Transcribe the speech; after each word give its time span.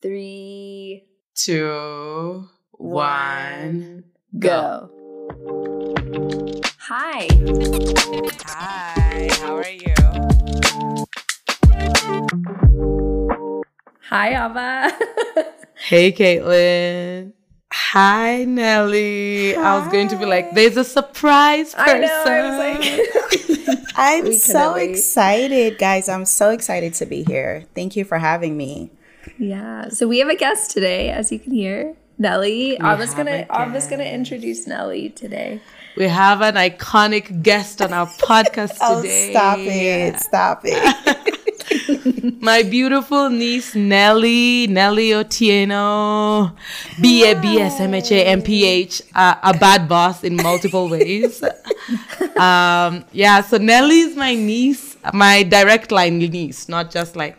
three, 0.00 1.04
two, 1.34 2.48
one, 2.72 4.04
go. 4.38 4.90
Hi. 6.78 7.28
Hi, 8.46 9.28
how 9.40 9.56
are 9.56 9.68
you? 9.68 9.94
Hi, 14.08 14.44
Ava. 14.46 14.92
Hey, 15.80 16.12
Caitlin. 16.12 17.32
Hi, 17.72 18.44
Nelly. 18.44 19.54
I 19.56 19.78
was 19.78 19.90
going 19.90 20.08
to 20.08 20.16
be 20.16 20.26
like, 20.26 20.52
there's 20.52 20.76
a 20.76 20.84
surprise 20.84 21.72
person. 21.72 21.94
I 21.94 22.00
know. 22.00 22.24
I 22.26 22.48
was 22.48 23.68
like, 23.68 23.78
I'm 23.96 24.24
We 24.24 24.32
so 24.34 24.74
excited, 24.74 25.78
guys. 25.78 26.08
I'm 26.08 26.24
so 26.24 26.50
excited 26.50 26.94
to 26.94 27.06
be 27.06 27.22
here. 27.22 27.64
Thank 27.74 27.94
you 27.96 28.04
for 28.04 28.18
having 28.18 28.56
me. 28.56 28.90
Yeah. 29.38 29.88
So 29.88 30.06
we 30.08 30.18
have 30.18 30.28
a 30.28 30.36
guest 30.36 30.70
today, 30.70 31.10
as 31.10 31.30
you 31.32 31.38
can 31.38 31.52
hear, 31.52 31.94
Nelly. 32.18 32.78
Ava's 32.78 33.12
have 33.12 33.16
gonna 33.26 33.46
a 33.48 33.62
Ava's 33.62 33.86
gonna 33.86 34.04
introduce 34.04 34.66
Nelly 34.66 35.10
today. 35.10 35.60
We 35.96 36.04
have 36.04 36.42
an 36.42 36.54
iconic 36.54 37.42
guest 37.42 37.82
on 37.82 37.92
our 37.92 38.06
podcast 38.18 38.76
Oh, 38.80 39.02
today. 39.02 39.30
stop 39.30 39.58
it. 39.60 40.16
Stop 40.20 40.60
it. 40.64 41.34
My 42.40 42.62
beautiful 42.62 43.28
niece, 43.30 43.74
Nelly, 43.74 44.66
Nelly 44.68 45.10
Otieno, 45.10 46.52
BA, 46.98 47.34
BS, 47.42 47.78
MHA, 47.78 48.26
MPH, 48.42 49.02
uh, 49.14 49.34
a 49.42 49.58
bad 49.58 49.88
boss 49.88 50.24
in 50.24 50.36
multiple 50.36 50.88
ways. 50.88 51.42
um, 52.36 53.04
yeah, 53.12 53.40
so 53.42 53.58
Nelly's 53.58 54.16
my 54.16 54.34
niece, 54.34 54.96
my 55.12 55.42
direct 55.42 55.90
line 55.92 56.18
niece, 56.18 56.68
not 56.68 56.90
just 56.90 57.16
like 57.16 57.36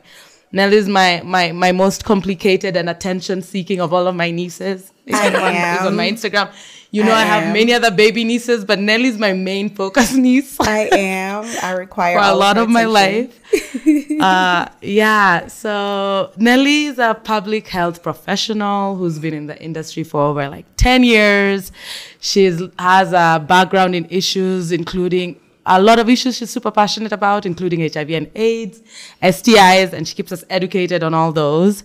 Nelly's 0.51 0.87
my, 0.87 1.21
my, 1.23 1.51
my 1.51 1.71
most 1.71 2.05
complicated 2.05 2.75
and 2.75 2.89
attention 2.89 3.41
seeking 3.41 3.79
of 3.79 3.93
all 3.93 4.07
of 4.07 4.15
my 4.15 4.31
nieces. 4.31 4.91
If 5.05 5.15
I 5.15 5.27
anyone 5.27 5.55
is 5.55 5.87
on 5.87 5.95
my 5.95 6.05
am. 6.05 6.15
Instagram. 6.15 6.53
You 6.91 7.03
know, 7.03 7.11
I, 7.11 7.21
I 7.21 7.25
have 7.25 7.53
many 7.53 7.71
other 7.71 7.91
baby 7.91 8.23
nieces, 8.23 8.65
but 8.65 8.79
Nelly's 8.79 9.19
my 9.19 9.33
main 9.33 9.69
focus 9.69 10.11
niece 10.15 10.59
I 10.59 10.89
am. 10.91 11.45
I 11.61 11.73
require 11.73 12.17
for 12.17 12.25
a 12.25 12.33
lot 12.33 12.57
of 12.57 12.67
my 12.67 12.85
life. 12.85 13.39
uh, 14.19 14.67
yeah, 14.81 15.45
so 15.47 16.31
Nelly 16.37 16.85
is 16.85 16.97
a 16.97 17.13
public 17.13 17.67
health 17.67 18.01
professional 18.01 18.95
who's 18.95 19.19
been 19.19 19.35
in 19.35 19.45
the 19.45 19.61
industry 19.61 20.03
for 20.03 20.21
over 20.21 20.49
like 20.49 20.65
10 20.77 21.03
years. 21.03 21.71
She 22.19 22.45
has 22.45 23.13
a 23.13 23.45
background 23.47 23.93
in 23.93 24.07
issues, 24.09 24.71
including 24.71 25.39
a 25.65 25.81
lot 25.81 25.99
of 25.99 26.09
issues 26.09 26.37
she's 26.37 26.49
super 26.49 26.71
passionate 26.71 27.11
about, 27.11 27.45
including 27.45 27.81
HIV 27.81 28.09
and 28.11 28.31
AIDS, 28.35 28.81
STIs, 29.21 29.93
and 29.93 30.07
she 30.07 30.15
keeps 30.15 30.31
us 30.31 30.43
educated 30.49 31.03
on 31.03 31.13
all 31.13 31.31
those. 31.31 31.83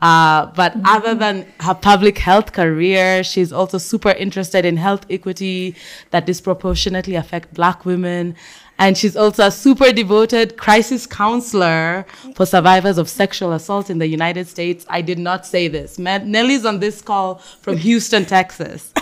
Uh, 0.00 0.46
but 0.54 0.74
other 0.84 1.14
than 1.14 1.46
her 1.60 1.74
public 1.74 2.18
health 2.18 2.52
career, 2.52 3.24
she's 3.24 3.52
also 3.52 3.78
super 3.78 4.10
interested 4.10 4.64
in 4.64 4.76
health 4.76 5.06
equity 5.08 5.74
that 6.10 6.26
disproportionately 6.26 7.14
affect 7.14 7.54
Black 7.54 7.84
women. 7.84 8.36
And 8.78 8.98
she's 8.98 9.16
also 9.16 9.46
a 9.46 9.50
super 9.50 9.90
devoted 9.90 10.58
crisis 10.58 11.06
counselor 11.06 12.04
for 12.34 12.44
survivors 12.44 12.98
of 12.98 13.08
sexual 13.08 13.52
assault 13.52 13.88
in 13.88 13.98
the 13.98 14.06
United 14.06 14.48
States. 14.48 14.84
I 14.90 15.00
did 15.00 15.18
not 15.18 15.46
say 15.46 15.68
this. 15.68 15.98
Nelly's 15.98 16.66
on 16.66 16.80
this 16.80 17.00
call 17.00 17.36
from 17.36 17.78
Houston, 17.78 18.26
Texas. 18.26 18.92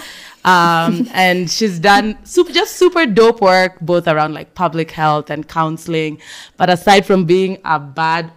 Um, 0.44 1.08
and 1.14 1.50
she's 1.50 1.78
done 1.78 2.18
super, 2.24 2.52
just 2.52 2.76
super 2.76 3.06
dope 3.06 3.40
work, 3.40 3.80
both 3.80 4.06
around 4.06 4.34
like 4.34 4.54
public 4.54 4.90
health 4.90 5.30
and 5.30 5.48
counseling. 5.48 6.20
But 6.58 6.68
aside 6.68 7.06
from 7.06 7.24
being 7.24 7.58
a 7.64 7.80
bad 7.80 8.30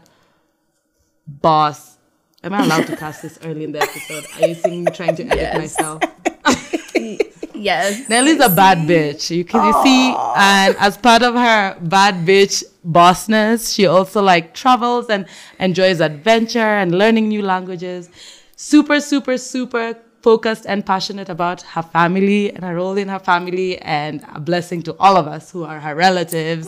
boss, 1.28 1.98
am 2.44 2.54
I 2.54 2.64
allowed 2.64 2.88
to 2.88 2.96
cast 2.96 3.22
this 3.22 3.38
early 3.44 3.64
in 3.66 3.72
the 3.74 3.82
episode? 3.82 4.26
Are 4.42 4.48
you 4.48 4.56
seeing 4.56 4.86
me 4.86 4.92
trying 4.92 5.16
to 5.18 5.24
edit 5.26 5.38
Yes. 5.38 5.58
myself? 5.58 6.02
Yes. 7.60 8.08
Nelly's 8.08 8.40
a 8.40 8.50
bad 8.50 8.88
bitch. 8.88 9.36
You 9.36 9.44
can 9.44 9.66
you 9.66 9.74
see, 9.84 10.14
and 10.38 10.76
as 10.78 10.96
part 10.96 11.24
of 11.24 11.34
her 11.34 11.76
bad 11.82 12.24
bitch 12.26 12.64
bossness, 12.88 13.74
she 13.74 13.88
also 13.88 14.22
like 14.22 14.54
travels 14.54 15.10
and 15.10 15.26
enjoys 15.60 16.00
adventure 16.00 16.60
and 16.60 16.96
learning 16.96 17.30
new 17.30 17.42
languages. 17.42 18.12
Super, 18.56 19.00
super, 19.00 19.40
super 19.40 19.98
focused 20.22 20.66
and 20.68 20.86
passionate 20.86 21.30
about 21.30 21.62
her 21.62 21.82
family 21.82 22.52
and 22.52 22.64
her 22.64 22.76
role 22.76 22.98
in 22.98 23.08
her 23.08 23.20
family, 23.20 23.78
and 23.80 24.26
a 24.34 24.40
blessing 24.40 24.82
to 24.84 24.96
all 25.00 25.16
of 25.16 25.28
us 25.28 25.52
who 25.52 25.64
are 25.64 25.80
her 25.80 25.96
relatives. 25.96 26.68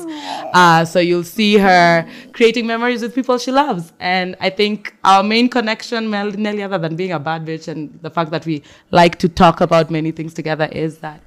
Uh, 0.53 0.85
so 0.85 0.99
you'll 0.99 1.23
see 1.23 1.57
her 1.57 2.07
creating 2.31 2.65
memories 2.65 3.01
with 3.01 3.13
people 3.13 3.37
she 3.37 3.51
loves, 3.51 3.91
and 3.99 4.35
I 4.39 4.49
think 4.49 4.95
our 5.03 5.23
main 5.23 5.49
connection, 5.49 6.09
Nelly, 6.09 6.63
other 6.63 6.77
than 6.77 6.95
being 6.95 7.11
a 7.11 7.19
bad 7.19 7.45
bitch 7.45 7.67
and 7.67 7.99
the 8.01 8.09
fact 8.09 8.31
that 8.31 8.45
we 8.45 8.63
like 8.91 9.17
to 9.19 9.29
talk 9.29 9.61
about 9.61 9.89
many 9.89 10.11
things 10.11 10.33
together, 10.33 10.69
is 10.71 10.99
that 10.99 11.21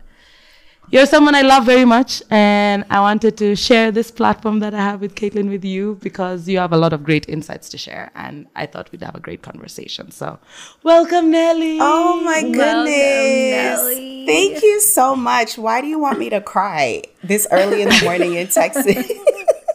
you're 0.93 1.07
someone 1.07 1.35
I 1.35 1.41
love 1.41 1.65
very 1.65 1.87
much, 1.87 2.23
and 2.31 2.85
I 2.91 3.01
wanted 3.01 3.39
to 3.39 3.57
share 3.57 3.91
this 3.91 4.11
platform 4.11 4.59
that 4.61 4.75
I 4.75 4.81
have 4.81 5.01
with 5.01 5.15
Caitlin 5.15 5.49
with 5.49 5.65
you 5.65 5.99
because 6.03 6.47
you 6.47 6.59
have 6.59 6.71
a 6.75 6.77
lot 6.77 6.93
of 6.93 7.03
great 7.03 7.27
insights 7.31 7.71
to 7.71 7.79
share, 7.79 8.11
and 8.15 8.47
I 8.55 8.67
thought 8.67 8.93
we'd 8.93 9.03
have 9.03 9.15
a 9.15 9.21
great 9.21 9.41
conversation. 9.41 10.11
So, 10.11 10.39
welcome, 10.83 11.31
Nelly. 11.31 11.79
Oh 11.81 12.21
my 12.23 12.43
goodness. 12.43 12.59
Welcome, 12.59 12.85
goodness. 12.85 13.81
Nelly. 13.81 14.27
Thank 14.27 14.63
you 14.63 14.81
so 14.81 15.17
much. 15.17 15.57
Why 15.57 15.81
do 15.81 15.87
you 15.87 15.99
want 15.99 16.19
me 16.19 16.29
to 16.29 16.43
cry 16.43 17.05
this 17.25 17.47
early 17.51 17.81
in 17.81 17.89
the 17.89 18.01
morning 18.05 18.35
in 18.35 18.49
Texas? 18.49 19.11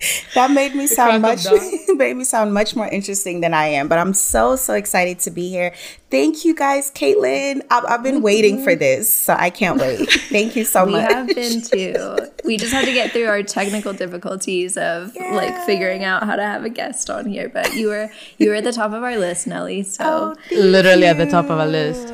that 0.34 0.50
made 0.50 0.74
me 0.74 0.86
sound 0.86 1.22
much 1.22 1.46
made 1.88 2.16
me 2.16 2.24
sound 2.24 2.54
much 2.54 2.74
more 2.74 2.88
interesting 2.88 3.40
than 3.40 3.52
I 3.52 3.66
am. 3.66 3.88
But 3.88 3.98
I'm 3.98 4.14
so 4.14 4.56
so 4.56 4.74
excited 4.74 5.18
to 5.20 5.30
be 5.30 5.48
here. 5.48 5.74
Thank 6.10 6.44
you 6.44 6.54
guys, 6.54 6.90
Caitlin. 6.90 7.62
I've, 7.70 7.84
I've 7.84 8.02
been 8.02 8.20
waiting 8.20 8.64
for 8.64 8.70
mm-hmm. 8.70 8.80
this, 8.80 9.12
so 9.12 9.36
I 9.38 9.50
can't 9.50 9.78
wait. 9.78 10.10
Thank 10.10 10.56
you 10.56 10.64
so 10.64 10.84
We 10.86 10.92
much. 10.92 11.08
We 11.08 11.14
have 11.14 11.26
been 11.28 11.62
too. 11.62 12.18
We 12.44 12.56
just 12.56 12.72
had 12.72 12.84
to 12.86 12.92
get 12.92 13.12
through 13.12 13.26
our 13.26 13.42
technical 13.42 13.92
difficulties 13.92 14.76
of 14.76 15.14
like 15.16 15.56
figuring 15.66 16.02
out 16.02 16.24
how 16.24 16.36
to 16.36 16.42
have 16.42 16.64
a 16.64 16.70
guest 16.70 17.10
on 17.10 17.26
here. 17.26 17.48
But 17.48 17.74
you 17.74 17.88
were 17.88 18.10
you 18.38 18.48
were 18.48 18.56
at 18.56 18.64
the 18.64 18.72
top 18.72 18.92
of 18.92 19.02
our 19.02 19.16
list, 19.16 19.46
Nelly. 19.46 19.82
So 19.82 20.04
Oh, 20.04 20.34
thank 20.48 20.62
literally 20.62 21.06
at 21.06 21.18
the 21.18 21.26
top 21.26 21.44
of 21.46 21.58
our 21.58 21.66
list. 21.66 22.12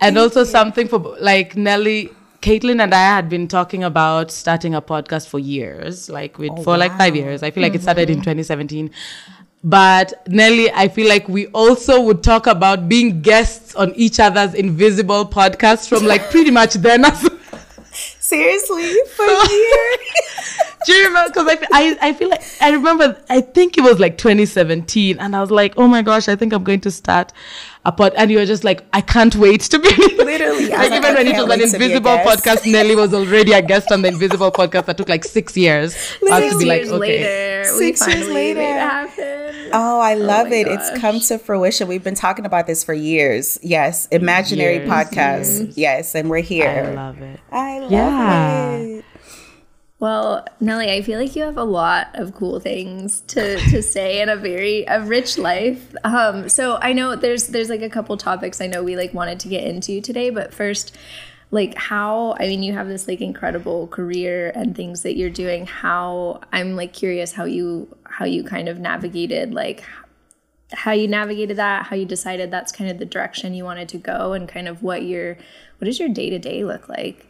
And 0.00 0.18
also 0.18 0.44
something 0.44 0.88
for 0.88 0.98
like 1.20 1.56
Nelly, 1.56 2.10
Caitlin 2.40 2.80
and 2.80 2.94
I 2.94 3.16
had 3.16 3.28
been 3.28 3.48
talking 3.48 3.82
about 3.82 4.30
starting 4.30 4.74
a 4.74 4.80
podcast 4.80 5.28
for 5.28 5.38
years, 5.38 6.08
like 6.08 6.38
with, 6.38 6.52
oh, 6.52 6.62
for 6.62 6.78
like 6.78 6.96
five 6.96 7.16
years. 7.16 7.42
I 7.42 7.50
feel 7.50 7.62
like 7.62 7.74
it 7.74 7.82
started 7.82 8.10
in 8.10 8.16
mm-hmm. 8.16 8.30
2017. 8.30 8.90
But 9.64 10.26
Nelly, 10.28 10.70
I 10.70 10.86
feel 10.86 11.08
like 11.08 11.28
we 11.28 11.48
also 11.48 12.00
would 12.02 12.22
talk 12.22 12.46
about 12.46 12.88
being 12.88 13.22
guests 13.22 13.74
on 13.74 13.92
each 13.96 14.20
other's 14.20 14.54
invisible 14.54 15.26
podcasts 15.26 15.88
from 15.88 16.04
like 16.04 16.30
pretty 16.30 16.52
much 16.52 16.74
then. 16.74 17.04
Seriously, 17.90 18.94
for 19.16 19.24
years. 19.50 19.98
Do 20.86 20.92
you 20.92 21.08
remember? 21.08 21.30
Because 21.30 21.48
I, 21.48 21.58
I, 21.72 21.98
I 22.08 22.12
feel 22.12 22.28
like 22.28 22.42
I 22.60 22.70
remember. 22.70 23.20
I 23.28 23.40
think 23.40 23.76
it 23.76 23.80
was 23.80 23.98
like 23.98 24.16
2017, 24.16 25.18
and 25.18 25.34
I 25.34 25.40
was 25.40 25.50
like, 25.50 25.74
"Oh 25.76 25.88
my 25.88 26.02
gosh, 26.02 26.28
I 26.28 26.36
think 26.36 26.52
I'm 26.52 26.62
going 26.62 26.80
to 26.82 26.90
start 26.90 27.32
a 27.88 27.92
pod." 27.92 28.12
And 28.16 28.30
you 28.30 28.38
were 28.38 28.46
just 28.54 28.64
like, 28.64 28.84
"I 28.92 29.00
can't 29.00 29.34
wait 29.44 29.62
to 29.72 29.78
be." 29.78 29.88
Literally, 30.32 30.68
like 30.72 30.90
was 30.90 30.90
like, 30.90 31.26
even 31.26 31.48
when 31.48 31.60
it 31.60 31.64
was 31.64 31.72
an 31.72 31.72
wait 31.72 31.72
to 31.72 31.78
be 31.78 31.84
a 31.84 31.96
Invisible 31.96 32.18
podcast, 32.28 32.70
Nelly 32.72 32.94
was 32.96 33.12
already 33.14 33.52
a 33.52 33.62
guest 33.62 33.90
on 33.92 34.02
the 34.02 34.08
Invisible 34.08 34.50
podcast 34.52 34.86
that 34.86 34.96
took 34.98 35.08
like 35.08 35.24
six 35.24 35.56
years. 35.56 35.94
for 36.20 36.30
us 36.30 36.40
six 36.42 36.52
to 36.54 36.58
be 36.58 36.64
like, 36.66 36.82
years 36.82 36.92
okay. 36.92 36.98
later, 37.00 37.64
Six 37.78 38.06
years 38.06 38.20
finally 38.26 38.54
later. 38.54 38.60
it 38.60 38.80
happen. 38.92 39.70
Oh, 39.72 40.00
I 40.00 40.14
oh 40.14 40.18
love 40.32 40.48
my 40.48 40.56
it. 40.56 40.66
It's 40.68 40.90
come 41.00 41.20
to 41.20 41.38
fruition. 41.38 41.88
We've 41.88 42.04
been 42.04 42.14
talking 42.14 42.46
about 42.46 42.66
this 42.66 42.82
for 42.84 42.94
years. 42.94 43.58
Yes, 43.62 44.06
imaginary 44.10 44.76
Years, 44.76 44.88
podcast. 44.88 45.74
Yes, 45.76 46.14
and 46.14 46.30
we're 46.30 46.40
here. 46.40 46.86
I 46.92 46.94
love 46.94 47.20
it. 47.20 47.40
I 47.52 47.78
love 47.80 47.92
Yeah. 47.92 48.64
it. 48.64 48.67
Well, 50.00 50.46
Nelly, 50.60 50.92
I 50.92 51.02
feel 51.02 51.18
like 51.18 51.34
you 51.34 51.42
have 51.42 51.56
a 51.56 51.64
lot 51.64 52.10
of 52.14 52.32
cool 52.32 52.60
things 52.60 53.20
to, 53.22 53.58
to 53.70 53.82
say 53.94 54.20
and 54.20 54.30
a 54.30 54.36
very 54.36 54.84
a 54.84 55.00
rich 55.00 55.38
life. 55.38 55.94
Um, 56.04 56.48
so 56.48 56.78
I 56.80 56.92
know 56.92 57.16
there's 57.16 57.48
there's 57.48 57.68
like 57.68 57.82
a 57.82 57.90
couple 57.90 58.16
topics 58.16 58.60
I 58.60 58.68
know 58.68 58.82
we 58.84 58.96
like 58.96 59.12
wanted 59.12 59.40
to 59.40 59.48
get 59.48 59.64
into 59.64 60.00
today, 60.00 60.30
but 60.30 60.54
first, 60.54 60.96
like 61.50 61.74
how 61.76 62.36
I 62.38 62.46
mean 62.46 62.62
you 62.62 62.74
have 62.74 62.86
this 62.86 63.08
like 63.08 63.20
incredible 63.20 63.88
career 63.88 64.52
and 64.54 64.76
things 64.76 65.02
that 65.02 65.16
you're 65.16 65.30
doing. 65.30 65.66
How 65.66 66.42
I'm 66.52 66.76
like 66.76 66.92
curious 66.92 67.32
how 67.32 67.44
you 67.44 67.96
how 68.04 68.24
you 68.24 68.44
kind 68.44 68.68
of 68.68 68.78
navigated 68.78 69.52
like 69.52 69.82
how 70.72 70.92
you 70.92 71.08
navigated 71.08 71.56
that, 71.56 71.86
how 71.86 71.96
you 71.96 72.04
decided 72.04 72.50
that's 72.50 72.70
kind 72.70 72.90
of 72.90 72.98
the 72.98 73.04
direction 73.06 73.54
you 73.54 73.64
wanted 73.64 73.88
to 73.88 73.98
go, 73.98 74.32
and 74.32 74.48
kind 74.48 74.68
of 74.68 74.82
what 74.82 75.02
your 75.02 75.34
what 75.78 75.86
does 75.86 75.98
your 75.98 76.08
day 76.08 76.30
to 76.30 76.38
day 76.38 76.62
look 76.62 76.88
like? 76.88 77.26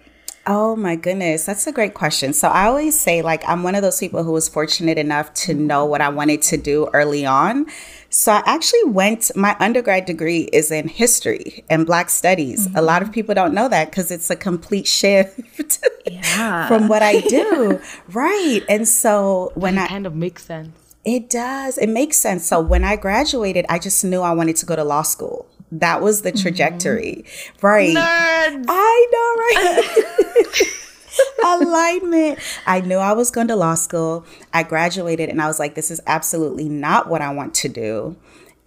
Oh 0.50 0.74
my 0.76 0.96
goodness, 0.96 1.44
that's 1.44 1.66
a 1.66 1.72
great 1.72 1.92
question. 1.92 2.32
So 2.32 2.48
I 2.48 2.64
always 2.68 2.98
say, 2.98 3.20
like, 3.20 3.46
I'm 3.46 3.62
one 3.62 3.74
of 3.74 3.82
those 3.82 4.00
people 4.00 4.24
who 4.24 4.32
was 4.32 4.48
fortunate 4.48 4.96
enough 4.96 5.34
to 5.44 5.52
know 5.52 5.84
what 5.84 6.00
I 6.00 6.08
wanted 6.08 6.40
to 6.40 6.56
do 6.56 6.88
early 6.94 7.26
on. 7.26 7.66
So 8.08 8.32
I 8.32 8.42
actually 8.46 8.84
went, 8.84 9.30
my 9.36 9.54
undergrad 9.60 10.06
degree 10.06 10.48
is 10.50 10.70
in 10.70 10.88
history 10.88 11.64
and 11.68 11.84
Black 11.84 12.08
studies. 12.08 12.66
A 12.74 12.80
lot 12.80 13.02
of 13.02 13.08
mm-hmm. 13.08 13.14
people 13.14 13.34
don't 13.34 13.52
know 13.52 13.68
that 13.68 13.90
because 13.90 14.10
it's 14.10 14.30
a 14.30 14.36
complete 14.36 14.86
shift 14.86 15.84
Yeah. 16.06 16.66
from 16.68 16.88
what 16.88 17.02
I 17.02 17.20
do. 17.20 17.78
right. 18.08 18.62
And 18.70 18.88
so 18.88 19.52
when 19.54 19.76
It 19.76 19.82
I, 19.82 19.86
kind 19.88 20.06
of 20.06 20.16
makes 20.16 20.46
sense. 20.46 20.94
It 21.04 21.28
does. 21.28 21.76
It 21.76 21.90
makes 21.90 22.16
sense. 22.16 22.46
So 22.46 22.58
when 22.58 22.84
I 22.84 22.96
graduated, 22.96 23.66
I 23.68 23.78
just 23.78 24.02
knew 24.02 24.22
I 24.22 24.32
wanted 24.32 24.56
to 24.56 24.66
go 24.66 24.76
to 24.76 24.84
law 24.84 25.02
school. 25.02 25.46
That 25.70 26.00
was 26.00 26.22
the 26.22 26.32
trajectory. 26.32 27.24
Mm-hmm. 27.26 27.66
Right. 27.66 27.96
Nerds. 27.96 28.64
I 28.68 29.06
know, 29.12 29.34
right? 29.64 30.74
alignment. 31.44 32.38
I 32.66 32.80
knew 32.80 32.96
I 32.96 33.12
was 33.12 33.30
going 33.30 33.48
to 33.48 33.56
law 33.56 33.74
school. 33.74 34.26
I 34.52 34.62
graduated 34.62 35.28
and 35.28 35.40
I 35.40 35.46
was 35.46 35.58
like, 35.58 35.74
this 35.74 35.90
is 35.90 36.00
absolutely 36.06 36.68
not 36.68 37.08
what 37.08 37.22
I 37.22 37.32
want 37.32 37.54
to 37.56 37.68
do. 37.68 38.16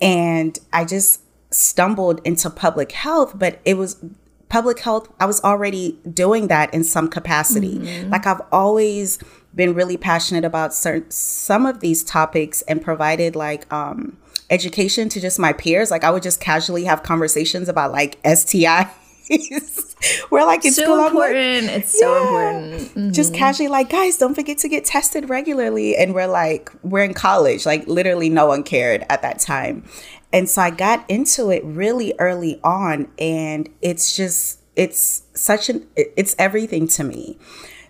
And 0.02 0.58
I 0.74 0.86
just 0.86 1.22
stumbled 1.52 2.22
into 2.24 2.50
public 2.50 2.92
health, 2.92 3.38
but 3.38 3.60
it 3.66 3.76
was 3.76 4.04
public 4.50 4.80
health. 4.80 5.10
I 5.20 5.26
was 5.26 5.42
already 5.44 6.00
doing 6.12 6.48
that 6.48 6.74
in 6.74 6.84
some 6.84 7.08
capacity. 7.08 7.80
Mm-hmm. 7.80 8.10
Like 8.10 8.26
I've 8.26 8.42
always 8.52 9.20
been 9.54 9.74
really 9.74 9.98
passionate 9.98 10.46
about 10.46 10.74
certain, 10.74 11.10
some 11.12 11.66
of 11.66 11.82
these 11.82 12.04
topics 12.04 12.62
and 12.64 12.82
provided 12.82 13.36
like, 13.36 13.72
um, 13.72 14.18
education 14.52 15.10
to 15.10 15.20
just 15.20 15.40
my 15.40 15.54
peers. 15.54 15.90
Like 15.90 16.04
I 16.04 16.12
would 16.12 16.22
just 16.22 16.40
casually 16.40 16.84
have 16.84 17.02
conversations 17.02 17.68
about 17.70 17.92
like 17.92 18.22
STIs. 18.24 18.90
We're 20.32 20.46
like 20.46 20.66
it's 20.66 20.76
so 20.76 20.84
school, 20.84 21.06
important. 21.06 21.68
Like, 21.68 21.78
it's 21.78 21.96
yeah. 21.96 22.08
so 22.08 22.22
important. 22.22 22.74
Mm-hmm. 22.82 23.12
Just 23.12 23.34
casually, 23.34 23.70
like, 23.70 23.90
guys, 23.90 24.18
don't 24.18 24.36
forget 24.36 24.58
to 24.60 24.68
get 24.68 24.84
tested 24.84 25.30
regularly. 25.30 25.96
And 25.96 26.14
we're 26.14 26.28
like, 26.28 26.72
we're 26.84 27.04
in 27.04 27.14
college. 27.14 27.66
Like, 27.66 27.88
literally, 27.88 28.30
no 28.30 28.48
one 28.48 28.64
cared 28.64 29.06
at 29.10 29.22
that 29.22 29.40
time. 29.40 29.86
And 30.34 30.50
so 30.50 30.62
I 30.62 30.70
got 30.70 31.08
into 31.10 31.50
it 31.50 31.64
really 31.64 32.14
early 32.20 32.60
on, 32.64 33.10
and 33.20 33.70
it's 33.82 34.16
just, 34.16 34.60
it's 34.76 35.24
such 35.34 35.70
an, 35.70 35.86
it's 35.96 36.36
everything 36.40 36.88
to 36.90 37.04
me. 37.04 37.38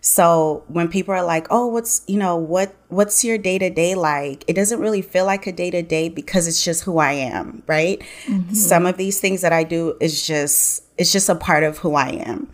So 0.01 0.63
when 0.67 0.87
people 0.87 1.13
are 1.13 1.23
like, 1.23 1.45
"Oh, 1.51 1.67
what's, 1.67 2.01
you 2.07 2.17
know, 2.17 2.35
what 2.35 2.73
what's 2.89 3.23
your 3.23 3.37
day-to-day 3.37 3.93
like?" 3.93 4.43
It 4.47 4.53
doesn't 4.53 4.79
really 4.79 5.03
feel 5.03 5.25
like 5.25 5.45
a 5.45 5.51
day-to-day 5.51 6.09
because 6.09 6.47
it's 6.47 6.63
just 6.63 6.83
who 6.83 6.97
I 6.97 7.13
am, 7.13 7.61
right? 7.67 8.01
Mm-hmm. 8.25 8.53
Some 8.55 8.87
of 8.87 8.97
these 8.97 9.19
things 9.19 9.41
that 9.41 9.53
I 9.53 9.63
do 9.63 9.95
is 10.01 10.25
just 10.25 10.83
it's 10.97 11.11
just 11.11 11.29
a 11.29 11.35
part 11.35 11.63
of 11.63 11.77
who 11.77 11.93
I 11.93 12.09
am. 12.09 12.51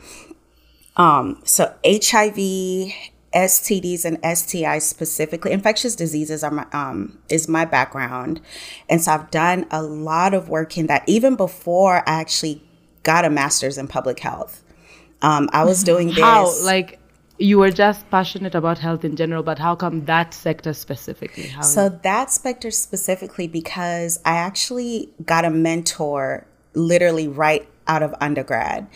Um, 0.98 1.42
so 1.46 1.74
HIV, 1.86 2.36
STDs 3.34 4.04
and 4.04 4.22
STIs 4.24 4.82
specifically, 4.82 5.54
infectious 5.54 5.96
diseases 5.96 6.44
are 6.44 6.52
my 6.52 6.66
um, 6.74 7.18
is 7.30 7.48
my 7.48 7.64
background, 7.64 8.42
and 8.90 9.02
so 9.02 9.14
I've 9.14 9.32
done 9.32 9.68
a 9.72 9.82
lot 9.82 10.34
of 10.34 10.50
work 10.50 10.78
in 10.78 10.88
that 10.88 11.04
even 11.08 11.38
before 11.38 12.00
I 12.10 12.20
actually 12.20 12.62
got 13.04 13.24
a 13.24 13.30
master's 13.30 13.78
in 13.78 13.88
public 13.88 14.20
health. 14.20 14.64
Um, 15.22 15.50
I 15.54 15.64
was 15.64 15.84
doing 15.84 16.10
this. 16.10 16.20
How 16.20 16.52
like 16.64 17.00
you 17.38 17.60
were 17.60 17.72
just 17.72 18.10
passionate 18.10 18.56
about 18.56 18.80
health 18.80 19.06
in 19.06 19.16
general, 19.16 19.44
but 19.44 19.60
how 19.60 19.76
come 19.76 20.06
that 20.06 20.34
sector 20.34 20.74
specifically? 20.74 21.48
How 21.48 21.62
so 21.62 21.90
that 21.90 22.32
sector 22.32 22.72
specifically 22.72 23.48
because 23.48 24.20
I 24.26 24.38
actually 24.38 25.10
got 25.26 25.46
a 25.46 25.50
mentor 25.50 26.48
literally 26.74 27.28
right 27.28 27.68
out 27.88 28.04
of 28.04 28.14
undergrad. 28.20 28.88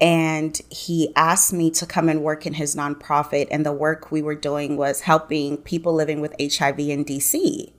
And 0.00 0.60
he 0.70 1.12
asked 1.16 1.52
me 1.52 1.70
to 1.72 1.86
come 1.86 2.08
and 2.08 2.22
work 2.22 2.46
in 2.46 2.54
his 2.54 2.74
nonprofit. 2.74 3.48
And 3.50 3.64
the 3.64 3.72
work 3.72 4.10
we 4.10 4.22
were 4.22 4.34
doing 4.34 4.76
was 4.76 5.02
helping 5.02 5.58
people 5.58 5.94
living 5.94 6.20
with 6.20 6.34
HIV 6.40 6.78
in 6.80 7.04
DC. 7.04 7.72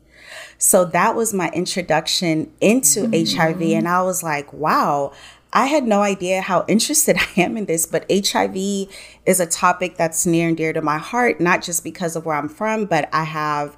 So 0.57 0.85
that 0.85 1.15
was 1.15 1.33
my 1.33 1.49
introduction 1.49 2.51
into 2.61 3.07
mm-hmm. 3.07 3.37
HIV. 3.37 3.61
And 3.61 3.87
I 3.87 4.03
was 4.03 4.21
like, 4.21 4.51
wow, 4.53 5.11
I 5.51 5.65
had 5.65 5.85
no 5.85 6.01
idea 6.01 6.41
how 6.41 6.65
interested 6.67 7.17
I 7.37 7.41
am 7.41 7.57
in 7.57 7.65
this, 7.65 7.85
but 7.85 8.05
HIV 8.09 8.55
is 9.25 9.39
a 9.39 9.45
topic 9.45 9.97
that's 9.97 10.25
near 10.25 10.47
and 10.47 10.57
dear 10.57 10.73
to 10.73 10.81
my 10.81 10.97
heart, 10.97 11.39
not 11.39 11.63
just 11.63 11.83
because 11.83 12.15
of 12.15 12.25
where 12.25 12.35
I'm 12.35 12.49
from, 12.49 12.85
but 12.85 13.09
I 13.13 13.23
have 13.23 13.77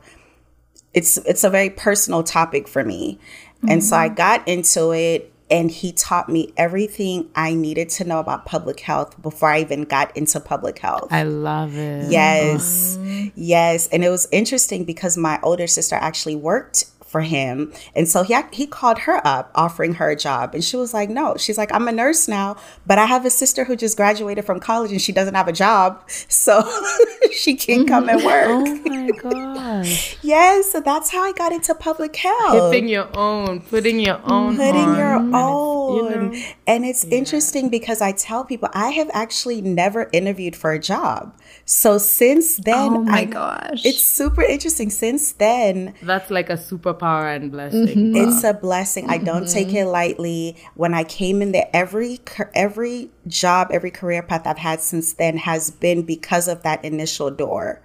it's 0.93 1.17
it's 1.19 1.43
a 1.43 1.49
very 1.49 1.69
personal 1.69 2.23
topic 2.23 2.67
for 2.67 2.83
me. 2.83 3.17
Mm-hmm. 3.57 3.69
And 3.69 3.83
so 3.83 3.95
I 3.95 4.07
mm-hmm. 4.07 4.15
got 4.15 4.47
into 4.47 4.91
it 4.91 5.31
and 5.49 5.69
he 5.69 5.91
taught 5.91 6.29
me 6.29 6.53
everything 6.55 7.29
I 7.35 7.53
needed 7.53 7.89
to 7.89 8.05
know 8.05 8.19
about 8.19 8.45
public 8.45 8.79
health 8.79 9.21
before 9.21 9.49
I 9.49 9.59
even 9.59 9.83
got 9.83 10.15
into 10.15 10.39
public 10.39 10.79
health. 10.79 11.09
I 11.11 11.23
love 11.23 11.75
it. 11.77 12.09
Yes. 12.09 12.97
Yes. 13.35 13.87
And 13.87 14.03
it 14.03 14.09
was 14.09 14.29
interesting 14.31 14.85
because 14.85 15.17
my 15.17 15.39
older 15.43 15.67
sister 15.67 15.95
actually 15.95 16.35
worked 16.35 16.85
for 17.11 17.21
him. 17.21 17.73
And 17.95 18.07
so 18.07 18.23
he 18.23 18.35
he 18.51 18.65
called 18.65 18.99
her 18.99 19.25
up 19.27 19.51
offering 19.53 19.95
her 19.95 20.09
a 20.09 20.15
job 20.15 20.55
and 20.55 20.63
she 20.63 20.77
was 20.77 20.93
like, 20.93 21.09
"No." 21.09 21.35
She's 21.37 21.57
like, 21.57 21.73
"I'm 21.73 21.87
a 21.87 21.91
nurse 21.91 22.27
now, 22.27 22.55
but 22.87 22.97
I 22.97 23.05
have 23.05 23.25
a 23.25 23.29
sister 23.29 23.65
who 23.65 23.75
just 23.75 23.97
graduated 23.97 24.45
from 24.45 24.59
college 24.59 24.91
and 24.91 25.01
she 25.01 25.11
doesn't 25.11 25.35
have 25.35 25.47
a 25.49 25.53
job, 25.53 26.01
so 26.29 26.63
she 27.31 27.55
can 27.55 27.79
mm-hmm. 27.79 27.87
come 27.87 28.09
and 28.09 28.23
work." 28.23 28.47
Oh 28.47 28.75
my 28.85 29.11
gosh. 29.11 30.17
yes, 30.21 30.71
so 30.71 30.79
that's 30.79 31.11
how 31.11 31.23
I 31.23 31.33
got 31.33 31.51
into 31.51 31.75
public 31.75 32.15
health. 32.15 32.71
Putting 32.71 32.87
your 32.87 33.09
own, 33.17 33.61
putting 33.61 33.99
your 33.99 34.21
own 34.23 34.55
putting 34.55 34.95
your 34.95 35.15
own. 35.35 36.01
And 36.01 36.15
it's, 36.15 36.33
you 36.33 36.39
know, 36.39 36.45
and 36.67 36.85
it's 36.85 37.03
yeah. 37.05 37.17
interesting 37.17 37.69
because 37.69 38.01
I 38.01 38.11
tell 38.11 38.45
people 38.45 38.69
I 38.73 38.89
have 38.89 39.09
actually 39.13 39.61
never 39.61 40.09
interviewed 40.13 40.55
for 40.55 40.71
a 40.71 40.79
job. 40.79 41.35
So 41.65 41.97
since 41.97 42.57
then, 42.57 42.93
oh 42.93 43.03
my 43.03 43.19
I, 43.19 43.25
gosh, 43.25 43.85
it's 43.85 44.01
super 44.01 44.41
interesting. 44.41 44.89
Since 44.89 45.33
then, 45.33 45.93
that's 46.01 46.31
like 46.31 46.49
a 46.49 46.57
superpower 47.01 47.35
and 47.35 47.51
blessing. 47.51 47.87
Mm-hmm. 47.87 48.15
It's 48.15 48.43
a 48.43 48.53
blessing. 48.53 49.05
Mm-hmm. 49.05 49.13
I 49.13 49.17
don't 49.17 49.47
take 49.47 49.69
mm-hmm. 49.69 49.77
it 49.77 49.85
lightly. 49.85 50.57
When 50.75 50.93
I 50.93 51.03
came 51.03 51.41
in 51.41 51.51
there, 51.51 51.69
every 51.73 52.19
every 52.53 53.09
job, 53.27 53.69
every 53.71 53.91
career 53.91 54.23
path 54.23 54.45
I've 54.45 54.57
had 54.57 54.81
since 54.81 55.13
then 55.13 55.37
has 55.37 55.71
been 55.71 56.03
because 56.03 56.47
of 56.47 56.63
that 56.63 56.83
initial 56.83 57.31
door. 57.31 57.81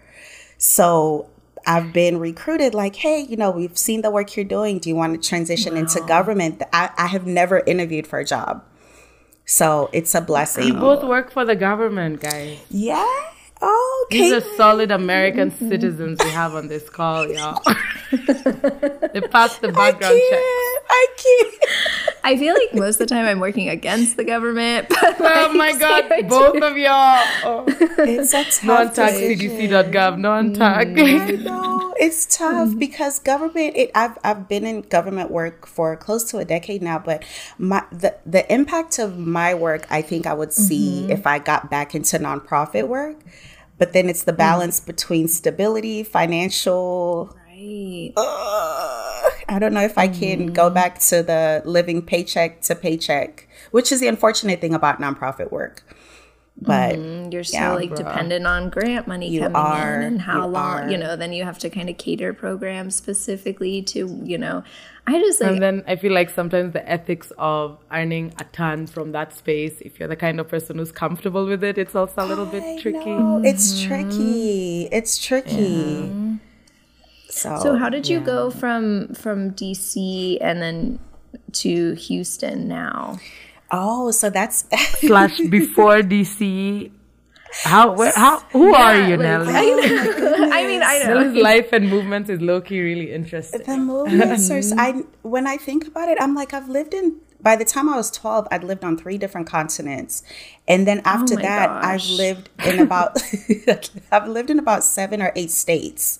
So 0.58 1.28
I've 1.66 1.92
been 1.92 2.18
recruited 2.18 2.74
like, 2.74 2.96
hey, 2.96 3.20
you 3.20 3.36
know, 3.36 3.50
we've 3.50 3.76
seen 3.76 4.02
the 4.02 4.10
work 4.10 4.36
you're 4.36 4.44
doing. 4.44 4.78
Do 4.78 4.88
you 4.88 4.96
want 4.96 5.20
to 5.20 5.28
transition 5.28 5.74
wow. 5.74 5.80
into 5.80 6.00
government? 6.06 6.62
I, 6.72 6.90
I 6.96 7.06
have 7.08 7.26
never 7.26 7.60
interviewed 7.66 8.06
for 8.06 8.18
a 8.18 8.24
job. 8.24 8.64
So 9.44 9.90
it's 9.92 10.14
a 10.14 10.20
blessing. 10.20 10.64
You 10.64 10.74
both 10.74 11.04
work 11.04 11.30
for 11.30 11.44
the 11.44 11.54
government, 11.54 12.20
guys. 12.20 12.58
Yeah. 12.68 13.06
Oh, 13.62 14.06
okay. 14.06 14.18
These 14.20 14.32
are 14.32 14.56
solid 14.56 14.90
American 14.90 15.50
citizens 15.50 16.18
we 16.22 16.30
have 16.30 16.54
on 16.54 16.68
this 16.68 16.88
call, 16.90 17.26
y'all. 17.32 17.62
they 18.12 19.20
passed 19.30 19.60
the 19.62 19.72
background 19.74 20.20
check. 20.30 20.40
I 20.88 21.06
can't. 21.16 22.05
I 22.24 22.36
feel 22.36 22.54
like 22.54 22.74
most 22.74 23.00
of 23.00 23.08
the 23.08 23.14
time 23.14 23.26
I'm 23.26 23.40
working 23.40 23.68
against 23.68 24.16
the 24.16 24.24
government. 24.24 24.88
But 25.18 25.32
oh 25.34 25.52
my 25.54 25.72
god, 25.72 26.28
both 26.28 26.62
of 26.62 26.76
y'all. 26.76 27.22
Oh. 27.44 27.64
It's 27.98 28.34
a 28.34 28.44
tough 28.44 28.64
Non-tag 28.64 29.14
cdc.gov, 29.14 30.18
non-tag. 30.18 30.98
I 30.98 31.30
know. 31.42 31.94
It's 31.98 32.26
tough 32.26 32.68
mm-hmm. 32.68 32.78
because 32.78 33.18
government 33.18 33.76
it 33.76 33.90
I've 33.94 34.18
I've 34.22 34.48
been 34.48 34.66
in 34.66 34.82
government 34.82 35.30
work 35.30 35.66
for 35.66 35.96
close 35.96 36.24
to 36.30 36.38
a 36.38 36.44
decade 36.44 36.82
now, 36.82 36.98
but 36.98 37.24
my 37.58 37.84
the, 37.90 38.16
the 38.26 38.52
impact 38.52 38.98
of 38.98 39.18
my 39.18 39.54
work 39.54 39.86
I 39.90 40.02
think 40.02 40.26
I 40.26 40.34
would 40.34 40.52
see 40.52 41.02
mm-hmm. 41.02 41.12
if 41.12 41.26
I 41.26 41.38
got 41.38 41.70
back 41.70 41.94
into 41.94 42.18
nonprofit 42.18 42.88
work 42.88 43.16
but 43.78 43.92
then 43.92 44.08
it's 44.08 44.24
the 44.24 44.32
mm. 44.32 44.38
balance 44.38 44.80
mm. 44.80 44.86
between 44.86 45.28
stability, 45.28 46.02
financial. 46.02 47.36
Right. 47.66 48.12
Uh, 48.16 49.30
I 49.48 49.58
don't 49.58 49.72
know 49.72 49.82
if 49.82 49.98
I 49.98 50.08
can 50.08 50.50
mm. 50.50 50.54
go 50.54 50.70
back 50.70 50.98
to 51.00 51.22
the 51.22 51.62
living 51.64 52.02
paycheck 52.02 52.60
to 52.62 52.74
paycheck, 52.74 53.48
which 53.70 53.92
is 53.92 54.00
the 54.00 54.08
unfortunate 54.08 54.60
thing 54.60 54.74
about 54.74 55.00
nonprofit 55.00 55.50
work. 55.50 55.82
But 56.58 56.96
mm, 56.96 57.30
you're 57.30 57.44
still 57.44 57.60
yeah, 57.60 57.74
like 57.74 57.90
bro. 57.90 57.98
dependent 57.98 58.46
on 58.46 58.70
grant 58.70 59.06
money 59.06 59.28
you 59.28 59.40
coming 59.40 59.56
are, 59.56 60.00
in 60.00 60.06
and 60.06 60.22
how 60.22 60.46
long, 60.46 60.84
are. 60.84 60.90
you 60.90 60.96
know, 60.96 61.14
then 61.14 61.34
you 61.34 61.44
have 61.44 61.58
to 61.58 61.68
kind 61.68 61.90
of 61.90 61.98
cater 61.98 62.32
programs 62.32 62.96
specifically 62.96 63.82
to, 63.82 64.20
you 64.24 64.38
know, 64.38 64.64
I 65.06 65.18
just 65.20 65.40
like, 65.40 65.50
and 65.50 65.62
then 65.62 65.84
I 65.86 65.96
feel 65.96 66.12
like 66.12 66.30
sometimes 66.30 66.72
the 66.72 66.88
ethics 66.88 67.30
of 67.36 67.78
earning 67.92 68.32
a 68.38 68.44
ton 68.44 68.86
from 68.86 69.12
that 69.12 69.34
space, 69.34 69.82
if 69.82 70.00
you're 70.00 70.08
the 70.08 70.16
kind 70.16 70.40
of 70.40 70.48
person 70.48 70.78
who's 70.78 70.92
comfortable 70.92 71.44
with 71.44 71.62
it, 71.62 71.76
it's 71.76 71.94
also 71.94 72.24
a 72.24 72.26
little 72.26 72.46
I 72.46 72.52
bit 72.52 72.80
tricky. 72.80 73.04
Know. 73.04 73.42
It's 73.44 73.74
mm-hmm. 73.74 73.88
tricky. 73.88 74.82
It's 74.90 75.18
tricky. 75.18 76.10
Yeah. 76.10 76.36
So, 77.28 77.58
so 77.60 77.76
how 77.76 77.88
did 77.88 78.08
you 78.08 78.18
yeah. 78.18 78.24
go 78.24 78.50
from 78.50 79.14
from 79.14 79.52
DC 79.52 80.38
and 80.40 80.62
then 80.62 80.98
to 81.52 81.94
Houston 81.94 82.68
now? 82.68 83.18
Oh, 83.70 84.10
so 84.10 84.30
that's 84.30 84.64
slash 85.00 85.38
before 85.40 86.00
DC 86.00 86.92
how? 87.62 87.92
Where, 87.92 88.12
how? 88.14 88.40
Who 88.52 88.70
yeah, 88.70 88.82
are 88.82 89.08
you, 89.08 89.16
Nelly? 89.16 89.52
I, 89.52 90.48
I 90.52 90.66
mean, 90.66 90.82
I 90.82 91.02
know. 91.04 91.20
Nelly's 91.20 91.42
life 91.42 91.72
and 91.72 91.88
movement 91.88 92.28
is 92.28 92.40
low 92.40 92.60
key 92.60 92.80
really 92.80 93.12
interesting. 93.12 93.62
The 93.64 93.76
movements 93.78 94.50
are. 94.50 94.60
I 94.78 95.02
when 95.22 95.46
I 95.46 95.56
think 95.56 95.86
about 95.86 96.08
it, 96.08 96.18
I'm 96.20 96.34
like 96.34 96.52
I've 96.52 96.68
lived 96.68 96.94
in. 96.94 97.20
By 97.40 97.54
the 97.54 97.64
time 97.64 97.88
I 97.88 97.96
was 97.96 98.10
12, 98.10 98.48
I'd 98.50 98.64
lived 98.64 98.82
on 98.82 98.96
three 98.96 99.18
different 99.18 99.46
continents, 99.46 100.22
and 100.66 100.86
then 100.86 100.98
oh 101.00 101.10
after 101.10 101.34
oh 101.34 101.42
that, 101.42 101.68
gosh. 101.68 101.84
I've 101.84 102.10
lived 102.10 102.50
in 102.64 102.80
about. 102.80 103.16
I've 104.12 104.28
lived 104.28 104.50
in 104.50 104.58
about 104.58 104.84
seven 104.84 105.22
or 105.22 105.32
eight 105.36 105.50
states. 105.50 106.18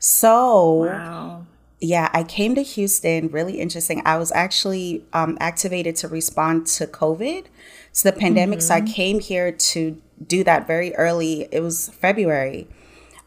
So. 0.00 0.74
Wow 0.86 1.46
yeah, 1.80 2.10
I 2.12 2.24
came 2.24 2.54
to 2.54 2.62
Houston. 2.62 3.28
Really 3.28 3.58
interesting. 3.58 4.02
I 4.04 4.18
was 4.18 4.30
actually 4.32 5.04
um, 5.12 5.38
activated 5.40 5.96
to 5.96 6.08
respond 6.08 6.66
to 6.68 6.86
COVID, 6.86 7.46
so 7.92 8.10
the 8.10 8.16
pandemic. 8.16 8.58
Mm-hmm. 8.58 8.66
So 8.66 8.74
I 8.74 8.80
mm-hmm. 8.80 8.92
came 8.92 9.20
here 9.20 9.50
to 9.50 10.00
do 10.26 10.44
that 10.44 10.66
very 10.66 10.94
early. 10.94 11.48
It 11.50 11.60
was 11.60 11.88
February. 11.88 12.68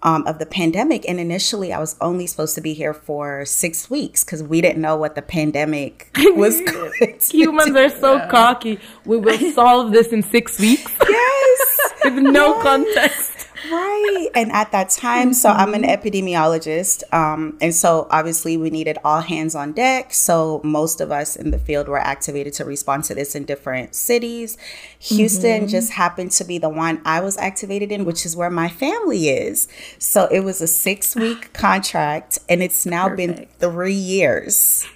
um, 0.03 0.27
of 0.27 0.37
the 0.37 0.45
pandemic. 0.45 1.07
And 1.07 1.17
initially, 1.19 1.71
I 1.71 1.79
was 1.79 1.95
only 2.01 2.27
supposed 2.27 2.55
to 2.55 2.61
be 2.61 2.73
here 2.73 2.93
for 2.93 3.45
six 3.45 3.89
weeks 3.89 4.23
because 4.23 4.43
we 4.43 4.59
didn't 4.59 4.81
know 4.81 4.97
what 4.97 5.15
the 5.15 5.21
pandemic 5.21 6.09
was 6.35 6.59
going 6.59 7.17
Humans 7.31 7.75
are 7.75 7.89
so 7.89 8.27
cocky. 8.27 8.79
We 9.05 9.15
will 9.17 9.39
solve 9.53 9.93
this 9.93 10.09
in 10.09 10.21
six 10.21 10.59
weeks 10.59 10.91
Yes. 10.99 11.79
with 12.03 12.15
no 12.15 12.53
Yes. 12.55 12.63
context. 12.63 13.31
Right. 13.71 14.27
And 14.35 14.51
at 14.51 14.71
that 14.71 14.89
time, 14.89 15.33
so 15.33 15.49
I'm 15.49 15.73
an 15.73 15.83
epidemiologist. 15.83 17.03
Um, 17.13 17.57
and 17.61 17.73
so 17.73 18.07
obviously 18.09 18.57
we 18.57 18.69
needed 18.69 18.97
all 19.03 19.21
hands 19.21 19.55
on 19.55 19.71
deck. 19.73 20.13
So 20.13 20.59
most 20.63 20.99
of 20.99 21.11
us 21.11 21.35
in 21.35 21.51
the 21.51 21.59
field 21.59 21.87
were 21.87 21.99
activated 21.99 22.53
to 22.53 22.65
respond 22.65 23.05
to 23.05 23.15
this 23.15 23.35
in 23.35 23.45
different 23.45 23.95
cities. 23.95 24.57
Houston 24.99 25.67
just 25.67 25.93
happened 25.93 26.31
to 26.31 26.43
be 26.43 26.57
the 26.57 26.69
one 26.69 27.01
I 27.05 27.21
was 27.21 27.37
activated 27.37 27.91
in, 27.91 28.05
which 28.05 28.25
is 28.25 28.35
where 28.35 28.49
my 28.49 28.67
family 28.69 29.29
is. 29.29 29.67
So 29.97 30.27
it 30.27 30.41
was 30.41 30.61
a 30.61 30.67
six 30.67 31.15
week 31.15 31.53
contract 31.53 32.39
and 32.49 32.61
it's 32.61 32.85
now 32.85 33.15
been 33.15 33.47
three 33.59 33.93
years. 33.93 34.85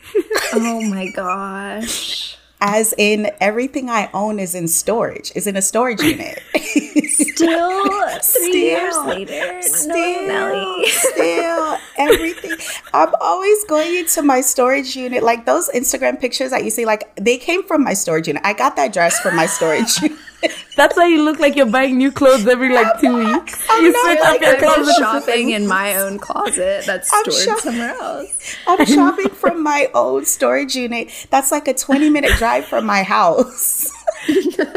Oh 0.53 0.81
my 0.81 1.11
gosh. 1.11 2.37
As 2.59 2.93
in 2.97 3.29
everything 3.39 3.87
I 3.89 4.09
own 4.13 4.39
is 4.39 4.55
in 4.55 4.67
storage, 4.67 5.31
is 5.35 5.45
in 5.45 5.55
a 5.55 5.61
storage 5.61 6.01
unit. 6.03 6.41
Still 7.07 7.89
three 8.19 8.19
Still. 8.21 8.53
years 8.53 8.97
later. 9.05 9.61
Still, 9.61 10.27
no, 10.27 10.83
still, 10.87 11.77
everything. 11.97 12.57
I'm 12.93 13.13
always 13.21 13.63
going 13.65 13.95
into 13.95 14.23
my 14.23 14.41
storage 14.41 14.95
unit. 14.95 15.21
Like 15.23 15.45
those 15.45 15.69
Instagram 15.69 16.19
pictures 16.19 16.49
that 16.49 16.63
you 16.63 16.71
see, 16.71 16.85
like 16.85 17.15
they 17.15 17.37
came 17.37 17.63
from 17.63 17.83
my 17.83 17.93
storage 17.93 18.27
unit. 18.27 18.41
I 18.45 18.53
got 18.53 18.75
that 18.77 18.91
dress 18.91 19.19
from 19.19 19.35
my 19.35 19.45
storage 19.45 19.95
unit. 20.01 20.17
That's 20.75 20.95
why 20.95 21.07
you 21.07 21.23
look 21.23 21.39
like 21.39 21.55
you're 21.55 21.65
buying 21.65 21.97
new 21.97 22.11
clothes 22.11 22.45
every 22.47 22.71
like 22.71 22.99
two 22.99 23.17
weeks. 23.17 23.65
I'm 23.69 23.83
you 23.83 23.91
not 23.91 24.05
switch 24.05 24.19
like 24.19 24.35
up 24.35 24.41
your 24.41 24.51
I'm 24.53 24.59
clothes. 24.59 24.87
just 24.87 24.99
and- 24.99 25.05
shopping 25.25 25.49
in 25.49 25.67
my 25.67 25.95
own 25.97 26.19
closet 26.19 26.83
that's 26.85 27.11
I'm 27.11 27.23
stored 27.31 27.45
shop- 27.47 27.59
somewhere 27.59 27.89
else. 27.95 28.55
I'm 28.67 28.85
shopping 28.97 29.29
from 29.29 29.63
my 29.63 29.89
own 29.95 30.25
storage 30.25 30.75
unit. 30.75 31.11
That's 31.31 31.51
like 31.51 31.67
a 31.67 31.73
20 31.73 32.09
minute 32.11 32.31
drive 32.37 32.65
from 32.65 32.85
my 32.85 33.03
house. 33.03 33.91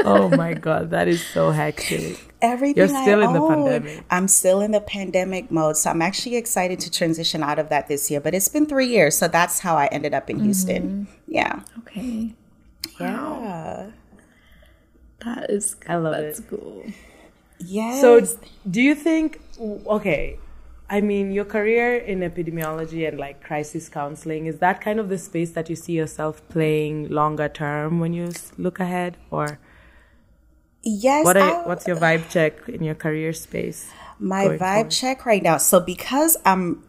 Oh 0.05 0.29
my 0.29 0.55
god, 0.55 0.91
that 0.91 1.09
is 1.09 1.25
so 1.27 1.51
hectic. 1.51 2.19
Everything 2.43 2.77
You're 2.77 2.89
still 2.89 3.21
I 3.23 3.27
in 3.27 3.33
the 3.33 3.41
own. 3.41 3.49
pandemic. 3.65 4.05
I'm 4.11 4.29
still 4.29 4.61
in 4.61 4.71
the 4.71 4.81
pandemic 4.81 5.51
mode. 5.51 5.77
So 5.77 5.91
I'm 5.91 6.03
actually 6.03 6.37
excited 6.37 6.79
to 6.81 6.91
transition 6.91 7.43
out 7.43 7.59
of 7.59 7.69
that 7.71 7.89
this 7.89 8.11
year. 8.11 8.21
But 8.21 8.35
it's 8.35 8.49
been 8.49 8.67
three 8.67 8.87
years. 8.89 9.17
So 9.17 9.29
that's 9.29 9.59
how 9.61 9.77
I 9.77 9.87
ended 9.87 10.15
up 10.15 10.31
in 10.31 10.41
Houston. 10.41 11.07
Mm-hmm. 11.07 11.33
Yeah. 11.33 11.61
Okay. 11.81 12.35
Yeah. 13.01 13.91
That 15.25 15.51
is 15.51 15.77
I 15.87 15.97
love 15.97 16.17
that's 16.17 16.41
it. 16.41 16.47
cool. 16.49 16.85
Yes. 17.59 18.01
So, 18.01 18.21
do 18.69 18.81
you 18.81 18.95
think? 18.95 19.41
Okay, 19.61 20.39
I 20.89 21.01
mean, 21.01 21.31
your 21.31 21.45
career 21.45 21.97
in 21.97 22.21
epidemiology 22.21 23.07
and 23.07 23.19
like 23.19 23.43
crisis 23.43 23.89
counseling 23.89 24.47
is 24.47 24.59
that 24.59 24.81
kind 24.81 24.99
of 24.99 25.09
the 25.09 25.19
space 25.19 25.51
that 25.53 25.69
you 25.69 25.77
see 25.77 25.93
yourself 25.93 26.41
playing 26.49 27.09
longer 27.09 27.49
term 27.49 28.01
when 28.01 28.13
you 28.15 28.33
look 28.57 28.81
ahead, 28.81 29.19
or 29.31 29.59
yes. 30.83 31.25
what? 31.25 31.37
Are, 31.37 31.67
what's 31.69 31.87
your 31.87 31.97
vibe 31.97 32.31
check 32.31 32.69
in 32.69 32.83
your 32.83 32.95
career 32.95 33.33
space? 33.33 33.93
my 34.21 34.47
vibe 34.47 34.59
forward? 34.59 34.91
check 34.91 35.27
right 35.27 35.43
now. 35.43 35.57
So 35.57 35.81
because 35.81 36.37
I'm 36.45 36.85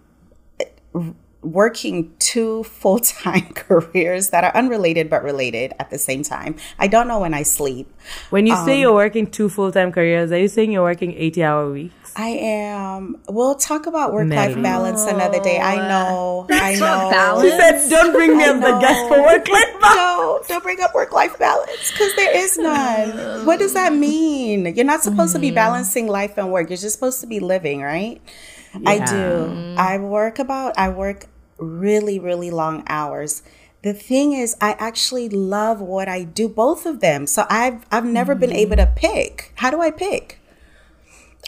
uh, 0.59 1.01
working 1.41 2.13
two 2.19 2.63
full-time 2.63 3.47
careers 3.55 4.29
that 4.29 4.43
are 4.43 4.55
unrelated 4.55 5.09
but 5.09 5.23
related 5.23 5.73
at 5.79 5.89
the 5.89 5.97
same 5.97 6.21
time. 6.23 6.55
I 6.77 6.87
don't 6.87 7.07
know 7.07 7.19
when 7.19 7.33
I 7.33 7.43
sleep. 7.43 7.91
When 8.29 8.45
you 8.45 8.53
Um, 8.53 8.65
say 8.65 8.79
you're 8.79 8.93
working 8.93 9.25
two 9.27 9.49
full 9.49 9.71
time 9.71 9.91
careers, 9.91 10.31
are 10.31 10.37
you 10.37 10.47
saying 10.47 10.71
you're 10.71 10.83
working 10.83 11.13
eighty 11.13 11.43
hour 11.43 11.71
weeks? 11.71 11.93
I 12.15 12.27
am 12.29 13.17
we'll 13.29 13.55
talk 13.55 13.87
about 13.87 14.11
work-life 14.13 14.49
Nelly. 14.51 14.61
balance 14.61 15.03
another 15.05 15.39
day. 15.39 15.59
I 15.59 15.77
know. 15.87 16.45
I 16.51 16.73
know. 16.73 16.79
not 16.79 17.11
balance. 17.11 17.49
said, 17.55 17.89
"Don't 17.89 18.11
bring 18.11 18.37
me 18.37 18.43
I 18.43 18.47
as 18.49 18.59
the 18.61 18.79
guest 18.79 19.07
for 19.07 19.21
work 19.23 19.47
life 19.47 19.75
No, 19.81 20.41
don't 20.47 20.61
bring 20.63 20.81
up 20.81 20.93
work 20.93 21.11
life 21.13 21.39
balance 21.39 21.89
because 21.91 22.13
there 22.17 22.35
is 22.37 22.57
none. 22.57 23.45
What 23.45 23.59
does 23.59 23.73
that 23.73 23.93
mean? 23.93 24.75
You're 24.75 24.85
not 24.85 25.01
supposed 25.03 25.33
to 25.33 25.39
be 25.39 25.51
balancing 25.51 26.07
life 26.07 26.37
and 26.37 26.51
work. 26.51 26.69
You're 26.69 26.77
just 26.77 26.93
supposed 26.95 27.21
to 27.21 27.27
be 27.27 27.39
living, 27.39 27.81
right? 27.81 28.21
I 28.85 28.99
do. 28.99 29.75
I 29.77 29.97
work 29.97 30.39
about, 30.39 30.73
I 30.77 30.89
work 30.89 31.25
really, 31.57 32.19
really 32.19 32.51
long 32.51 32.83
hours. 32.87 33.43
The 33.83 33.93
thing 33.93 34.33
is, 34.33 34.55
I 34.61 34.73
actually 34.73 35.27
love 35.29 35.81
what 35.81 36.07
I 36.07 36.23
do, 36.23 36.47
both 36.47 36.85
of 36.85 36.99
them. 36.99 37.25
So 37.25 37.45
I've 37.49 37.85
I've 37.91 38.05
never 38.05 38.35
been 38.35 38.51
able 38.51 38.75
to 38.75 38.85
pick. 38.95 39.53
How 39.55 39.71
do 39.71 39.81
I 39.81 39.89
pick? 39.91 40.39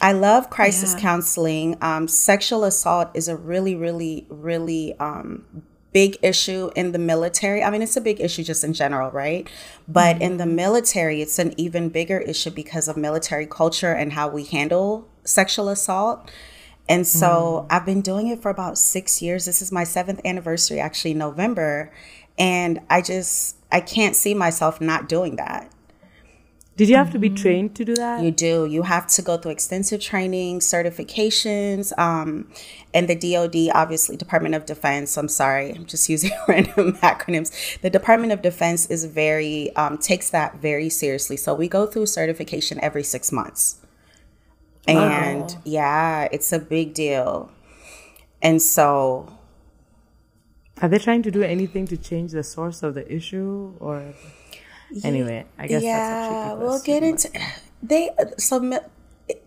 I 0.01 0.11
love 0.11 0.49
crisis 0.49 0.93
Yeah. 0.93 1.01
counseling. 1.01 1.77
Um, 1.81 2.07
sexual 2.07 2.63
assault 2.63 3.09
is 3.13 3.27
a 3.27 3.35
really, 3.37 3.75
really, 3.75 4.25
really 4.29 4.95
um, 4.99 5.45
big 5.93 6.17
issue 6.23 6.71
in 6.75 6.91
the 6.91 6.97
military. 6.97 7.63
I 7.63 7.69
mean, 7.69 7.83
it's 7.83 7.95
a 7.95 8.01
big 8.01 8.19
issue 8.19 8.43
just 8.43 8.63
in 8.63 8.73
general, 8.73 9.11
right? 9.11 9.47
But 9.87 10.19
in 10.19 10.37
the 10.37 10.47
military, 10.47 11.21
it's 11.21 11.37
an 11.37 11.53
even 11.57 11.89
bigger 11.89 12.17
issue 12.17 12.49
because 12.49 12.87
of 12.87 12.97
military 12.97 13.45
culture 13.45 13.93
and 13.93 14.13
how 14.13 14.27
we 14.27 14.43
handle 14.43 15.07
sexual 15.23 15.69
assault. 15.69 16.29
And 16.89 17.07
so 17.07 17.65
I've 17.69 17.85
been 17.85 18.01
doing 18.01 18.27
it 18.27 18.41
for 18.41 18.49
about 18.49 18.77
six 18.77 19.21
years. 19.21 19.45
This 19.45 19.61
is 19.61 19.71
my 19.71 19.83
seventh 19.83 20.21
anniversary, 20.25 20.79
actually, 20.79 21.11
in 21.11 21.17
November. 21.17 21.91
And 22.37 22.81
I 22.89 23.01
just, 23.01 23.55
I 23.71 23.79
can't 23.79 24.15
see 24.15 24.33
myself 24.33 24.81
not 24.81 25.07
doing 25.07 25.37
that. 25.37 25.71
Did 26.75 26.89
you 26.89 26.95
have 26.95 27.11
to 27.11 27.19
be 27.19 27.29
trained 27.29 27.75
to 27.75 27.85
do 27.85 27.93
that? 27.95 28.23
You 28.23 28.31
do. 28.31 28.65
You 28.65 28.81
have 28.81 29.05
to 29.07 29.21
go 29.21 29.37
through 29.37 29.51
extensive 29.51 30.01
training, 30.01 30.59
certifications, 30.59 31.97
um, 31.99 32.49
and 32.95 33.07
the 33.07 33.15
DoD, 33.15 33.75
obviously, 33.75 34.17
Department 34.17 34.55
of 34.55 34.65
Defense. 34.65 35.15
I'm 35.15 35.27
sorry, 35.27 35.71
I'm 35.71 35.85
just 35.85 36.09
using 36.09 36.31
random 36.47 36.93
acronyms. 36.93 37.79
The 37.81 37.91
Department 37.91 38.33
of 38.33 38.41
Defense 38.41 38.87
is 38.87 39.05
very 39.05 39.75
um, 39.75 39.99
takes 39.99 40.31
that 40.31 40.57
very 40.61 40.89
seriously. 40.89 41.37
So 41.37 41.53
we 41.53 41.67
go 41.67 41.85
through 41.85 42.07
certification 42.07 42.79
every 42.81 43.03
six 43.03 43.31
months, 43.31 43.79
and 44.87 45.43
oh. 45.43 45.61
yeah, 45.63 46.27
it's 46.31 46.51
a 46.51 46.59
big 46.59 46.93
deal. 46.93 47.51
And 48.41 48.61
so 48.61 49.31
Are 50.81 50.89
they 50.89 50.99
trying 50.99 51.23
to 51.23 51.31
do 51.31 51.43
anything 51.43 51.87
to 51.87 51.97
change 51.97 52.31
the 52.31 52.43
source 52.43 52.83
of 52.83 52.93
the 52.93 53.11
issue, 53.11 53.73
or 53.79 54.13
anyway? 55.03 55.45
I 55.57 55.67
guess 55.67 55.83
yeah, 55.83 56.49
that's 56.49 56.59
we'll 56.59 56.81
get 56.81 57.03
into 57.03 57.29
they. 57.83 58.09
Uh, 58.19 58.25
so 58.37 58.59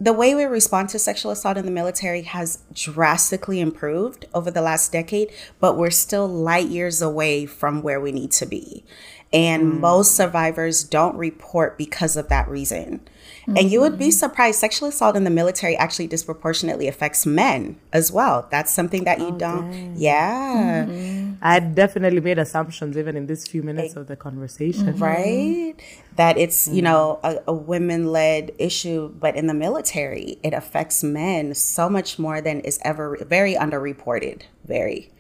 the 0.01 0.13
way 0.13 0.35
we 0.35 0.45
respond 0.45 0.89
to 0.91 0.99
sexual 0.99 1.31
assault 1.31 1.57
in 1.57 1.65
the 1.65 1.71
military 1.71 2.23
has 2.23 2.63
drastically 2.73 3.61
improved 3.61 4.25
over 4.33 4.51
the 4.51 4.63
last 4.63 4.91
decade, 4.93 5.31
but 5.61 5.77
we're 5.77 5.91
still 5.91 6.27
light 6.27 6.69
years 6.69 7.03
away 7.03 7.47
from 7.47 7.83
where 7.83 8.01
we 8.01 8.13
need 8.13 8.33
to 8.33 8.47
be. 8.47 8.85
And 9.33 9.75
hmm. 9.75 9.81
most 9.81 10.15
survivors 10.15 10.83
don't 10.85 11.17
report 11.17 11.77
because 11.77 12.17
of 12.17 12.29
that 12.29 12.49
reason. 12.49 13.07
And 13.47 13.71
you 13.71 13.81
would 13.81 13.99
be 13.99 14.07
mm-hmm. 14.07 14.11
surprised, 14.13 14.59
sexual 14.59 14.89
assault 14.89 15.17
in 15.17 15.25
the 15.25 15.31
military 15.31 15.77
actually 15.77 16.09
disproportionately 16.09 16.89
affects 16.89 17.25
men 17.25 17.79
as 17.93 18.11
well. 18.11 18.49
That's 18.51 18.73
something 18.73 19.05
that 19.05 19.21
you 19.21 19.29
oh, 19.29 19.39
don't, 19.39 19.97
yeah. 19.97 20.85
Mm-hmm. 20.85 21.35
I 21.43 21.61
definitely 21.61 22.21
made 22.21 22.39
assumptions 22.39 22.97
even 22.97 23.17
in 23.17 23.27
these 23.27 23.47
few 23.47 23.63
minutes 23.63 23.95
of 23.95 24.09
the 24.09 24.17
conversation. 24.17 24.95
Mm-hmm. 24.95 25.03
right? 25.03 25.75
That 26.17 26.39
it's, 26.39 26.67
you 26.67 26.83
know, 26.83 27.21
a, 27.23 27.39
a 27.47 27.53
women 27.53 28.11
led 28.11 28.53
issue, 28.59 29.13
but 29.21 29.37
in 29.37 29.47
the 29.47 29.55
military, 29.55 30.39
it 30.43 30.53
affects 30.53 31.05
men 31.05 31.55
so 31.55 31.89
much 31.89 32.19
more 32.19 32.41
than 32.41 32.61
is 32.61 32.81
ever 32.83 33.19
very 33.25 33.55
underreported. 33.55 34.43
Very. 34.65 35.13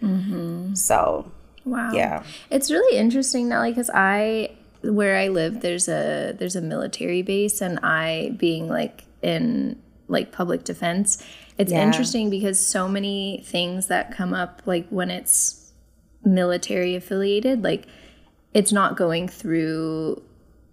So, 0.74 1.30
Wow. 1.66 1.90
Yeah. 1.92 2.22
It's 2.48 2.70
really 2.70 2.96
interesting, 2.96 3.48
Nelly, 3.48 3.72
because 3.72 3.90
I 3.92 4.50
where 4.86 5.16
I 5.16 5.28
live 5.28 5.60
there's 5.60 5.88
a 5.88 6.34
there's 6.38 6.56
a 6.56 6.60
military 6.60 7.22
base 7.22 7.60
and 7.60 7.78
I 7.82 8.34
being 8.36 8.68
like 8.68 9.04
in 9.22 9.80
like 10.08 10.32
public 10.32 10.64
defense, 10.64 11.22
it's 11.58 11.72
Yeah. 11.72 11.84
interesting 11.84 12.30
because 12.30 12.58
so 12.60 12.88
many 12.88 13.42
things 13.44 13.86
that 13.88 14.14
come 14.16 14.32
up 14.34 14.62
like 14.66 14.86
when 14.88 15.10
it's 15.10 15.72
military 16.24 16.94
affiliated, 16.94 17.62
like 17.62 17.86
it's 18.54 18.72
not 18.72 18.96
going 18.96 19.28
through 19.28 20.22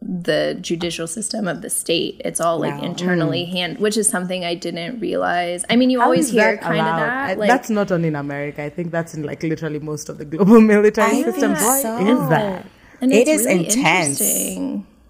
the 0.02 0.58
judicial 0.60 1.08
system 1.08 1.48
of 1.48 1.62
the 1.62 1.70
state. 1.70 2.22
It's 2.26 2.42
all 2.42 2.60
like 2.60 2.76
Wow. 2.82 2.88
internally 2.90 3.46
mm. 3.46 3.52
hand, 3.52 3.78
which 3.80 3.96
is 3.96 4.10
something 4.10 4.44
I 4.44 4.54
didn't 4.54 5.00
realize. 5.00 5.64
I 5.70 5.78
mean, 5.78 5.90
you 5.90 6.00
How 6.00 6.06
always 6.08 6.30
hear 6.30 6.58
kind 6.58 6.80
of 6.80 6.86
that. 6.86 7.30
I- 7.30 7.34
like, 7.36 7.48
that's 7.50 7.70
not 7.70 7.90
only 7.92 8.10
in 8.10 8.16
America. 8.16 8.62
I 8.64 8.70
think 8.70 8.92
that's 8.92 9.14
in 9.14 9.24
like 9.24 9.42
literally 9.44 9.80
most 9.80 10.10
of 10.10 10.18
the 10.18 10.26
global 10.26 10.60
military 10.74 11.20
I 11.20 11.24
systems. 11.24 11.60
Why 11.62 11.82
so. 11.82 11.98
is 12.06 12.30
that? 12.30 12.66
And 13.04 13.12
It 13.12 13.28
it's 13.28 13.46
really 13.46 13.66
intense. 13.66 14.22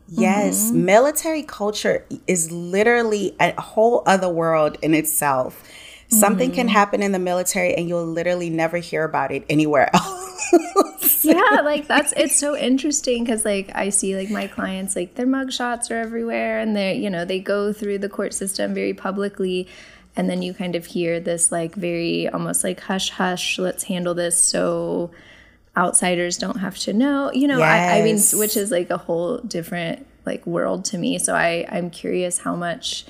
yes, 0.10 0.66
mm-hmm. 0.66 0.86
military 0.86 1.44
culture 1.44 2.06
is 2.26 2.52
literally 2.52 3.36
a 3.40 3.60
whole 3.62 4.02
other 4.08 4.30
world 4.30 4.78
in 4.82 4.96
itself. 4.96 5.64
Something 6.10 6.52
can 6.52 6.68
mm-hmm. 6.68 6.74
happen 6.74 7.02
in 7.02 7.12
the 7.12 7.20
military 7.20 7.74
and 7.74 7.88
you'll 7.88 8.06
literally 8.06 8.50
never 8.50 8.78
hear 8.78 9.04
about 9.04 9.32
it 9.32 9.46
anywhere 9.50 9.90
else. 9.94 11.26
yeah 11.26 11.62
like 11.64 11.88
that's 11.88 12.14
it's 12.18 12.36
so 12.36 12.56
interesting 12.56 13.24
because 13.24 13.46
like 13.46 13.72
i 13.76 13.90
see 13.90 14.16
like 14.16 14.30
my 14.30 14.46
clients 14.46 14.96
like 14.96 15.16
their 15.16 15.26
mugshots 15.26 15.90
are 15.90 15.96
everywhere 15.96 16.60
and 16.60 16.76
they're 16.76 16.94
you 16.94 17.10
know 17.10 17.26
they 17.26 17.40
go 17.40 17.74
through 17.74 17.98
the 17.98 18.10
court 18.10 18.34
system 18.34 18.74
very 18.74 18.94
publicly 18.94 19.68
and 20.16 20.30
then 20.30 20.42
you 20.42 20.54
kind 20.54 20.76
of 20.76 20.86
hear 20.86 21.20
this 21.20 21.52
like 21.52 21.74
very 21.76 22.28
almost 22.28 22.64
like 22.64 22.82
hush 22.82 23.10
hush 23.12 23.58
let's 23.58 23.84
handle 23.84 24.14
this 24.14 24.38
so 24.38 25.10
outsiders 25.76 26.38
don't 26.38 26.58
have 26.58 26.78
to 26.78 26.94
know 26.94 27.32
you 27.34 27.48
know 27.48 27.60
I, 27.62 28.00
I 28.00 28.02
mean 28.04 28.20
which 28.34 28.56
is 28.56 28.70
like 28.70 28.90
a 28.90 28.98
whole 28.98 29.40
different 29.40 30.06
like 30.26 30.46
world 30.46 30.86
to 30.86 30.98
me. 30.98 31.18
So 31.18 31.36
i 31.36 31.66
i'm 31.70 31.90
curious 31.90 32.40
how 32.40 32.56
much 32.56 33.06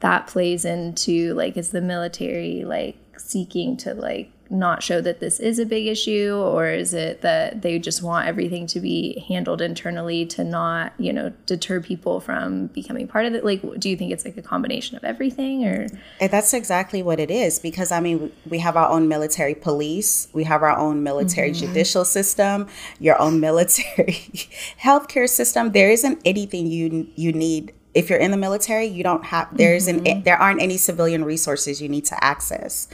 that 0.00 0.26
plays 0.26 0.64
into 0.64 1.34
like 1.34 1.56
is 1.56 1.70
the 1.70 1.80
military 1.80 2.64
like 2.64 2.96
seeking 3.18 3.76
to 3.78 3.94
like 3.94 4.32
not 4.50 4.82
show 4.82 5.00
that 5.00 5.20
this 5.20 5.38
is 5.38 5.58
a 5.58 5.66
big 5.66 5.86
issue 5.86 6.34
or 6.34 6.68
is 6.68 6.92
it 6.92 7.20
that 7.20 7.62
they 7.62 7.78
just 7.78 8.02
want 8.02 8.26
everything 8.26 8.66
to 8.66 8.80
be 8.80 9.24
handled 9.28 9.62
internally 9.62 10.26
to 10.26 10.42
not 10.42 10.92
you 10.98 11.12
know 11.12 11.32
deter 11.46 11.80
people 11.80 12.20
from 12.20 12.66
becoming 12.68 13.06
part 13.06 13.26
of 13.26 13.34
it? 13.34 13.44
Like 13.44 13.62
do 13.78 13.88
you 13.88 13.96
think 13.96 14.12
it's 14.12 14.24
like 14.24 14.36
a 14.36 14.42
combination 14.42 14.96
of 14.96 15.04
everything 15.04 15.64
or? 15.64 15.86
And 16.20 16.30
that's 16.30 16.52
exactly 16.52 17.02
what 17.02 17.20
it 17.20 17.30
is 17.30 17.58
because 17.58 17.92
I 17.92 18.00
mean, 18.00 18.32
we 18.48 18.58
have 18.58 18.76
our 18.76 18.88
own 18.88 19.08
military 19.08 19.54
police, 19.54 20.28
we 20.32 20.44
have 20.44 20.62
our 20.62 20.76
own 20.76 21.02
military 21.02 21.50
mm-hmm. 21.50 21.66
judicial 21.66 22.04
system, 22.04 22.66
your 22.98 23.20
own 23.20 23.40
military 23.40 24.12
healthcare 24.82 25.28
system. 25.28 25.72
There 25.72 25.90
isn't 25.90 26.20
anything 26.24 26.66
you 26.66 27.08
you 27.14 27.32
need. 27.32 27.72
If 27.92 28.08
you're 28.08 28.20
in 28.20 28.30
the 28.30 28.36
military. 28.36 28.86
You 28.86 29.02
don't 29.02 29.24
have 29.24 29.48
there 29.56 29.74
isn't 29.74 30.04
mm-hmm. 30.04 30.22
there 30.22 30.36
aren't 30.36 30.62
any 30.62 30.76
civilian 30.76 31.24
resources 31.24 31.82
you 31.82 31.88
need 31.88 32.04
to 32.06 32.24
access, 32.24 32.86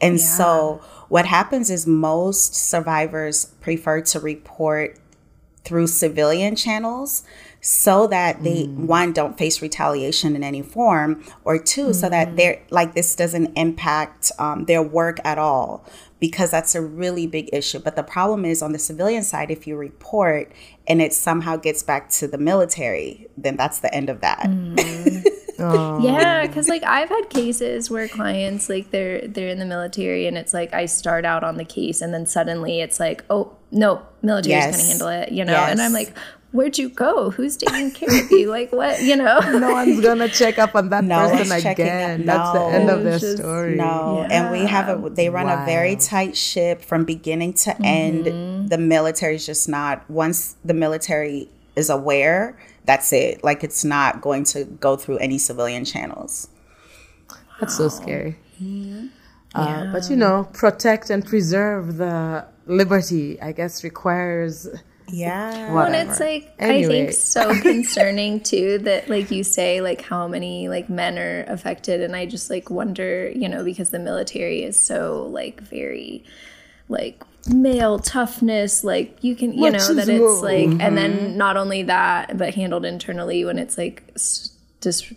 and 0.00 0.20
so 0.20 0.80
what 1.14 1.26
happens 1.26 1.70
is 1.70 1.86
most 1.86 2.56
survivors 2.56 3.44
prefer 3.60 4.00
to 4.00 4.18
report 4.18 4.98
through 5.62 5.86
civilian 5.86 6.56
channels 6.56 7.22
so 7.60 8.08
that 8.08 8.42
they 8.42 8.64
mm. 8.64 8.74
one 8.86 9.12
don't 9.12 9.38
face 9.38 9.62
retaliation 9.62 10.34
in 10.34 10.42
any 10.42 10.60
form 10.60 11.22
or 11.44 11.56
two 11.56 11.92
so 11.92 12.08
that 12.08 12.26
mm-hmm. 12.26 12.36
they're 12.36 12.62
like 12.70 12.96
this 12.96 13.14
doesn't 13.14 13.56
impact 13.56 14.32
um, 14.40 14.64
their 14.64 14.82
work 14.82 15.20
at 15.24 15.38
all 15.38 15.86
because 16.18 16.50
that's 16.50 16.74
a 16.74 16.82
really 16.82 17.28
big 17.28 17.48
issue. 17.52 17.78
But 17.78 17.94
the 17.94 18.02
problem 18.02 18.44
is 18.44 18.60
on 18.60 18.72
the 18.72 18.78
civilian 18.80 19.22
side 19.22 19.52
if 19.52 19.68
you 19.68 19.76
report 19.76 20.50
and 20.88 21.00
it 21.00 21.14
somehow 21.14 21.54
gets 21.54 21.84
back 21.84 22.10
to 22.10 22.26
the 22.26 22.38
military 22.38 23.28
then 23.38 23.56
that's 23.56 23.78
the 23.78 23.94
end 23.94 24.10
of 24.10 24.20
that 24.20 24.40
mm-hmm. 24.40 25.28
Oh. 25.58 26.00
yeah 26.02 26.46
because 26.46 26.68
like 26.68 26.82
i've 26.84 27.08
had 27.08 27.30
cases 27.30 27.90
where 27.90 28.08
clients 28.08 28.68
like 28.68 28.90
they're 28.90 29.26
they're 29.28 29.48
in 29.48 29.58
the 29.58 29.66
military 29.66 30.26
and 30.26 30.36
it's 30.36 30.52
like 30.54 30.74
i 30.74 30.86
start 30.86 31.24
out 31.24 31.44
on 31.44 31.56
the 31.56 31.64
case 31.64 32.00
and 32.02 32.12
then 32.12 32.26
suddenly 32.26 32.80
it's 32.80 32.98
like 32.98 33.24
oh 33.30 33.52
no 33.70 34.02
military's 34.22 34.48
Yes. 34.64 34.76
gonna 34.76 34.88
handle 34.88 35.08
it 35.08 35.32
you 35.32 35.44
know? 35.44 35.54
And 35.56 35.80
i'm 35.80 35.92
like 35.92 36.16
where'd 36.52 36.78
you 36.78 36.88
go? 36.88 37.30
Who's 37.30 37.56
taking 37.56 37.90
care 37.90 38.22
of 38.22 38.30
you? 38.30 38.48
Like 38.48 38.70
what? 38.72 39.02
You 39.02 39.16
know? 39.16 39.40
No 39.58 39.72
one's 39.72 40.00
gonna 40.00 40.28
check 40.28 40.56
up 40.56 40.76
on 40.76 40.88
that 40.90 41.02
No 41.02 41.28
person 41.28 41.60
checking 41.60 41.84
again. 41.86 42.20
up. 42.20 42.26
That's 42.26 42.52
the 42.52 42.64
end 42.78 42.90
of 42.90 43.02
their 43.02 43.18
just- 43.18 43.38
story. 43.38 43.74
No, 43.74 44.24
and 44.30 44.52
we 44.52 44.64
have 44.66 44.88
a 44.88 45.10
they 45.10 45.28
run 45.30 45.48
a 45.48 45.64
very 45.66 45.96
tight 45.96 46.36
ship 46.36 46.80
from 46.82 47.04
beginning 47.04 47.54
to 47.64 47.74
end. 47.82 48.26
Mm-hmm. 48.26 48.66
The 48.68 48.78
military 48.78 49.34
is 49.34 49.46
just 49.46 49.68
not 49.68 50.08
once 50.08 50.54
the 50.64 50.74
military 50.74 51.48
is 51.74 51.90
aware, 51.90 52.56
that's 52.84 53.12
it. 53.12 53.42
Like 53.42 53.64
it's 53.64 53.84
not 53.84 54.20
going 54.20 54.44
to 54.44 54.64
go 54.64 54.96
through 54.96 55.18
any 55.18 55.38
civilian 55.38 55.84
channels. 55.84 56.48
That's 57.60 57.76
so 57.76 57.88
scary. 57.88 58.36
Uh, 59.54 59.92
but 59.92 60.10
you 60.10 60.16
know, 60.16 60.48
protect 60.52 61.10
and 61.10 61.24
preserve 61.24 61.96
the 61.96 62.44
liberty, 62.66 63.40
I 63.40 63.52
guess, 63.52 63.84
requires 63.84 64.66
Yeah. 65.08 65.72
Whatever. 65.72 65.94
and 65.94 66.10
it's 66.10 66.20
like 66.20 66.54
I 66.60 66.82
think 66.84 67.12
so 67.12 67.58
concerning 67.62 68.40
too 68.40 68.78
that 68.78 69.08
like 69.08 69.30
you 69.30 69.44
say 69.44 69.80
like 69.80 70.00
how 70.02 70.26
many 70.26 70.68
like 70.68 70.88
men 70.88 71.18
are 71.18 71.44
affected 71.44 72.00
and 72.00 72.16
I 72.16 72.26
just 72.26 72.50
like 72.50 72.68
wonder, 72.70 73.30
you 73.30 73.48
know, 73.48 73.62
because 73.64 73.90
the 73.90 73.98
military 73.98 74.62
is 74.64 74.80
so 74.80 75.28
like 75.30 75.60
very 75.60 76.24
like 76.88 77.22
male 77.48 77.98
toughness 77.98 78.82
like 78.84 79.18
you 79.22 79.36
can 79.36 79.52
you 79.52 79.70
know 79.70 79.94
that 79.94 80.08
it's 80.08 80.10
Machismo. 80.10 80.42
like 80.42 80.64
and 80.66 80.80
Mm-hmm. 80.80 80.94
then 80.96 81.36
not 81.36 81.56
only 81.58 81.82
that 81.82 82.36
but 82.38 82.54
handled 82.54 82.84
internally 82.86 83.44
when 83.44 83.58
it's 83.58 83.76
like 83.76 84.02
dis- 84.14 84.50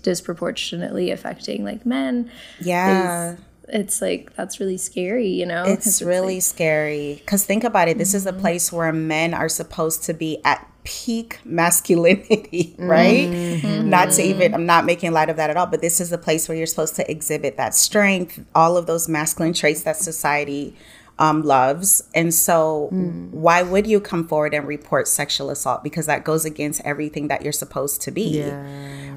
disproportionately 0.03 1.11
affecting 1.11 1.63
like 1.63 1.85
men 1.85 2.29
Yeah. 2.59 3.33
is- 3.33 3.39
it's 3.69 4.01
like 4.01 4.33
that's 4.35 4.59
really 4.61 4.77
scary 4.77 5.27
you 5.27 5.45
know 5.45 5.63
It's 5.65 6.01
really 6.01 6.39
scary 6.39 7.15
because 7.15 7.43
think 7.45 7.63
about 7.65 7.87
it. 7.89 7.97
This 7.97 8.13
is 8.13 8.25
a 8.25 8.31
Mm-hmm. 8.31 8.39
place 8.41 8.71
where 8.71 8.93
men 8.93 9.33
are 9.33 9.49
supposed 9.49 10.03
to 10.05 10.13
be 10.13 10.39
at 10.45 10.65
peak 10.85 11.39
masculinity, 11.43 12.73
right? 12.79 13.27
Mm-hmm. 13.27 13.89
Not 13.89 14.11
to 14.11 14.21
even, 14.21 14.53
I'm 14.53 14.65
not 14.65 14.85
making 14.85 15.11
light 15.11 15.29
of 15.29 15.35
that 15.35 15.49
at 15.49 15.57
all, 15.57 15.65
but 15.65 15.81
this 15.81 15.99
is 15.99 16.13
a 16.13 16.17
place 16.17 16.47
where 16.47 16.57
you're 16.57 16.65
supposed 16.65 16.95
to 16.95 17.11
exhibit 17.11 17.57
that 17.57 17.75
strength, 17.75 18.39
all 18.55 18.77
of 18.77 18.85
those 18.85 19.09
masculine 19.09 19.51
traits 19.53 19.83
that 19.83 19.97
society 19.97 20.73
um, 21.19 21.41
loves. 21.43 22.03
And 22.13 22.33
so, 22.33 22.89
Mm. 22.93 23.31
why 23.31 23.63
would 23.63 23.87
you 23.87 23.99
come 23.99 24.27
forward 24.27 24.53
and 24.53 24.67
report 24.67 25.07
sexual 25.07 25.49
assault? 25.49 25.83
Because 25.83 26.05
that 26.05 26.23
goes 26.23 26.45
against 26.45 26.81
everything 26.85 27.27
that 27.29 27.41
you're 27.43 27.51
supposed 27.51 28.01
to 28.03 28.11
be, 28.11 28.41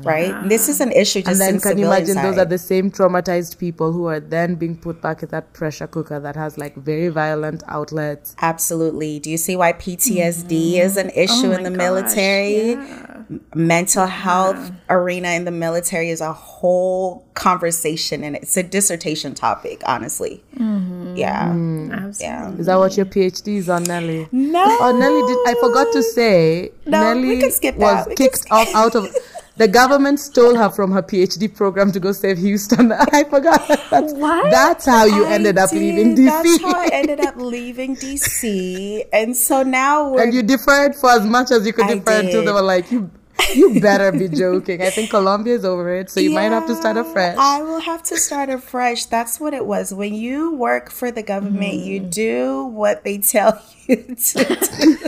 right? 0.04 0.34
This 0.48 0.68
is 0.68 0.80
an 0.80 0.92
issue 0.92 1.20
just 1.20 1.28
and 1.32 1.40
then 1.40 1.54
in 1.56 1.60
can 1.60 1.78
you 1.78 1.84
civilian 1.84 2.08
imagine 2.16 2.22
those 2.22 2.38
are 2.38 2.46
the 2.48 2.58
same 2.58 2.90
traumatized 2.90 3.58
people 3.58 3.92
who 3.92 4.06
are 4.06 4.18
then 4.20 4.54
being 4.54 4.76
put 4.76 5.02
back 5.02 5.22
in 5.22 5.28
that 5.28 5.52
pressure 5.52 5.86
cooker 5.86 6.18
that 6.18 6.36
has 6.36 6.56
like 6.56 6.74
very 6.76 7.08
violent 7.08 7.62
outlets 7.68 8.34
Absolutely. 8.40 9.18
Do 9.18 9.30
you 9.30 9.36
see 9.36 9.56
why 9.56 9.72
PTSD 9.74 10.78
is 10.78 10.96
an 10.96 11.10
issue 11.10 11.52
in 11.52 11.60
Mm-hmm. 11.60 11.60
Oh 11.60 11.62
my 11.62 11.62
the 11.64 11.70
gosh, 11.70 11.78
military? 11.86 12.78
Mental 13.54 14.06
health 14.06 14.72
arena 14.88 15.28
in 15.30 15.44
the 15.44 15.50
military 15.50 16.10
is 16.10 16.20
a 16.20 16.32
whole 16.32 17.24
conversation 17.34 18.24
and 18.24 18.36
it's 18.36 18.56
a 18.56 18.62
dissertation 18.62 19.34
topic, 19.34 19.82
honestly. 19.86 20.42
Mm-hmm. 20.56 21.16
Yeah. 21.16 21.52
Absolutely 21.92 22.26
Yeah. 22.26 22.53
is 22.61 22.66
that 22.66 22.76
what 22.76 22.96
your 22.96 23.07
phd 23.07 23.48
is 23.57 23.68
on 23.68 23.85
nelly 23.85 24.29
No. 24.33 24.64
oh 24.81 24.96
nelly 24.98 25.22
did 25.26 25.38
i 25.46 25.55
forgot 25.61 25.92
to 25.92 26.03
say 26.03 26.70
No, 26.87 27.14
nelly 27.14 27.42
was 27.42 27.59
that. 27.61 27.72
We 28.09 28.14
can 28.14 28.26
kicked 28.29 28.46
off 28.50 28.68
out 28.74 28.94
of 28.94 29.09
the 29.57 29.68
government 29.68 30.18
stole 30.20 30.55
her 30.57 30.70
from 30.70 30.90
her 30.92 31.03
phd 31.03 31.55
program 31.55 31.92
to 31.92 32.00
go 32.00 32.12
save 32.12 32.38
houston 32.38 32.92
i 33.12 33.24
forgot 33.24 33.66
that's, 33.90 34.12
What? 34.14 34.50
that's 34.50 34.87
how 34.87 35.05
you 35.05 35.26
I 35.26 35.33
ended 35.33 35.59
up 35.59 35.70
did. 35.70 35.81
leaving 35.81 36.16
dc 36.16 36.24
That's 36.26 36.62
how 36.62 36.72
I 36.81 36.88
ended 36.92 37.20
up 37.20 37.35
leaving 37.37 37.96
DC. 37.96 39.05
And 39.12 39.37
so 39.37 39.62
now 39.62 40.09
we're 40.12 40.22
and 40.22 40.33
you 40.35 40.42
deferred 40.42 40.94
for 40.94 41.11
as 41.11 41.24
much 41.26 41.50
as 41.50 41.66
you 41.66 41.72
could 41.72 41.87
I 41.87 41.94
defer 41.94 42.20
until 42.20 42.44
they 42.44 42.53
were 42.53 42.62
like, 42.62 42.90
you, 42.90 43.11
you 43.55 43.81
better 43.81 44.12
be 44.12 44.29
joking. 44.29 44.83
I 44.83 44.90
think 44.90 45.11
Columbia 45.11 45.55
is 45.55 45.64
over 45.64 45.94
it, 45.94 46.11
so 46.11 46.20
you 46.20 46.31
might 46.31 46.50
have 46.53 46.66
to 46.66 46.74
start 46.74 46.96
afresh. 46.96 47.37
I 47.38 47.62
will 47.62 47.81
have 47.81 48.03
to 48.05 48.16
start 48.16 48.50
afresh. 48.50 49.07
That's 49.07 49.40
what 49.40 49.55
it 49.55 49.66
was. 49.66 49.92
When 49.94 50.14
you 50.14 50.55
work 50.55 50.90
for 50.90 51.11
the 51.11 51.22
government, 51.22 51.74
you 51.74 52.00
Mm. 52.03 52.11
do 52.11 52.64
what 52.66 53.05
they 53.05 53.18
tell 53.18 53.61
you 53.87 53.96
to 54.14 54.44
do. 54.44 54.96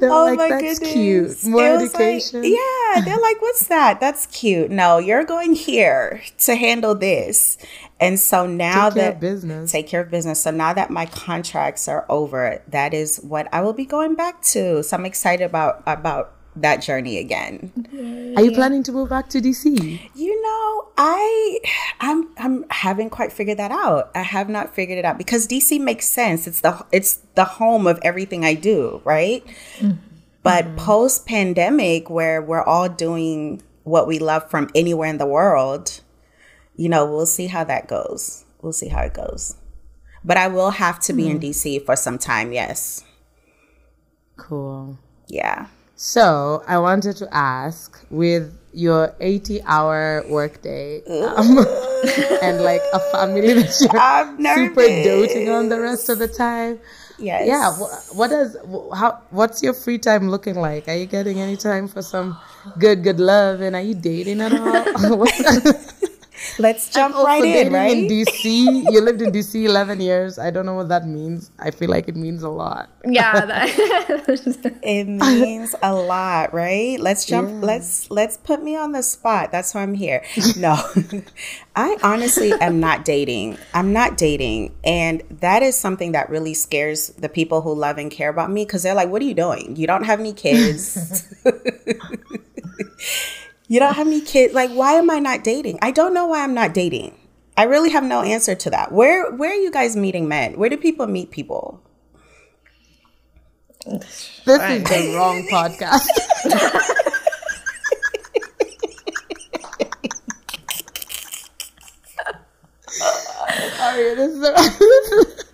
They're 0.00 0.10
Oh 0.10 0.24
like, 0.24 0.38
my 0.38 0.48
that's 0.48 0.78
goodness. 0.80 0.92
cute. 0.92 1.44
More 1.44 1.72
was 1.78 1.94
like- 1.94 2.02
education. 2.02 2.44
yeah, 2.44 3.00
they're 3.04 3.18
like, 3.20 3.40
what's 3.40 3.68
that? 3.68 4.00
That's 4.00 4.26
cute. 4.26 4.70
No, 4.70 4.98
you're 4.98 5.24
going 5.24 5.54
here 5.54 6.22
to 6.38 6.56
handle 6.56 6.94
this. 6.94 7.56
And 8.04 8.20
so 8.20 8.46
now 8.46 8.90
Take 8.90 8.94
care 8.94 9.02
that 9.04 9.14
of 9.14 9.20
business. 9.20 9.72
take 9.72 9.86
care 9.86 10.00
of 10.02 10.10
business. 10.10 10.40
So 10.40 10.50
now 10.50 10.72
that 10.74 10.90
my 10.90 11.06
contracts 11.06 11.88
are 11.88 12.04
over, 12.08 12.62
that 12.68 12.92
is 12.92 13.18
what 13.18 13.48
I 13.52 13.60
will 13.62 13.72
be 13.72 13.86
going 13.86 14.14
back 14.14 14.42
to. 14.52 14.82
So 14.82 14.96
I'm 14.96 15.06
excited 15.06 15.44
about 15.44 15.82
about 15.86 16.32
that 16.56 16.82
journey 16.82 17.18
again. 17.18 17.72
Are 18.36 18.42
you 18.42 18.52
planning 18.52 18.82
to 18.84 18.92
move 18.92 19.08
back 19.08 19.28
to 19.30 19.40
DC? 19.40 20.00
You 20.14 20.42
know, 20.42 20.88
I 20.96 21.58
I'm 22.00 22.28
I'm 22.38 22.64
haven't 22.70 23.10
quite 23.10 23.32
figured 23.32 23.58
that 23.58 23.72
out. 23.72 24.10
I 24.14 24.22
have 24.22 24.48
not 24.48 24.74
figured 24.74 24.98
it 24.98 25.04
out 25.04 25.18
because 25.18 25.48
DC 25.48 25.80
makes 25.80 26.06
sense. 26.06 26.46
It's 26.46 26.60
the 26.60 26.84
it's 26.92 27.20
the 27.34 27.44
home 27.44 27.86
of 27.86 27.98
everything 28.02 28.44
I 28.44 28.54
do, 28.54 29.00
right? 29.04 29.44
Mm-hmm. 29.78 29.92
But 30.42 30.66
mm-hmm. 30.66 30.76
post 30.76 31.26
pandemic 31.26 32.10
where 32.10 32.42
we're 32.42 32.62
all 32.62 32.88
doing 32.88 33.62
what 33.82 34.06
we 34.06 34.18
love 34.18 34.48
from 34.50 34.70
anywhere 34.74 35.08
in 35.08 35.18
the 35.18 35.26
world, 35.26 36.00
you 36.76 36.88
know, 36.88 37.04
we'll 37.10 37.26
see 37.26 37.46
how 37.46 37.64
that 37.64 37.86
goes. 37.88 38.44
We'll 38.62 38.72
see 38.72 38.88
how 38.88 39.02
it 39.02 39.14
goes. 39.14 39.56
But 40.24 40.36
I 40.38 40.48
will 40.48 40.70
have 40.70 40.98
to 41.00 41.12
be 41.12 41.28
in 41.28 41.38
DC 41.38 41.84
for 41.84 41.96
some 41.96 42.18
time, 42.18 42.52
yes. 42.52 43.04
Cool. 44.36 44.98
Yeah. 45.28 45.66
So 45.96 46.64
I 46.66 46.78
wanted 46.78 47.16
to 47.18 47.28
ask, 47.32 48.00
with 48.10 48.58
your 48.72 49.14
80-hour 49.20 50.24
workday 50.28 51.02
um, 51.04 51.58
and 52.42 52.60
like 52.64 52.80
a 52.92 52.98
family 53.12 53.52
that 53.54 54.36
you're 54.38 54.56
super 54.56 54.82
doting 55.04 55.48
on 55.50 55.68
the 55.68 55.80
rest 55.80 56.08
of 56.08 56.18
the 56.18 56.26
time, 56.28 56.80
Yes. 57.16 57.46
yeah. 57.46 57.70
wh- 57.70 58.16
What 58.16 58.30
does 58.30 58.56
wh- 58.66 58.92
how? 58.96 59.20
What's 59.30 59.62
your 59.62 59.72
free 59.72 59.98
time 59.98 60.28
looking 60.30 60.56
like? 60.56 60.88
Are 60.88 60.96
you 60.96 61.06
getting 61.06 61.38
any 61.38 61.56
time 61.56 61.86
for 61.86 62.02
some 62.02 62.36
good, 62.76 63.04
good 63.04 63.20
love? 63.20 63.60
And 63.60 63.76
are 63.76 63.82
you 63.82 63.94
dating 63.94 64.40
at 64.40 64.52
all? 64.52 65.24
What's- 66.58 66.58
Let's 66.58 66.88
jump 66.90 67.14
Also, 67.14 67.26
right 67.26 67.44
in, 67.44 67.72
right? 67.72 67.96
in 67.96 68.06
DC, 68.08 68.84
you 68.92 69.00
lived 69.00 69.22
in 69.22 69.30
DC 69.32 69.64
11 69.64 70.00
years. 70.00 70.38
I 70.38 70.50
don't 70.50 70.66
know 70.66 70.74
what 70.74 70.88
that 70.88 71.06
means. 71.06 71.50
I 71.58 71.70
feel 71.70 71.88
like 71.90 72.08
it 72.08 72.16
means 72.16 72.42
a 72.42 72.48
lot. 72.48 72.90
Yeah, 73.06 73.44
that, 73.46 73.68
it 74.82 75.06
means 75.08 75.74
a 75.82 75.94
lot, 75.94 76.52
right? 76.52 76.98
Let's 77.00 77.24
jump. 77.26 77.62
Let's 77.62 78.10
let's 78.10 78.36
put 78.36 78.62
me 78.62 78.76
on 78.76 78.92
the 78.92 79.02
spot. 79.02 79.52
That's 79.52 79.74
why 79.74 79.82
I'm 79.82 79.94
here. 79.94 80.22
No, 80.56 80.76
I 81.76 81.96
honestly 82.02 82.52
am 82.60 82.80
not 82.80 83.04
dating. 83.04 83.58
I'm 83.72 83.92
not 83.92 84.16
dating, 84.16 84.74
and 84.84 85.22
that 85.40 85.62
is 85.62 85.76
something 85.76 86.12
that 86.12 86.28
really 86.30 86.54
scares 86.54 87.08
the 87.08 87.28
people 87.28 87.60
who 87.62 87.74
love 87.74 87.98
and 87.98 88.10
care 88.10 88.28
about 88.28 88.50
me 88.50 88.64
because 88.64 88.82
they're 88.82 88.94
like, 88.94 89.08
"What 89.08 89.22
are 89.22 89.26
you 89.26 89.34
doing? 89.34 89.76
You 89.76 89.86
don't 89.86 90.04
have 90.04 90.20
any 90.20 90.32
kids." 90.32 91.24
You 93.74 93.80
don't 93.80 93.94
have 93.94 94.06
any 94.06 94.20
kids. 94.20 94.54
Like, 94.54 94.70
why 94.70 94.92
am 94.92 95.10
I 95.10 95.18
not 95.18 95.42
dating? 95.42 95.80
I 95.82 95.90
don't 95.90 96.14
know 96.14 96.26
why 96.28 96.44
I'm 96.44 96.54
not 96.54 96.74
dating. 96.74 97.18
I 97.56 97.64
really 97.64 97.90
have 97.90 98.04
no 98.04 98.22
answer 98.22 98.54
to 98.54 98.70
that. 98.70 98.92
Where 98.92 99.32
where 99.32 99.50
are 99.50 99.60
you 99.60 99.72
guys 99.72 99.96
meeting 99.96 100.28
men? 100.28 100.56
Where 100.56 100.70
do 100.70 100.76
people 100.76 101.08
meet 101.08 101.32
people? 101.32 101.82
This 103.84 104.38
is 104.46 104.84
the 104.84 105.14
wrong 105.16 105.42
podcast. 105.50 106.06
Sorry, 113.76 114.14
this 114.14 114.32
is, 114.32 115.44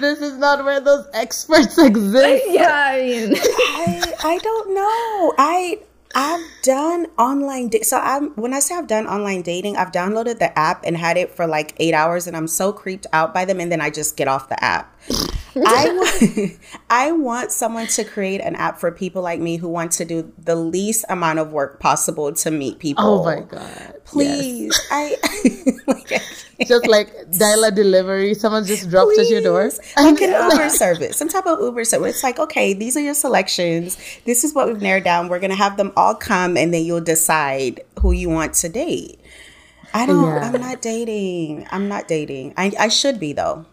this 0.00 0.20
is 0.20 0.38
not 0.38 0.64
where 0.64 0.78
those 0.78 1.06
experts 1.12 1.76
exist. 1.76 2.44
yeah, 2.50 2.72
I 2.72 3.02
mean, 3.02 3.34
I 3.36 4.14
I 4.22 4.38
don't 4.38 4.74
know. 4.74 5.34
I 5.38 5.80
I've 6.14 6.48
done 6.62 7.06
online 7.18 7.70
so 7.82 7.98
I'm 7.98 8.30
when 8.36 8.54
I 8.54 8.60
say 8.60 8.76
I've 8.76 8.86
done 8.86 9.06
online 9.06 9.42
dating, 9.42 9.76
I've 9.76 9.90
downloaded 9.90 10.38
the 10.38 10.56
app 10.56 10.84
and 10.84 10.96
had 10.96 11.16
it 11.16 11.30
for 11.30 11.46
like 11.46 11.74
8 11.78 11.92
hours 11.92 12.26
and 12.28 12.36
I'm 12.36 12.46
so 12.46 12.72
creeped 12.72 13.06
out 13.12 13.34
by 13.34 13.44
them 13.44 13.58
and 13.58 13.70
then 13.70 13.80
I 13.80 13.90
just 13.90 14.16
get 14.16 14.28
off 14.28 14.48
the 14.48 14.62
app. 14.62 14.96
I 15.56 15.88
want, 16.36 16.58
I 16.90 17.12
want 17.12 17.52
someone 17.52 17.86
to 17.88 18.04
create 18.04 18.40
an 18.40 18.56
app 18.56 18.78
for 18.78 18.90
people 18.90 19.22
like 19.22 19.40
me 19.40 19.56
who 19.56 19.68
want 19.68 19.92
to 19.92 20.04
do 20.04 20.32
the 20.38 20.56
least 20.56 21.04
amount 21.08 21.38
of 21.38 21.52
work 21.52 21.80
possible 21.80 22.32
to 22.32 22.50
meet 22.50 22.78
people. 22.78 23.04
Oh 23.04 23.24
my 23.24 23.40
god. 23.40 23.94
Please. 24.04 24.72
I 24.90 25.16
like, 25.86 26.12
I. 26.12 26.64
Just 26.64 26.86
like 26.86 27.10
dial 27.36 27.64
a 27.64 27.70
delivery, 27.70 28.34
someone 28.34 28.64
just 28.64 28.88
dropped 28.90 29.18
at 29.18 29.28
your 29.28 29.42
door. 29.42 29.70
Like 29.96 30.20
an 30.20 30.50
Uber 30.50 30.70
service, 30.70 31.16
some 31.16 31.28
type 31.28 31.46
of 31.46 31.60
Uber 31.60 31.84
service. 31.84 32.14
It's 32.14 32.22
like, 32.22 32.38
okay, 32.38 32.72
these 32.74 32.96
are 32.96 33.00
your 33.00 33.14
selections. 33.14 33.98
This 34.24 34.44
is 34.44 34.54
what 34.54 34.68
we've 34.68 34.82
narrowed 34.82 35.04
down. 35.04 35.28
We're 35.28 35.40
gonna 35.40 35.56
have 35.56 35.76
them 35.76 35.92
all 35.96 36.14
come, 36.14 36.56
and 36.56 36.72
then 36.72 36.84
you'll 36.84 37.00
decide 37.00 37.80
who 38.00 38.12
you 38.12 38.28
want 38.28 38.54
to 38.54 38.68
date. 38.68 39.20
I 39.92 40.06
don't. 40.06 40.24
Yeah. 40.24 40.50
I'm 40.52 40.60
not 40.60 40.82
dating. 40.82 41.66
I'm 41.70 41.88
not 41.88 42.08
dating. 42.08 42.54
I, 42.56 42.72
I 42.78 42.88
should 42.88 43.20
be 43.20 43.32
though. 43.32 43.66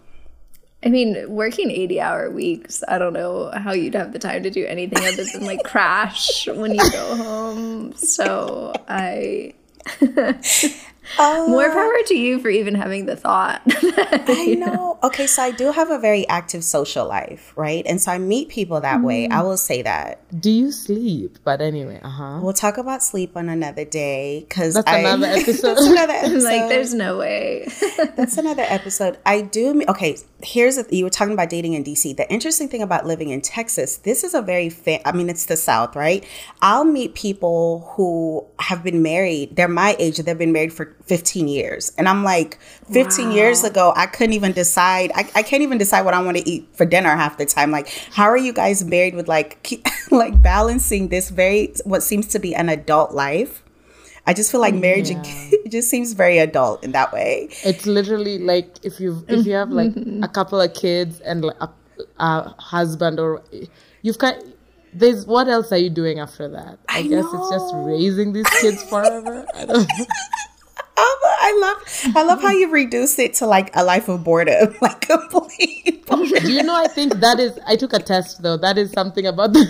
I 0.84 0.90
mean, 0.90 1.30
working 1.30 1.70
80 1.70 2.00
hour 2.02 2.32
weeks, 2.32 2.84
I 2.88 2.98
don't 2.98 3.14
know 3.14 3.52
how 3.54 3.72
you'd 3.74 3.94
have 3.94 4.14
the 4.14 4.20
time 4.20 4.44
to 4.44 4.50
do 4.50 4.66
anything 4.66 5.04
other 5.06 5.24
than 5.32 5.46
like 5.46 5.64
crash 5.64 6.48
when 6.48 6.74
you 6.74 6.92
go 6.92 7.16
home. 7.18 7.94
So 7.94 8.74
I. 8.88 9.54
More 11.20 11.70
power 11.72 11.94
to 12.08 12.16
you 12.16 12.40
for 12.40 12.50
even 12.50 12.74
having 12.76 13.06
the 13.06 13.16
thought. 13.16 13.62
I 13.68 14.56
know. 14.58 14.98
Okay, 15.04 15.28
so 15.28 15.42
I 15.44 15.52
do 15.52 15.72
have 15.72 15.90
a 15.90 16.00
very 16.00 16.28
active 16.30 16.64
social 16.64 17.08
life, 17.08 17.52
right? 17.56 17.84
And 17.86 18.00
so 18.00 18.12
I 18.12 18.18
meet 18.18 18.50
people 18.50 18.80
that 18.82 19.02
way. 19.02 19.28
I 19.28 19.42
will 19.42 19.58
say 19.58 19.82
that. 19.82 20.20
Do 20.40 20.50
you 20.50 20.72
sleep? 20.72 21.40
But 21.44 21.60
anyway, 21.60 22.00
uh 22.02 22.10
huh. 22.10 22.40
We'll 22.42 22.54
talk 22.54 22.78
about 22.78 23.04
sleep 23.04 23.36
on 23.36 23.50
another 23.50 23.84
day 23.84 24.46
because 24.48 24.76
That's 24.76 24.90
another 24.90 25.28
episode. 25.40 25.76
that's 25.76 25.86
another 25.88 26.14
episode. 26.14 26.44
like, 26.44 26.70
there's 26.70 26.94
no 26.94 27.18
way. 27.18 27.68
That's 28.16 28.38
another 28.38 28.64
episode. 28.66 29.18
I 29.26 29.42
do. 29.42 29.84
Okay, 29.90 30.18
here's 30.44 30.78
a, 30.78 30.86
you 30.90 31.04
were 31.04 31.10
talking 31.10 31.34
about 31.34 31.50
dating 31.50 31.74
in 31.74 31.84
DC. 31.84 32.16
The 32.16 32.32
interesting 32.32 32.68
thing 32.68 32.82
about 32.82 33.06
living 33.06 33.30
in 33.30 33.42
Texas, 33.42 33.98
this 33.98 34.24
is 34.24 34.34
a 34.34 34.42
very. 34.42 34.70
Fa- 34.70 35.08
I 35.08 35.12
mean, 35.12 35.30
it's 35.30 35.46
the 35.46 35.58
South, 35.58 35.96
right? 35.96 36.26
I'll 36.62 36.84
meet 36.84 37.16
people 37.16 37.92
who 37.96 38.46
have 38.60 38.84
been 38.84 39.02
married. 39.02 39.56
They're 39.56 39.68
my 39.68 39.96
age. 40.00 40.18
They've 40.18 40.38
been 40.38 40.52
married 40.52 40.74
for 40.74 40.96
15 41.06 41.48
years, 41.48 41.92
and 41.98 42.08
I'm 42.08 42.24
like, 42.24 42.60
15 42.92 43.32
years 43.32 43.64
ago, 43.64 43.94
I 43.96 44.06
couldn't 44.06 44.34
even 44.34 44.52
decide. 44.52 45.12
I, 45.16 45.30
I 45.36 45.44
can't 45.44 45.64
even 45.64 45.78
decide 45.78 46.04
what 46.04 46.14
I 46.14 46.22
want 46.22 46.38
to 46.38 46.50
eat 46.50 46.68
for 46.74 46.86
dinner 46.86 47.16
half 47.16 47.38
the 47.38 47.46
time. 47.46 47.72
Like, 47.72 47.88
how 48.12 48.26
are 48.26 48.38
you 48.38 48.54
guys 48.54 48.84
married 48.84 49.16
with 49.16 49.28
like 49.28 49.62
keep, 49.64 49.86
like 50.12 50.42
balancing 50.42 51.10
this 51.10 51.30
very 51.30 51.74
what 51.84 52.04
seems 52.04 52.28
to 52.28 52.40
be 52.40 52.56
an 52.56 52.70
adult 52.70 53.14
life? 53.14 53.64
I 54.28 54.34
just 54.34 54.52
feel 54.52 54.62
like 54.62 54.76
marriage 54.76 55.10
it 55.10 55.18
just 55.72 55.90
seems 55.90 56.14
very 56.14 56.38
adult 56.38 56.84
in 56.84 56.92
that 56.92 57.12
way. 57.12 57.50
It's 57.64 57.86
literally 57.86 58.38
like 58.38 58.84
if 58.84 59.00
you 59.00 59.26
if 59.28 59.46
you 59.46 59.54
have 59.54 59.70
like 59.72 59.94
a 60.22 60.28
couple 60.34 60.62
of 60.62 60.74
kids 60.74 61.20
and 61.22 61.44
like 61.44 61.58
a, 61.60 61.70
a 62.20 62.56
husband 62.60 63.20
or 63.20 63.44
you've 64.02 64.20
got 64.20 64.36
there's 64.94 65.26
what 65.26 65.48
else 65.48 65.72
are 65.72 65.78
you 65.78 65.90
doing 65.90 66.20
after 66.20 66.48
that? 66.50 66.80
I, 66.88 67.00
I 67.00 67.02
guess 67.04 67.26
it's 67.34 67.50
just 67.50 67.74
raising 67.76 68.34
these 68.34 68.50
kids 68.62 68.84
forever. 68.84 69.46
I 69.56 69.66
don't 69.66 69.88
know. 69.88 70.06
I 71.42 71.58
love 71.60 72.16
I 72.16 72.24
love 72.24 72.42
how 72.42 72.52
you 72.52 72.70
reduce 72.70 73.18
it 73.20 73.34
to 73.36 73.48
like 73.48 73.76
a 73.76 73.84
life 73.84 74.08
of 74.08 74.24
boredom, 74.24 74.76
like 74.82 75.02
complete 75.02 76.06
boredom. 76.06 76.44
Do 76.44 76.52
you 76.52 76.64
know? 76.64 76.76
I 76.76 76.88
think 76.88 77.16
that 77.16 77.40
is. 77.40 77.60
I 77.68 77.76
took 77.76 77.94
a 77.94 78.00
test 78.00 78.42
though. 78.42 78.58
That 78.58 78.78
is 78.78 78.92
something 78.92 79.26
about 79.26 79.54
the. 79.54 79.66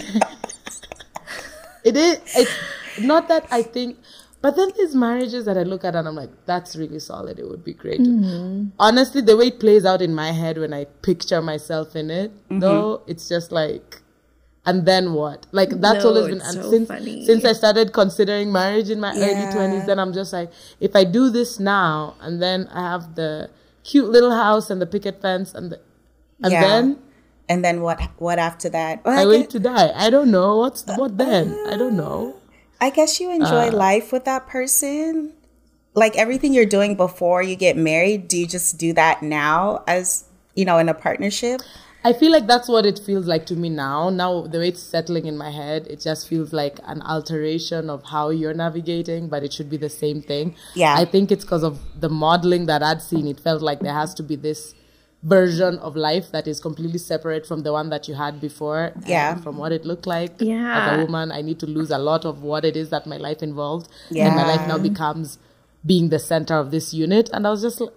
it 1.84 1.96
is. 1.96 2.20
It's 2.36 2.52
not 3.00 3.30
that 3.30 3.48
I 3.52 3.64
think, 3.64 3.98
but 4.42 4.56
then 4.56 4.70
there's 4.76 4.96
marriages 4.96 5.46
that 5.46 5.58
I 5.58 5.64
look 5.64 5.84
at 5.86 5.96
and 5.96 6.08
I'm 6.08 6.16
like, 6.16 6.32
that's 6.46 6.76
really 6.76 7.00
solid. 7.00 7.40
It 7.40 7.48
would 7.48 7.64
be 7.64 7.74
great. 7.74 8.00
Mm-hmm. 8.02 8.70
Honestly, 8.80 9.22
the 9.22 9.38
way 9.38 9.48
it 9.48 9.60
plays 9.60 9.86
out 9.86 10.02
in 10.02 10.16
my 10.16 10.32
head 10.32 10.58
when 10.58 10.74
I 10.74 10.86
picture 10.86 11.42
myself 11.42 11.96
in 11.96 12.10
it, 12.10 12.32
mm-hmm. 12.46 12.60
though, 12.60 13.04
it's 13.08 13.28
just 13.30 13.52
like. 13.52 14.02
And 14.64 14.86
then 14.86 15.14
what? 15.14 15.48
Like 15.52 15.72
that's 15.82 16.04
No, 16.04 16.10
always 16.12 16.28
been 16.28 16.42
and 16.42 16.54
so 16.54 16.70
since 16.70 16.88
funny. 16.88 17.26
since 17.26 17.44
I 17.46 17.54
started 17.54 17.94
considering 17.94 18.52
marriage 18.52 18.92
in 18.92 19.00
my 19.00 19.12
early 19.16 19.52
twenties, 19.52 19.88
then 19.88 19.98
I'm 19.98 20.14
just 20.14 20.32
like, 20.34 20.52
if 20.80 20.96
I 20.96 21.04
do 21.04 21.32
this 21.32 21.60
now, 21.60 22.14
and 22.22 22.40
then 22.40 22.68
I 22.72 22.82
have 22.92 23.16
the 23.16 23.50
cute 23.84 24.10
little 24.10 24.30
house 24.32 24.70
and 24.70 24.80
the 24.80 24.86
picket 24.86 25.20
fence 25.20 25.56
and 25.56 25.72
the, 25.72 25.80
and 26.44 26.52
Yeah. 26.54 26.62
then 26.62 27.00
And 27.50 27.66
then 27.66 27.82
what 27.82 28.00
what 28.18 28.38
after 28.38 28.70
that? 28.70 29.04
Well, 29.04 29.18
I 29.18 29.24
I, 29.24 29.26
wait 29.26 29.50
to 29.50 29.60
die. 29.60 29.92
I 29.96 30.12
don't 30.12 30.30
know 30.30 30.58
what's 30.58 30.86
what 30.96 31.18
then. 31.18 31.58
I 31.68 31.76
don't 31.76 31.98
know. 31.98 32.36
I 32.82 32.90
guess 32.90 33.20
you 33.20 33.32
enjoy 33.32 33.68
Uh. 33.70 33.72
life 33.90 34.12
with 34.12 34.26
that 34.26 34.48
person. 34.48 35.34
Like 35.94 36.18
everything 36.18 36.54
you're 36.54 36.66
doing 36.78 36.96
before 36.96 37.42
you 37.44 37.56
get 37.56 37.78
married, 37.78 38.28
do 38.28 38.38
you 38.38 38.48
just 38.48 38.78
do 38.78 38.92
that 38.94 39.22
now 39.22 39.84
as 39.88 40.26
you 40.56 40.66
know 40.66 40.78
in 40.80 40.90
a 40.90 40.94
partnership? 40.94 41.62
I 42.04 42.14
feel 42.14 42.32
like 42.32 42.48
that's 42.48 42.68
what 42.68 42.84
it 42.88 42.98
feels 42.98 43.28
like 43.28 43.46
to 43.48 43.56
me 43.56 43.70
now. 43.70 44.10
Now 44.10 44.48
the 44.48 44.58
way 44.58 44.70
it's 44.70 44.82
settling 44.82 45.28
in 45.28 45.38
my 45.38 45.52
head, 45.52 45.86
it 45.88 46.00
just 46.02 46.28
feels 46.28 46.52
like 46.52 46.80
an 46.88 47.02
alteration 47.04 47.92
of 47.92 48.04
how 48.06 48.30
you're 48.32 48.56
navigating, 48.56 49.28
but 49.30 49.44
it 49.44 49.54
should 49.54 49.70
be 49.70 49.78
the 49.78 49.90
same 49.90 50.24
thing. 50.24 50.56
Yeah. 50.74 50.96
I 50.98 51.06
think 51.06 51.32
it's 51.32 51.44
because 51.46 51.62
of 51.64 51.78
the 52.00 52.10
modeling 52.10 52.66
that 52.66 52.82
I'd 52.82 53.04
seen. 53.04 53.28
It 53.28 53.40
felt 53.40 53.62
like 53.62 53.82
there 53.82 53.94
has 53.94 54.16
to 54.16 54.24
be 54.24 54.36
this 54.36 54.74
version 55.24 55.78
of 55.80 55.96
life 55.96 56.32
that 56.32 56.48
is 56.48 56.60
completely 56.60 56.98
separate 56.98 57.46
from 57.46 57.62
the 57.64 57.72
one 57.72 57.90
that 57.90 58.08
you 58.08 58.16
had 58.16 58.42
before. 58.42 58.92
Yeah. 59.06 59.34
And 59.34 59.44
from 59.44 59.58
what 59.58 59.72
it 59.72 59.86
looked 59.86 60.08
like. 60.08 60.34
Yeah. 60.40 60.94
As 60.94 61.00
a 61.00 61.06
woman, 61.06 61.32
I 61.32 61.42
need 61.42 61.60
to 61.60 61.68
lose 61.68 61.92
a 61.92 61.98
lot 61.98 62.26
of 62.26 62.42
what 62.42 62.66
it 62.66 62.76
is 62.76 62.90
that 62.90 63.06
my 63.06 63.18
life 63.18 63.44
involved. 63.44 63.90
Yeah. 64.10 64.28
And 64.28 64.36
my 64.36 64.46
life 64.46 64.68
now 64.68 64.78
becomes 64.78 65.38
being 65.86 66.10
the 66.10 66.20
center 66.20 66.56
of 66.56 66.72
this 66.72 66.94
unit. 66.94 67.30
And 67.34 67.46
I 67.46 67.52
was 67.52 67.62
just 67.62 67.82
like, 67.82 67.94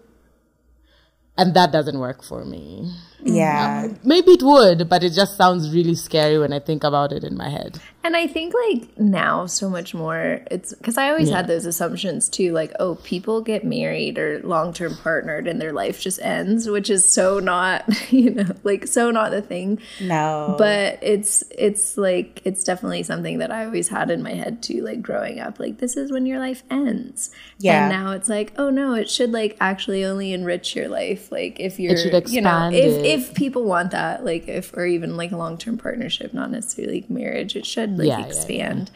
and 1.37 1.55
that 1.55 1.73
doesn't 1.73 1.99
work 1.99 2.23
for 2.23 2.45
me. 2.45 2.93
Yeah. 3.21 3.89
Maybe 4.05 4.33
it 4.33 4.43
would, 4.43 4.89
but 4.89 5.03
it 5.03 5.15
just 5.15 5.37
sounds 5.37 5.75
really 5.75 5.97
scary 5.97 6.39
when 6.39 6.53
I 6.53 6.61
think 6.61 6.85
about 6.85 7.13
it 7.13 7.25
in 7.25 7.37
my 7.37 7.49
head. 7.49 7.81
And 8.05 8.15
I 8.15 8.27
think 8.27 8.53
like 8.69 8.99
now 8.99 9.47
so 9.47 9.71
much 9.71 9.95
more 9.95 10.43
it's 10.51 10.75
because 10.75 10.99
I 10.99 11.09
always 11.09 11.31
had 11.31 11.47
those 11.47 11.65
assumptions 11.65 12.29
too, 12.29 12.53
like, 12.53 12.71
oh, 12.79 12.97
people 12.97 13.41
get 13.41 13.65
married 13.65 14.19
or 14.19 14.43
long 14.45 14.75
term 14.75 14.95
partnered 15.03 15.49
and 15.49 15.59
their 15.59 15.73
life 15.73 16.03
just 16.03 16.21
ends, 16.21 16.69
which 16.69 16.91
is 16.91 17.11
so 17.11 17.39
not, 17.39 17.89
you 18.13 18.31
know, 18.31 18.51
like 18.63 18.87
so 18.87 19.11
not 19.11 19.31
the 19.31 19.41
thing. 19.41 19.81
No. 20.03 20.55
But 20.59 20.99
it's 21.01 21.45
it's 21.51 21.97
like 21.97 22.43
it's 22.45 22.63
definitely 22.63 23.05
something 23.05 23.39
that 23.39 23.51
I 23.51 23.65
always 23.65 23.89
had 23.89 24.11
in 24.11 24.23
my 24.23 24.35
head 24.35 24.63
too, 24.63 24.83
like 24.83 25.01
growing 25.01 25.41
up, 25.41 25.59
like 25.59 25.79
this 25.79 25.97
is 25.97 26.13
when 26.13 26.27
your 26.27 26.39
life 26.39 26.63
ends. 26.71 27.31
Yeah. 27.59 27.85
And 27.85 27.93
now 27.93 28.13
it's 28.13 28.29
like, 28.29 28.53
oh 28.59 28.69
no, 28.69 28.93
it 28.93 29.09
should 29.09 29.33
like 29.33 29.57
actually 29.63 30.05
only 30.05 30.35
enrich 30.35 30.77
your 30.77 30.89
life. 30.89 31.33
Like 31.33 31.59
if 31.59 31.81
you're 31.81 31.97
should 31.97 32.29
you 32.29 32.43
know, 32.43 32.69
if 32.71 32.99
it. 32.99 33.07
if 33.07 33.35
people 33.35 33.65
want 33.65 33.93
that, 33.93 34.27
like 34.27 34.47
if 34.47 34.77
or 34.77 34.85
even 34.85 35.17
like 35.17 35.33
a 35.33 35.39
long 35.39 35.57
term 35.57 35.79
partnership, 35.79 36.35
not 36.35 36.51
necessarily 36.51 37.01
like 37.01 37.09
marriage, 37.09 37.57
it 37.57 37.65
should 37.65 37.94
like 37.97 38.09
Yeah, 38.09 38.19
yeah, 38.19 38.25
yeah. 38.25 38.27
expand, 38.27 38.91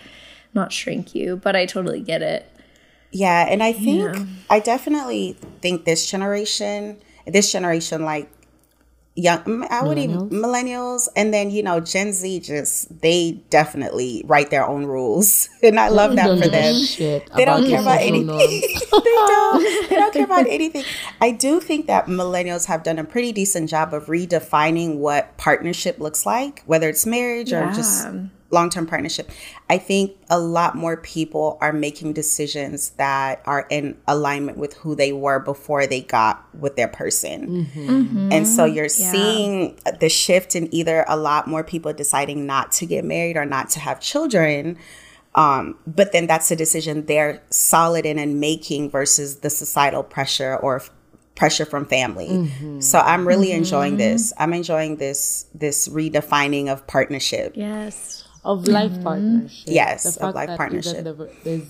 not 0.54 0.72
shrink 0.72 1.14
you. 1.14 1.37
But 1.37 1.56
I 1.56 1.66
totally 1.66 2.00
get 2.00 2.22
it. 2.22 2.50
Yeah, 3.11 3.46
and 3.48 3.62
I 3.62 3.72
think. 3.72 4.16
I 4.50 4.61
definitely 4.61 5.37
think 5.61 5.84
this 5.84 6.11
generation, 6.11 6.98
this 7.26 7.50
generation, 7.50 8.04
like 8.04 8.30
young 9.18 9.66
i 9.68 9.82
would 9.82 9.98
even 9.98 10.30
millennials 10.30 11.08
and 11.16 11.34
then 11.34 11.50
you 11.50 11.61
know 11.61 11.80
gen 11.80 12.12
z 12.12 12.38
just 12.38 13.00
they 13.02 13.32
definitely 13.50 14.22
write 14.26 14.50
their 14.50 14.64
own 14.64 14.87
rules 14.87 15.48
and 15.62 15.80
i 15.80 15.88
oh, 15.88 15.92
love 15.92 16.14
that 16.14 16.38
for 16.38 16.46
them 16.46 16.74
they 17.34 17.44
don't 17.44 17.66
care 17.66 17.80
about 17.80 18.00
anything 18.00 18.28
they 18.28 19.11
don't 19.26 19.90
they 19.90 19.96
don't 19.96 20.14
care 20.14 20.24
about 20.24 20.46
anything 20.48 20.84
i 21.20 21.32
do 21.32 21.58
think 21.58 21.88
that 21.88 22.06
millennials 22.06 22.66
have 22.66 22.84
done 22.84 22.96
a 22.96 23.04
pretty 23.04 23.32
decent 23.32 23.68
job 23.68 23.92
of 23.92 24.06
redefining 24.06 24.98
what 24.98 25.37
partnership 25.37 25.98
looks 25.98 26.24
like 26.24 26.62
whether 26.66 26.88
it's 26.88 27.04
marriage 27.04 27.50
yeah. 27.50 27.68
or 27.68 27.74
just 27.74 28.06
long 28.50 28.70
term 28.70 28.87
partnership, 28.87 29.30
I 29.68 29.78
think 29.78 30.16
a 30.30 30.38
lot 30.38 30.74
more 30.74 30.96
people 30.96 31.58
are 31.61 31.72
making 31.72 32.14
decisions 32.14 32.90
that 32.90 33.42
are 33.44 33.66
in 33.70 33.96
alignment 34.06 34.58
with 34.58 34.74
who 34.74 34.94
they 34.94 35.12
were 35.12 35.38
before 35.38 35.87
they 35.87 36.00
got 36.00 36.44
with 36.54 36.76
their 36.76 36.88
person. 36.88 37.66
Mm-hmm. 37.66 37.88
Mm-hmm. 37.88 38.32
And 38.32 38.46
so 38.46 38.64
you're 38.64 38.84
yeah. 38.84 39.12
seeing 39.12 39.78
the 40.00 40.08
shift 40.08 40.56
in 40.56 40.72
either 40.74 41.04
a 41.08 41.16
lot 41.16 41.46
more 41.46 41.62
people 41.62 41.92
deciding 41.92 42.46
not 42.46 42.72
to 42.72 42.87
get 42.87 43.04
married 43.04 43.37
or 43.37 43.44
not 43.44 43.70
to 43.70 43.80
have 43.80 44.00
children. 44.00 44.78
Um, 45.34 45.78
but 45.87 46.12
then 46.12 46.26
that's 46.26 46.50
a 46.50 46.56
decision 46.56 47.06
they're 47.06 47.42
solid 47.50 48.06
in 48.06 48.18
and 48.18 48.40
making 48.40 48.90
versus 48.90 49.37
the 49.37 49.50
societal 49.50 50.02
pressure 50.02 50.56
or 50.56 50.82
pressure 51.34 51.66
from 51.66 51.84
family. 51.84 52.28
Mm-hmm. 52.28 52.80
So 52.80 52.98
I'm 52.98 53.28
really 53.28 53.48
mm-hmm. 53.48 53.58
enjoying 53.58 53.96
this. 53.98 54.32
I'm 54.38 54.54
enjoying 54.54 54.96
this 54.96 55.46
this 55.54 55.87
redefining 55.88 56.72
of 56.72 56.87
partnership. 56.87 57.52
Yes 57.54 58.24
of 58.48 58.66
life 58.66 58.92
mm-hmm. 58.92 59.02
partnership. 59.02 59.68
Yes, 59.68 60.16
of 60.16 60.34
life 60.34 60.56
partnership. 60.56 61.04
The, 61.04 61.30
there's 61.44 61.68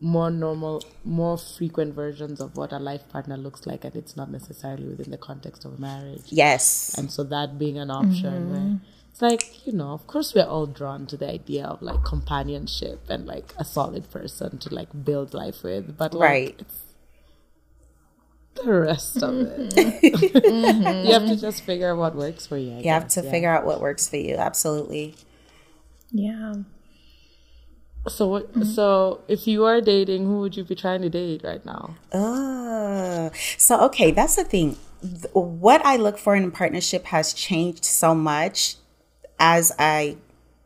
more 0.00 0.30
normal, 0.30 0.82
more 1.04 1.36
frequent 1.36 1.94
versions 1.94 2.40
of 2.40 2.56
what 2.56 2.72
a 2.72 2.78
life 2.78 3.06
partner 3.10 3.36
looks 3.36 3.66
like, 3.66 3.84
and 3.84 3.94
it's 3.94 4.16
not 4.16 4.30
necessarily 4.30 4.88
within 4.88 5.10
the 5.10 5.18
context 5.18 5.66
of 5.66 5.78
marriage. 5.78 6.24
Yes, 6.28 6.94
and 6.96 7.10
so 7.10 7.24
that 7.24 7.58
being 7.58 7.78
an 7.78 7.90
option 7.90 8.32
mm-hmm. 8.32 8.52
where 8.52 8.80
it's 9.10 9.20
like 9.20 9.66
you 9.66 9.74
know, 9.74 9.92
of 9.92 10.06
course, 10.06 10.34
we're 10.34 10.46
all 10.46 10.66
drawn 10.66 11.06
to 11.08 11.18
the 11.18 11.30
idea 11.30 11.66
of 11.66 11.82
like 11.82 12.02
companionship 12.04 13.10
and 13.10 13.26
like 13.26 13.52
a 13.58 13.64
solid 13.64 14.10
person 14.10 14.58
to 14.58 14.74
like 14.74 14.88
build 15.04 15.34
life 15.34 15.62
with, 15.62 15.98
but 15.98 16.14
like, 16.14 16.30
right. 16.30 16.56
It's, 16.58 16.80
the 18.54 18.72
rest 18.72 19.20
of 19.20 19.34
it. 19.34 19.74
Mm-hmm. 19.74 21.06
you 21.06 21.12
have 21.12 21.26
to 21.26 21.36
just 21.36 21.64
figure 21.64 21.90
out 21.90 21.98
what 21.98 22.14
works 22.14 22.46
for 22.46 22.56
you. 22.56 22.70
I 22.70 22.76
you 22.76 22.82
guess. 22.84 23.02
have 23.02 23.08
to 23.08 23.22
yeah. 23.24 23.30
figure 23.32 23.50
out 23.50 23.66
what 23.66 23.80
works 23.80 24.08
for 24.08 24.16
you. 24.16 24.36
Absolutely. 24.36 25.16
Yeah. 26.14 26.54
So 28.06 28.28
what? 28.28 28.52
Mm-hmm. 28.52 28.62
So 28.62 29.22
if 29.28 29.46
you 29.48 29.64
are 29.64 29.80
dating, 29.80 30.26
who 30.26 30.40
would 30.40 30.56
you 30.56 30.64
be 30.64 30.74
trying 30.76 31.02
to 31.02 31.10
date 31.10 31.42
right 31.42 31.64
now? 31.66 31.96
Uh, 32.12 33.30
so 33.58 33.80
okay, 33.86 34.12
that's 34.12 34.36
the 34.36 34.44
thing. 34.44 34.76
What 35.32 35.84
I 35.84 35.96
look 35.96 36.16
for 36.16 36.36
in 36.36 36.44
a 36.44 36.50
partnership 36.50 37.06
has 37.06 37.34
changed 37.34 37.84
so 37.84 38.14
much 38.14 38.76
as 39.40 39.72
I, 39.78 40.16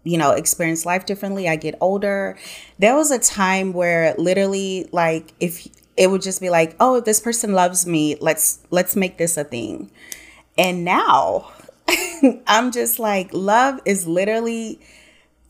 you 0.04 0.18
know, 0.18 0.32
experience 0.32 0.84
life 0.84 1.06
differently. 1.06 1.48
I 1.48 1.56
get 1.56 1.76
older. 1.80 2.36
There 2.78 2.94
was 2.94 3.10
a 3.10 3.18
time 3.18 3.72
where 3.72 4.14
literally, 4.18 4.88
like, 4.92 5.32
if 5.40 5.66
it 5.96 6.10
would 6.10 6.22
just 6.22 6.40
be 6.40 6.50
like, 6.50 6.76
oh, 6.78 6.96
if 6.96 7.04
this 7.04 7.20
person 7.20 7.52
loves 7.52 7.86
me, 7.86 8.16
let's 8.20 8.60
let's 8.70 8.94
make 8.96 9.16
this 9.16 9.36
a 9.36 9.44
thing. 9.44 9.90
And 10.58 10.84
now, 10.84 11.52
I'm 12.46 12.70
just 12.70 12.98
like, 12.98 13.30
love 13.32 13.80
is 13.84 14.06
literally 14.06 14.80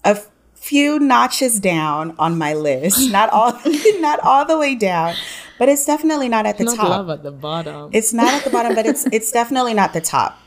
a 0.09 0.23
few 0.55 0.99
notches 0.99 1.61
down 1.61 2.14
on 2.18 2.37
my 2.37 2.55
list. 2.55 3.11
Not 3.12 3.31
all 3.31 3.53
not 4.01 4.21
all 4.21 4.44
the 4.44 4.59
way 4.59 4.75
down, 4.75 5.14
but 5.59 5.68
it's 5.68 5.87
definitely 5.87 6.29
not 6.29 6.47
at 6.47 6.59
the 6.59 6.64
not 6.64 6.77
top. 6.77 6.88
Love 6.88 7.11
at 7.11 7.23
the 7.23 7.33
bottom. 7.33 7.90
It's 7.92 8.12
not 8.12 8.33
at 8.33 8.44
the 8.44 8.51
bottom, 8.51 8.75
but 8.75 8.87
it's 8.87 9.07
it's 9.12 9.33
definitely 9.33 9.75
not 9.75 9.92
the 9.92 10.01
top. 10.01 10.38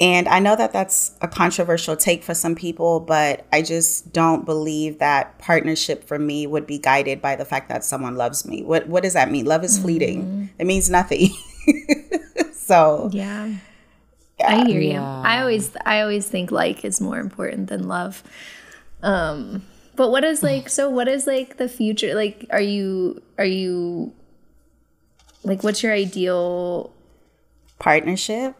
And 0.00 0.26
I 0.26 0.38
know 0.38 0.56
that 0.56 0.72
that's 0.72 1.14
a 1.20 1.28
controversial 1.28 1.96
take 1.96 2.24
for 2.24 2.34
some 2.34 2.54
people, 2.54 2.98
but 3.00 3.46
I 3.52 3.60
just 3.60 4.12
don't 4.12 4.44
believe 4.44 4.98
that 4.98 5.38
partnership 5.38 6.04
for 6.04 6.18
me 6.18 6.46
would 6.46 6.66
be 6.66 6.78
guided 6.78 7.20
by 7.20 7.36
the 7.36 7.44
fact 7.44 7.68
that 7.68 7.84
someone 7.84 8.16
loves 8.16 8.46
me. 8.46 8.62
What 8.62 8.88
what 8.88 9.02
does 9.02 9.12
that 9.12 9.30
mean? 9.30 9.44
Love 9.44 9.64
is 9.64 9.78
fleeting. 9.78 10.22
Mm-hmm. 10.22 10.44
It 10.58 10.64
means 10.66 10.88
nothing. 10.88 11.28
so 12.52 13.10
yeah. 13.12 13.54
yeah. 14.40 14.46
I 14.48 14.64
hear 14.64 14.80
you. 14.80 14.92
Yeah. 14.92 15.22
I 15.24 15.40
always 15.40 15.76
I 15.84 16.00
always 16.00 16.26
think 16.26 16.50
like 16.50 16.84
is 16.84 17.00
more 17.00 17.18
important 17.18 17.68
than 17.68 17.86
love. 17.86 18.22
Um, 19.02 19.64
but 19.96 20.10
what 20.10 20.24
is 20.24 20.42
like? 20.42 20.68
So 20.68 20.88
what 20.88 21.08
is 21.08 21.26
like 21.26 21.58
the 21.58 21.68
future? 21.68 22.14
Like, 22.14 22.46
are 22.50 22.60
you 22.60 23.22
are 23.38 23.44
you 23.44 24.12
like 25.44 25.62
what's 25.62 25.82
your 25.82 25.92
ideal 25.92 26.92
partnership? 27.78 28.54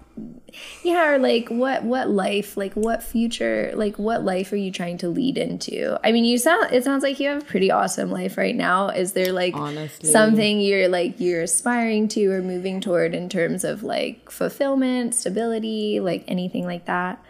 Yeah, 0.83 1.12
or 1.12 1.18
like 1.18 1.48
what 1.48 1.85
what 1.85 2.11
life, 2.11 2.57
like 2.59 2.74
what 2.74 3.02
future, 3.02 3.72
like 3.74 3.98
what 3.98 4.24
life 4.24 4.52
are 4.52 4.57
you 4.57 4.70
trying 4.70 4.98
to 4.98 5.09
lead 5.09 5.38
into? 5.38 5.98
I 6.05 6.12
mean, 6.12 6.26
you 6.26 6.37
sound 6.37 6.70
it 6.72 6.85
sounds 6.85 7.02
like 7.02 7.18
you 7.18 7.28
have 7.28 7.42
a 7.42 7.46
pretty 7.46 7.70
awesome 7.70 8.11
life 8.11 8.37
right 8.37 8.55
now. 8.55 8.88
Is 8.88 9.12
there 9.14 9.33
like 9.33 9.55
Honestly. 9.55 10.11
something 10.11 10.61
you're 10.61 10.88
like 10.88 11.18
you're 11.18 11.42
aspiring 11.42 12.09
to 12.09 12.26
or 12.31 12.42
moving 12.42 12.81
toward 12.81 13.14
in 13.14 13.31
terms 13.31 13.64
of 13.64 13.83
like 13.83 14.31
fulfillment, 14.31 15.14
stability, 15.14 16.00
like 16.00 16.24
anything 16.28 16.66
like 16.66 16.85
that? 16.85 17.24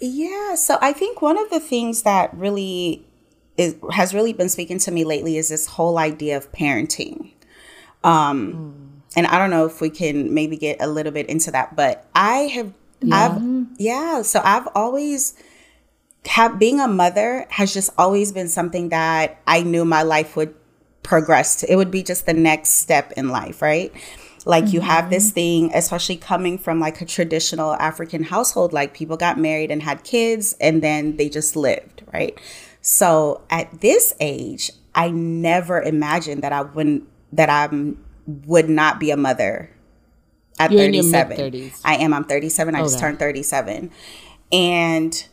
Yeah. 0.00 0.54
So 0.54 0.78
I 0.80 0.92
think 0.92 1.22
one 1.22 1.38
of 1.38 1.50
the 1.50 1.60
things 1.60 2.02
that 2.02 2.32
really 2.36 3.06
is, 3.56 3.76
has 3.92 4.14
really 4.14 4.32
been 4.32 4.48
speaking 4.48 4.78
to 4.80 4.90
me 4.90 5.04
lately 5.04 5.36
is 5.36 5.48
this 5.48 5.66
whole 5.66 5.98
idea 5.98 6.36
of 6.36 6.52
parenting. 6.52 7.32
Um, 8.04 8.52
mm. 8.52 9.16
And 9.16 9.26
I 9.26 9.38
don't 9.38 9.50
know 9.50 9.64
if 9.64 9.80
we 9.80 9.88
can 9.88 10.34
maybe 10.34 10.56
get 10.56 10.76
a 10.80 10.86
little 10.86 11.12
bit 11.12 11.26
into 11.26 11.50
that, 11.50 11.74
but 11.74 12.06
I 12.14 12.50
have, 12.54 12.72
yeah. 13.00 13.16
I've, 13.16 13.66
yeah. 13.78 14.22
So 14.22 14.42
I've 14.44 14.68
always, 14.74 15.34
have, 16.26 16.58
being 16.58 16.80
a 16.80 16.88
mother 16.88 17.46
has 17.50 17.72
just 17.72 17.90
always 17.96 18.32
been 18.32 18.48
something 18.48 18.90
that 18.90 19.40
I 19.46 19.62
knew 19.62 19.84
my 19.84 20.02
life 20.02 20.36
would 20.36 20.54
progress 21.02 21.56
to. 21.60 21.72
It 21.72 21.76
would 21.76 21.90
be 21.90 22.02
just 22.02 22.26
the 22.26 22.34
next 22.34 22.70
step 22.70 23.12
in 23.12 23.30
life, 23.30 23.62
right? 23.62 23.92
Like 24.46 24.64
mm-hmm. 24.64 24.74
you 24.74 24.80
have 24.80 25.10
this 25.10 25.26
mm-hmm. 25.26 25.34
thing, 25.34 25.70
especially 25.74 26.16
coming 26.16 26.56
from 26.56 26.80
like 26.80 27.00
a 27.00 27.04
traditional 27.04 27.74
African 27.74 28.22
household, 28.22 28.72
like 28.72 28.94
people 28.94 29.16
got 29.16 29.38
married 29.38 29.70
and 29.70 29.82
had 29.82 30.04
kids 30.04 30.54
and 30.60 30.82
then 30.82 31.16
they 31.16 31.28
just 31.28 31.56
lived, 31.56 32.04
right? 32.14 32.38
So 32.80 33.42
at 33.50 33.80
this 33.80 34.14
age, 34.20 34.70
I 34.94 35.10
never 35.10 35.82
imagined 35.82 36.42
that 36.42 36.52
I 36.52 36.62
wouldn't 36.62 37.08
that 37.32 37.50
I 37.50 37.68
would 38.26 38.68
not 38.68 39.00
be 39.00 39.10
a 39.10 39.16
mother 39.16 39.68
at 40.58 40.70
You're 40.70 40.80
37. 40.80 41.72
I 41.84 41.96
am. 41.96 42.14
I'm 42.14 42.24
37. 42.24 42.74
I 42.74 42.78
okay. 42.78 42.84
just 42.86 42.98
turned 42.98 43.18
37. 43.18 43.90
And 44.52 45.26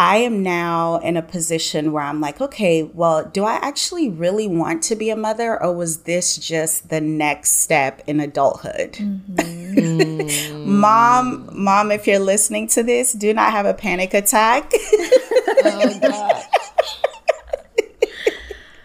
I 0.00 0.16
am 0.16 0.42
now 0.42 0.96
in 0.96 1.18
a 1.18 1.22
position 1.22 1.92
where 1.92 2.02
I'm 2.02 2.22
like, 2.22 2.40
okay, 2.40 2.84
well, 2.84 3.26
do 3.26 3.44
I 3.44 3.56
actually 3.56 4.08
really 4.08 4.48
want 4.48 4.82
to 4.84 4.96
be 4.96 5.10
a 5.10 5.16
mother 5.16 5.62
or 5.62 5.74
was 5.74 6.04
this 6.04 6.38
just 6.38 6.88
the 6.88 7.02
next 7.02 7.60
step 7.60 8.00
in 8.06 8.18
adulthood? 8.18 8.94
Mm-hmm. 8.94 10.70
mom, 10.80 11.50
mom, 11.52 11.92
if 11.92 12.06
you're 12.06 12.18
listening 12.18 12.66
to 12.68 12.82
this, 12.82 13.12
do 13.12 13.34
not 13.34 13.52
have 13.52 13.66
a 13.66 13.74
panic 13.74 14.14
attack. 14.14 14.72
oh 14.74 15.98
god. 16.00 16.44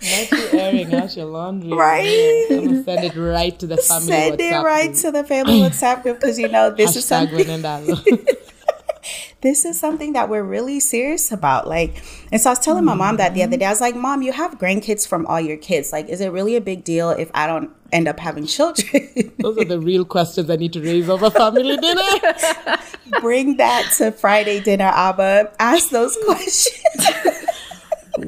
Not 0.04 0.32
you 0.32 0.60
airing 0.60 0.94
out 0.96 1.16
your 1.16 1.28
laundry. 1.28 1.72
Right. 1.72 2.48
I'm 2.52 2.66
gonna 2.66 2.84
send 2.84 3.06
it 3.06 3.16
right 3.16 3.58
to 3.60 3.68
the 3.68 3.78
family 3.78 4.08
Send 4.08 4.38
WhatsApp 4.38 4.52
it 4.52 4.64
right 4.66 4.88
group. 4.88 4.98
to 4.98 5.12
the 5.12 5.24
family 5.24 5.60
WhatsApp 5.62 6.04
group 6.04 6.20
because 6.20 6.38
you 6.38 6.50
know 6.50 6.72
this 6.72 6.92
Hashtag 6.92 6.98
is 6.98 7.06
something 7.06 8.28
this 9.46 9.64
is 9.64 9.80
something 9.80 10.14
that 10.14 10.28
we're 10.28 10.44
really 10.44 10.80
serious 10.80 11.32
about. 11.32 11.68
Like, 11.68 12.04
and 12.32 12.42
so 12.42 12.50
I 12.50 12.52
was 12.54 12.60
telling 12.60 12.84
my 12.84 12.96
mom 12.96 13.18
that 13.18 13.36
the 13.36 13.44
other 13.44 13.58
day. 13.58 13.66
I 13.66 13.70
was 13.70 13.80
like, 13.80 13.96
Mom, 13.96 14.24
you 14.24 14.32
have 14.32 14.58
grandkids 14.58 15.08
from 15.08 15.26
all 15.28 15.40
your 15.40 15.58
kids. 15.58 15.92
Like, 15.92 16.10
is 16.10 16.20
it 16.20 16.30
really 16.30 16.56
a 16.56 16.62
big 16.62 16.84
deal 16.84 17.12
if 17.12 17.30
I 17.34 17.46
don't 17.46 17.70
end 17.92 18.08
up 18.08 18.20
having 18.20 18.48
children? 18.48 19.32
Those 19.40 19.58
are 19.60 19.66
the 19.66 19.80
real 19.80 20.04
questions 20.04 20.50
I 20.50 20.56
need 20.56 20.74
to 20.74 20.82
raise 20.82 21.10
over 21.10 21.30
family 21.30 21.78
dinner. 21.78 22.02
Bring 23.22 23.58
that 23.58 23.94
to 23.98 24.12
Friday 24.12 24.62
dinner, 24.62 24.92
Abba. 24.94 25.54
Ask 25.60 25.90
those 25.90 26.18
questions. 26.26 27.08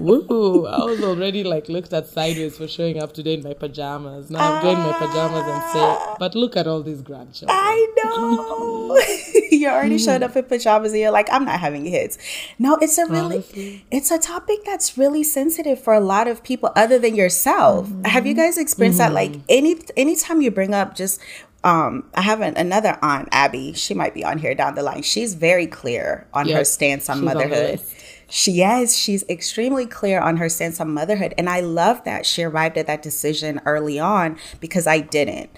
Woo! 0.08 0.66
I 0.66 0.86
was 0.86 1.04
already 1.04 1.44
like 1.44 1.70
looked 1.70 1.94
at 1.94 2.08
sideways 2.08 2.58
for 2.58 2.68
showing 2.68 3.02
up 3.02 3.14
today 3.14 3.36
in 3.36 3.44
my 3.44 3.54
pajamas. 3.54 4.30
Now 4.30 4.54
I'm 4.54 4.64
going 4.64 4.78
in 4.78 4.84
my 4.84 4.94
pajamas 4.94 5.44
and 5.46 5.64
say, 5.74 6.16
but 6.20 6.36
look 6.36 6.56
at 6.56 6.68
all 6.68 6.82
these 6.82 7.02
grandchildren. 7.02 7.58
I 7.60 7.94
know. 7.98 8.98
you 9.52 9.68
already 9.68 9.98
showed 9.98 10.24
up 10.24 10.36
in 10.36 10.46
pajamas 10.46 10.92
and 10.92 11.02
you're 11.02 11.12
like, 11.12 11.28
I'm 11.32 11.46
not 11.46 11.60
having 11.60 11.86
kids. 11.86 12.18
No, 12.58 12.76
it's 12.78 12.98
a 12.98 13.06
really, 13.06 13.38
Honestly. 13.38 13.86
it's 13.92 14.12
a 14.12 14.18
topic 14.20 14.60
that's 14.66 14.98
really 14.98 15.24
sensitive 15.24 15.82
for 15.82 15.94
a 15.94 16.00
lot 16.00 16.28
of 16.28 16.44
people 16.44 16.72
other 16.76 16.98
than 17.00 17.16
yourself. 17.16 17.88
Mm-hmm. 17.88 18.06
Have 18.06 18.26
you 18.26 18.34
guys 18.34 18.58
experienced 18.58 19.00
mm-hmm. 19.00 19.14
that? 19.14 19.32
Like 19.32 19.42
any, 19.50 19.78
anytime 19.96 20.42
you 20.42 20.52
bring 20.52 20.74
up 20.74 20.96
just 20.96 21.20
um, 21.64 22.10
I 22.14 22.22
have 22.22 22.42
an, 22.42 22.56
another 22.56 22.98
aunt, 23.02 23.28
Abby. 23.32 23.74
She 23.74 23.94
might 23.94 24.14
be 24.14 24.24
on 24.24 24.38
here 24.38 24.56
down 24.56 24.76
the 24.76 24.84
line. 24.84 25.02
She's 25.02 25.34
very 25.34 25.68
clear 25.68 26.26
on 26.34 26.48
yep. 26.48 26.60
her 26.60 26.64
stance 26.64 27.10
on 27.10 27.26
motherhood. 27.26 27.80
On 27.80 27.86
she 28.30 28.62
is. 28.62 28.96
She's 28.96 29.24
extremely 29.30 29.86
clear 29.86 30.20
on 30.20 30.38
her 30.38 30.50
sense 30.50 30.80
on 30.80 30.94
motherhood. 30.94 31.34
And 31.38 31.50
I 31.50 31.62
love 31.62 32.04
that 32.04 32.26
she 32.26 32.44
arrived 32.44 32.78
at 32.78 32.88
that 32.88 33.02
decision 33.02 33.62
early 33.66 34.00
on 34.00 34.38
because 34.60 34.88
I 34.88 35.00
didn't. 35.00 35.50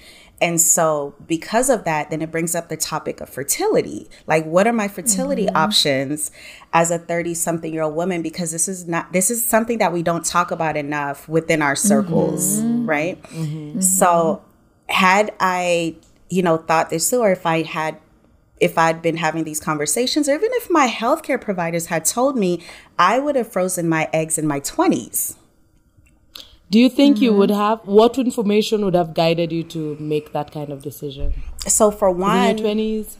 and 0.41 0.59
so 0.59 1.13
because 1.27 1.69
of 1.69 1.83
that 1.83 2.09
then 2.09 2.21
it 2.21 2.31
brings 2.31 2.55
up 2.55 2.69
the 2.69 2.77
topic 2.77 3.21
of 3.21 3.29
fertility 3.29 4.09
like 4.27 4.45
what 4.45 4.67
are 4.67 4.73
my 4.73 4.87
fertility 4.87 5.45
mm-hmm. 5.45 5.57
options 5.57 6.31
as 6.73 6.91
a 6.91 6.97
30 6.97 7.33
something 7.33 7.73
year 7.73 7.83
old 7.83 7.95
woman 7.95 8.21
because 8.21 8.51
this 8.51 8.67
is 8.67 8.87
not 8.87 9.11
this 9.11 9.29
is 9.29 9.45
something 9.45 9.77
that 9.79 9.91
we 9.91 10.01
don't 10.01 10.25
talk 10.25 10.51
about 10.51 10.77
enough 10.77 11.27
within 11.27 11.61
our 11.61 11.75
circles 11.75 12.59
mm-hmm. 12.59 12.85
right 12.89 13.21
mm-hmm. 13.23 13.79
so 13.81 14.41
had 14.87 15.33
i 15.39 15.95
you 16.29 16.41
know 16.41 16.57
thought 16.57 16.89
this 16.89 17.09
through 17.09 17.19
or 17.19 17.31
if 17.31 17.45
i 17.45 17.61
had 17.61 17.97
if 18.59 18.77
I'd 18.77 19.01
been 19.01 19.17
having 19.17 19.43
these 19.43 19.59
conversations, 19.59 20.27
or 20.27 20.33
even 20.35 20.49
if 20.53 20.69
my 20.69 20.87
healthcare 20.87 21.39
providers 21.39 21.87
had 21.87 22.05
told 22.05 22.37
me, 22.37 22.63
I 22.97 23.19
would 23.19 23.35
have 23.35 23.51
frozen 23.51 23.87
my 23.87 24.09
eggs 24.13 24.37
in 24.37 24.47
my 24.47 24.59
20s. 24.59 25.35
Do 26.69 26.77
you 26.77 26.89
think 26.89 27.15
mm-hmm. 27.15 27.23
you 27.23 27.33
would 27.33 27.49
have 27.49 27.79
what 27.85 28.17
information 28.17 28.85
would 28.85 28.93
have 28.93 29.13
guided 29.15 29.51
you 29.51 29.63
to 29.63 29.95
make 29.99 30.33
that 30.33 30.51
kind 30.51 30.71
of 30.71 30.83
decision? 30.83 31.33
So 31.67 31.89
for 31.89 32.11
one, 32.11 32.37
in 32.37 32.57
your 32.57 32.67
twenties, 32.67 33.17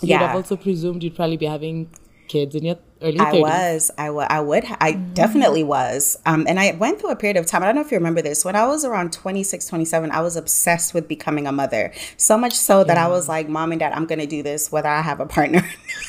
you'd 0.00 0.10
yeah. 0.10 0.18
have 0.20 0.36
also 0.36 0.56
presumed 0.56 1.02
you'd 1.02 1.14
probably 1.14 1.36
be 1.36 1.46
having 1.46 1.90
kids 2.28 2.54
in 2.54 2.64
your 2.64 2.78
early 3.00 3.18
30s. 3.18 3.20
I 3.20 3.40
was, 3.40 3.90
I, 3.98 4.06
w- 4.06 4.26
I 4.28 4.40
would, 4.40 4.64
I 4.80 4.92
mm-hmm. 4.92 5.14
definitely 5.14 5.64
was. 5.64 6.18
Um, 6.26 6.46
and 6.48 6.58
I 6.58 6.72
went 6.72 7.00
through 7.00 7.10
a 7.10 7.16
period 7.16 7.36
of 7.36 7.46
time. 7.46 7.62
I 7.62 7.66
don't 7.66 7.74
know 7.76 7.80
if 7.80 7.90
you 7.90 7.98
remember 7.98 8.22
this. 8.22 8.44
When 8.44 8.56
I 8.56 8.66
was 8.66 8.84
around 8.84 9.12
26, 9.12 9.66
27, 9.66 10.10
I 10.10 10.20
was 10.20 10.36
obsessed 10.36 10.94
with 10.94 11.08
becoming 11.08 11.46
a 11.46 11.52
mother. 11.52 11.92
So 12.16 12.36
much 12.36 12.54
so 12.54 12.78
yeah. 12.78 12.84
that 12.84 12.98
I 12.98 13.08
was 13.08 13.28
like, 13.28 13.48
mom 13.48 13.72
and 13.72 13.80
dad, 13.80 13.92
I'm 13.92 14.06
going 14.06 14.20
to 14.20 14.26
do 14.26 14.42
this 14.42 14.72
whether 14.72 14.88
I 14.88 15.02
have 15.02 15.20
a 15.20 15.26
partner 15.26 15.62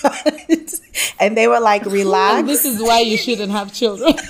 and 1.19 1.37
they 1.37 1.47
were 1.47 1.59
like, 1.59 1.85
relax. 1.87 2.47
this 2.47 2.65
is 2.65 2.81
why 2.81 2.99
you 2.99 3.17
shouldn't 3.17 3.51
have 3.51 3.73
children. 3.73 4.13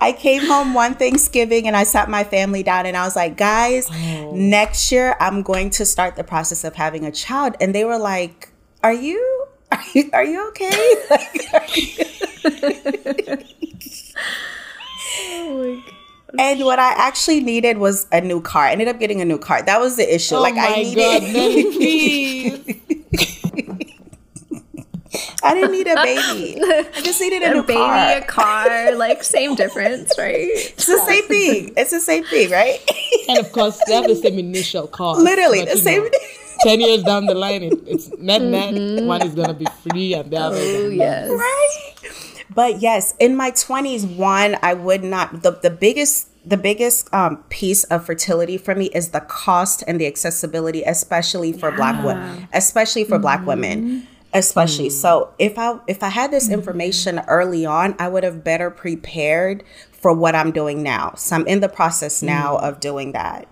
I 0.00 0.12
came 0.12 0.46
home 0.46 0.74
one 0.74 0.94
Thanksgiving 0.94 1.66
and 1.66 1.76
I 1.76 1.82
sat 1.82 2.08
my 2.08 2.22
family 2.22 2.62
down 2.62 2.86
and 2.86 2.96
I 2.96 3.04
was 3.04 3.16
like, 3.16 3.36
guys, 3.36 3.88
oh. 3.90 4.32
next 4.32 4.92
year 4.92 5.16
I'm 5.18 5.42
going 5.42 5.70
to 5.70 5.84
start 5.84 6.14
the 6.14 6.22
process 6.22 6.62
of 6.62 6.76
having 6.76 7.04
a 7.04 7.10
child. 7.10 7.56
And 7.60 7.74
they 7.74 7.84
were 7.84 7.98
like, 7.98 8.50
are 8.88 8.92
you, 8.94 9.46
are 9.70 9.82
you, 9.94 10.10
are 10.14 10.24
you 10.24 10.48
okay? 10.48 10.70
like, 11.10 11.44
are 11.52 11.66
you- 11.74 12.04
oh 15.20 15.82
my 16.32 16.42
And 16.42 16.64
what 16.64 16.78
I 16.78 16.92
actually 16.96 17.40
needed 17.40 17.76
was 17.76 18.06
a 18.12 18.22
new 18.22 18.40
car. 18.40 18.64
I 18.64 18.72
ended 18.72 18.88
up 18.88 18.98
getting 18.98 19.20
a 19.20 19.26
new 19.26 19.36
car. 19.36 19.60
That 19.62 19.78
was 19.78 19.96
the 19.96 20.14
issue. 20.14 20.36
Oh 20.36 20.40
like 20.40 20.54
I 20.56 20.76
needed 20.82 20.96
God, 20.96 21.22
I 25.42 25.54
didn't 25.54 25.72
need 25.72 25.86
a 25.86 25.94
baby. 25.96 26.58
I 26.62 27.00
just 27.02 27.20
needed 27.20 27.42
a, 27.42 27.50
a 27.50 27.54
new 27.54 27.62
baby, 27.62 27.78
car. 27.78 28.16
a 28.16 28.20
car, 28.22 28.94
like 28.96 29.22
same 29.22 29.54
difference, 29.54 30.16
right? 30.18 30.48
It's 30.50 30.86
the 30.86 30.98
same 31.06 31.24
thing. 31.24 31.72
It's 31.76 31.90
the 31.90 32.00
same 32.00 32.24
thing, 32.24 32.50
right? 32.50 32.80
and 33.28 33.38
of 33.38 33.52
course, 33.52 33.78
they 33.86 33.94
have 33.94 34.06
the 34.06 34.16
same 34.16 34.38
initial 34.38 34.86
cost. 34.86 35.20
Literally 35.20 35.64
the 35.64 35.76
same. 35.76 36.04
Know, 36.04 36.10
Ten 36.60 36.80
years 36.80 37.02
down 37.02 37.26
the 37.26 37.34
line, 37.34 37.62
it, 37.62 37.74
it's 37.86 38.08
net 38.18 38.42
net. 38.42 38.74
Mm-hmm. 38.74 39.06
One 39.06 39.22
is 39.22 39.34
gonna 39.34 39.54
be 39.54 39.66
free, 39.82 40.14
and 40.14 40.30
the 40.30 40.36
other. 40.36 40.56
Oh 40.58 40.88
yes, 40.88 41.30
right. 41.30 42.44
But 42.54 42.80
yes, 42.80 43.14
in 43.18 43.36
my 43.36 43.50
twenties, 43.50 44.04
one 44.04 44.56
I 44.62 44.74
would 44.74 45.04
not. 45.04 45.42
The 45.42 45.52
the 45.52 45.70
biggest 45.70 46.28
the 46.48 46.56
biggest 46.56 47.12
um, 47.12 47.44
piece 47.48 47.84
of 47.84 48.06
fertility 48.06 48.56
for 48.56 48.74
me 48.74 48.86
is 48.86 49.10
the 49.10 49.20
cost 49.20 49.84
and 49.86 50.00
the 50.00 50.06
accessibility, 50.06 50.82
especially 50.82 51.52
for 51.52 51.70
yeah. 51.70 51.76
black 51.76 52.04
women, 52.04 52.48
especially 52.52 53.04
for 53.04 53.14
mm-hmm. 53.14 53.22
black 53.22 53.46
women 53.46 54.08
especially. 54.34 54.88
Mm. 54.88 54.92
So 54.92 55.34
if 55.38 55.58
I 55.58 55.78
if 55.86 56.02
I 56.02 56.08
had 56.08 56.30
this 56.30 56.44
mm-hmm. 56.44 56.54
information 56.54 57.20
early 57.28 57.64
on, 57.64 57.94
I 57.98 58.08
would 58.08 58.24
have 58.24 58.44
better 58.44 58.70
prepared 58.70 59.64
for 59.92 60.12
what 60.12 60.34
I'm 60.34 60.52
doing 60.52 60.82
now. 60.82 61.14
So 61.16 61.36
I'm 61.36 61.46
in 61.46 61.60
the 61.60 61.68
process 61.68 62.22
now 62.22 62.56
mm. 62.56 62.62
of 62.62 62.80
doing 62.80 63.12
that. 63.12 63.48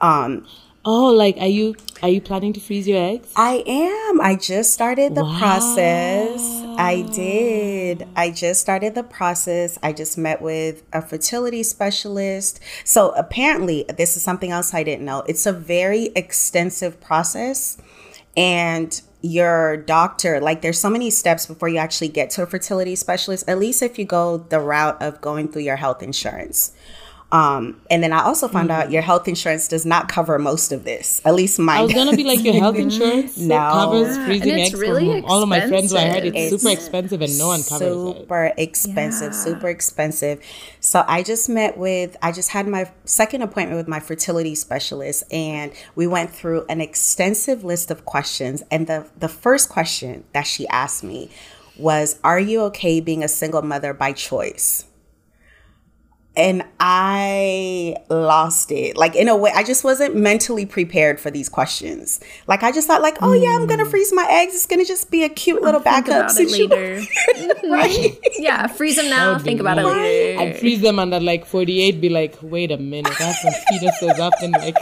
Um 0.00 0.46
Oh, 0.88 1.06
like 1.06 1.36
are 1.38 1.48
you 1.48 1.74
are 2.00 2.08
you 2.08 2.20
planning 2.20 2.52
to 2.52 2.60
freeze 2.60 2.86
your 2.86 3.02
eggs? 3.02 3.32
I 3.34 3.64
am. 3.66 4.20
I 4.20 4.36
just 4.36 4.72
started 4.72 5.16
the 5.16 5.24
wow. 5.24 5.36
process. 5.36 6.40
I 6.78 7.02
did. 7.12 8.06
I 8.14 8.30
just 8.30 8.60
started 8.60 8.94
the 8.94 9.02
process. 9.02 9.80
I 9.82 9.92
just 9.92 10.16
met 10.16 10.40
with 10.40 10.84
a 10.92 11.02
fertility 11.02 11.64
specialist. 11.64 12.60
So 12.84 13.10
apparently, 13.16 13.84
this 13.96 14.16
is 14.16 14.22
something 14.22 14.52
else 14.52 14.72
I 14.74 14.84
didn't 14.84 15.04
know. 15.04 15.24
It's 15.26 15.44
a 15.44 15.52
very 15.52 16.12
extensive 16.14 17.00
process 17.00 17.78
and 18.36 19.00
your 19.22 19.78
doctor 19.78 20.40
like 20.40 20.62
there's 20.62 20.78
so 20.78 20.90
many 20.90 21.10
steps 21.10 21.46
before 21.46 21.68
you 21.68 21.78
actually 21.78 22.06
get 22.06 22.30
to 22.30 22.42
a 22.42 22.46
fertility 22.46 22.94
specialist 22.94 23.48
at 23.48 23.58
least 23.58 23.82
if 23.82 23.98
you 23.98 24.04
go 24.04 24.36
the 24.36 24.60
route 24.60 25.00
of 25.02 25.20
going 25.20 25.48
through 25.48 25.62
your 25.62 25.74
health 25.74 26.00
insurance 26.02 26.72
um, 27.32 27.80
and 27.90 28.04
then 28.04 28.12
I 28.12 28.22
also 28.22 28.46
found 28.46 28.70
mm-hmm. 28.70 28.82
out 28.82 28.92
your 28.92 29.02
health 29.02 29.26
insurance 29.26 29.66
does 29.66 29.84
not 29.84 30.08
cover 30.08 30.38
most 30.38 30.70
of 30.70 30.84
this. 30.84 31.20
At 31.24 31.34
least 31.34 31.58
mine. 31.58 31.78
I 31.78 31.82
was 31.82 31.92
gonna 31.92 32.16
be 32.16 32.22
like 32.22 32.44
your 32.44 32.54
health 32.54 32.76
insurance 32.76 33.36
no. 33.36 33.56
covers 33.56 34.16
freezing 34.18 34.52
eggs. 34.52 34.74
Really 34.74 35.22
all 35.22 35.42
of 35.42 35.48
my 35.48 35.66
friends 35.66 35.90
who 35.90 35.98
I 35.98 36.06
heard 36.06 36.24
it's, 36.24 36.36
it's, 36.36 36.62
super 36.62 36.72
expensive 36.72 37.22
and 37.22 37.36
no 37.36 37.48
one 37.48 37.62
covers 37.64 37.88
super 37.88 38.44
it. 38.44 38.52
Super 38.52 38.52
expensive, 38.58 39.32
yeah. 39.32 39.44
super 39.44 39.68
expensive. 39.68 40.40
So 40.78 41.04
I 41.08 41.24
just 41.24 41.48
met 41.48 41.76
with 41.76 42.16
I 42.22 42.30
just 42.30 42.50
had 42.50 42.68
my 42.68 42.92
second 43.04 43.42
appointment 43.42 43.76
with 43.76 43.88
my 43.88 43.98
fertility 43.98 44.54
specialist 44.54 45.24
and 45.32 45.72
we 45.96 46.06
went 46.06 46.30
through 46.30 46.64
an 46.68 46.80
extensive 46.80 47.64
list 47.64 47.90
of 47.90 48.04
questions. 48.04 48.62
And 48.70 48.86
the 48.86 49.08
the 49.18 49.28
first 49.28 49.68
question 49.68 50.22
that 50.32 50.46
she 50.46 50.68
asked 50.68 51.02
me 51.02 51.30
was, 51.76 52.20
Are 52.22 52.40
you 52.40 52.62
okay 52.62 53.00
being 53.00 53.24
a 53.24 53.28
single 53.28 53.62
mother 53.62 53.92
by 53.92 54.12
choice? 54.12 54.84
And 56.36 56.62
I 56.78 57.96
lost 58.10 58.70
it. 58.70 58.96
Like 58.96 59.16
in 59.16 59.28
a 59.28 59.36
way, 59.36 59.50
I 59.54 59.64
just 59.64 59.84
wasn't 59.84 60.14
mentally 60.14 60.66
prepared 60.66 61.18
for 61.18 61.30
these 61.30 61.48
questions. 61.48 62.20
Like 62.46 62.62
I 62.62 62.72
just 62.72 62.86
thought, 62.86 63.00
like, 63.00 63.16
oh 63.22 63.32
yeah, 63.32 63.56
I'm 63.58 63.66
gonna 63.66 63.84
mm. 63.84 63.90
freeze 63.90 64.12
my 64.12 64.26
eggs. 64.28 64.54
It's 64.54 64.66
gonna 64.66 64.84
just 64.84 65.10
be 65.10 65.24
a 65.24 65.28
cute 65.28 65.62
little 65.62 65.80
I'll 65.80 65.84
backup 65.84 66.30
situation, 66.30 67.06
right? 67.70 68.18
Yeah, 68.38 68.66
freeze 68.66 68.96
them 68.96 69.08
now. 69.08 69.38
Think 69.38 69.60
about 69.60 69.78
it 69.78 69.86
later. 69.86 70.40
I'd 70.40 70.58
freeze 70.58 70.82
them 70.82 70.98
and 70.98 71.14
at 71.14 71.22
like 71.22 71.46
48, 71.46 72.00
be 72.00 72.08
like, 72.10 72.36
wait 72.42 72.70
a 72.70 72.76
minute, 72.76 73.18
I 73.20 73.24
have 73.24 73.36
some 73.36 73.52
fetuses 73.72 74.18
up 74.18 74.34
in 74.42 74.52
like 74.52 74.76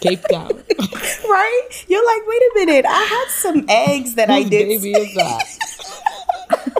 Cape 0.00 0.22
Town, 0.30 0.50
right? 0.78 1.68
You're 1.88 2.06
like, 2.06 2.26
wait 2.26 2.42
a 2.42 2.52
minute, 2.54 2.86
I 2.88 3.02
had 3.02 3.28
some 3.28 3.66
eggs 3.68 4.14
that 4.14 4.28
Whose 4.30 4.46
I 4.46 4.48
did. 4.48 4.68
Baby 4.68 4.92
is 4.92 5.14
that? 5.16 6.79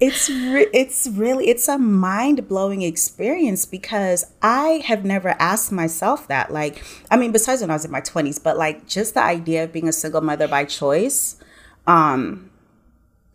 It's 0.00 0.30
re- 0.30 0.70
it's 0.72 1.08
really 1.12 1.48
it's 1.48 1.68
a 1.68 1.78
mind-blowing 1.78 2.82
experience 2.82 3.66
because 3.66 4.24
I 4.42 4.82
have 4.86 5.04
never 5.04 5.30
asked 5.38 5.70
myself 5.70 6.26
that 6.28 6.50
like 6.50 6.82
I 7.10 7.16
mean 7.16 7.32
besides 7.32 7.60
when 7.60 7.70
I 7.70 7.74
was 7.74 7.84
in 7.84 7.90
my 7.90 8.00
20s 8.00 8.42
but 8.42 8.56
like 8.56 8.86
just 8.86 9.14
the 9.14 9.22
idea 9.22 9.64
of 9.64 9.72
being 9.72 9.88
a 9.88 9.92
single 9.92 10.22
mother 10.22 10.48
by 10.48 10.64
choice 10.64 11.36
um 11.86 12.50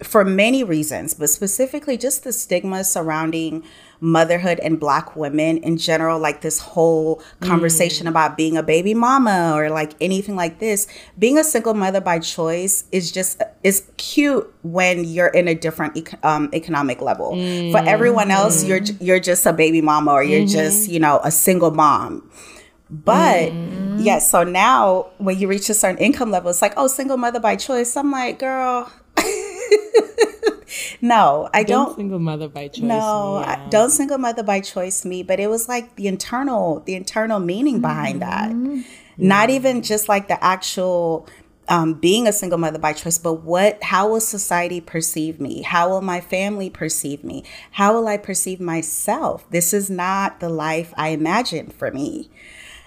for 0.03 0.25
many 0.25 0.63
reasons, 0.63 1.13
but 1.13 1.29
specifically 1.29 1.97
just 1.97 2.23
the 2.23 2.33
stigma 2.33 2.83
surrounding 2.83 3.63
motherhood 4.05 4.59
and 4.59 4.79
black 4.79 5.15
women 5.15 5.57
in 5.57 5.77
general, 5.77 6.19
like 6.19 6.41
this 6.41 6.59
whole 6.59 7.21
conversation 7.39 8.05
mm. 8.05 8.09
about 8.11 8.37
being 8.37 8.55
a 8.55 8.63
baby 8.63 8.93
mama 8.93 9.53
or 9.55 9.69
like 9.69 9.93
anything 9.99 10.35
like 10.35 10.59
this. 10.59 10.87
Being 11.17 11.37
a 11.39 11.43
single 11.43 11.73
mother 11.73 11.99
by 11.99 12.19
choice 12.19 12.85
is 12.91 13.11
just 13.11 13.41
is 13.63 13.83
cute 13.97 14.53
when 14.61 15.03
you're 15.03 15.27
in 15.27 15.47
a 15.47 15.55
different 15.55 16.13
um, 16.23 16.49
economic 16.53 17.01
level. 17.01 17.33
Mm. 17.33 17.71
For 17.71 17.79
everyone 17.79 18.29
else, 18.29 18.63
you're 18.63 18.83
you're 19.01 19.19
just 19.19 19.45
a 19.45 19.53
baby 19.53 19.81
mama 19.81 20.11
or 20.11 20.23
you're 20.23 20.41
mm-hmm. 20.41 20.53
just 20.53 20.87
you 20.87 20.99
know 20.99 21.19
a 21.23 21.31
single 21.31 21.71
mom. 21.71 22.29
But 22.89 23.51
mm. 23.51 24.05
yeah, 24.05 24.19
so 24.19 24.43
now 24.43 25.07
when 25.17 25.39
you 25.39 25.47
reach 25.47 25.69
a 25.69 25.73
certain 25.73 25.97
income 25.97 26.29
level, 26.29 26.51
it's 26.51 26.61
like, 26.61 26.73
oh, 26.77 26.85
single 26.85 27.17
mother 27.17 27.39
by 27.39 27.55
choice. 27.55 27.97
I'm 27.97 28.11
like, 28.11 28.37
girl, 28.37 28.91
no, 31.01 31.49
I 31.53 31.63
don't, 31.63 31.87
don't, 31.87 31.95
single 31.95 32.19
mother 32.19 32.47
by 32.47 32.67
choice. 32.67 32.83
No, 32.83 33.35
I, 33.35 33.67
don't 33.69 33.91
single 33.91 34.17
mother 34.17 34.43
by 34.43 34.61
choice 34.61 35.05
me. 35.05 35.23
But 35.23 35.39
it 35.39 35.49
was 35.49 35.67
like 35.67 35.95
the 35.95 36.07
internal, 36.07 36.81
the 36.81 36.95
internal 36.95 37.39
meaning 37.39 37.81
behind 37.81 38.21
mm-hmm. 38.21 38.75
that. 38.75 38.85
Not 39.17 39.49
even 39.49 39.81
just 39.81 40.09
like 40.09 40.27
the 40.27 40.43
actual 40.43 41.27
um, 41.67 41.95
being 41.95 42.27
a 42.27 42.33
single 42.33 42.57
mother 42.57 42.79
by 42.79 42.93
choice, 42.93 43.17
but 43.17 43.41
what? 43.41 43.81
How 43.83 44.09
will 44.09 44.19
society 44.19 44.81
perceive 44.81 45.39
me? 45.39 45.61
How 45.61 45.89
will 45.89 46.01
my 46.01 46.21
family 46.21 46.69
perceive 46.69 47.23
me? 47.23 47.43
How 47.71 47.93
will 47.93 48.07
I 48.07 48.17
perceive 48.17 48.59
myself? 48.59 49.49
This 49.49 49.73
is 49.73 49.89
not 49.89 50.39
the 50.39 50.49
life 50.49 50.93
I 50.97 51.09
imagined 51.09 51.73
for 51.73 51.91
me. 51.91 52.29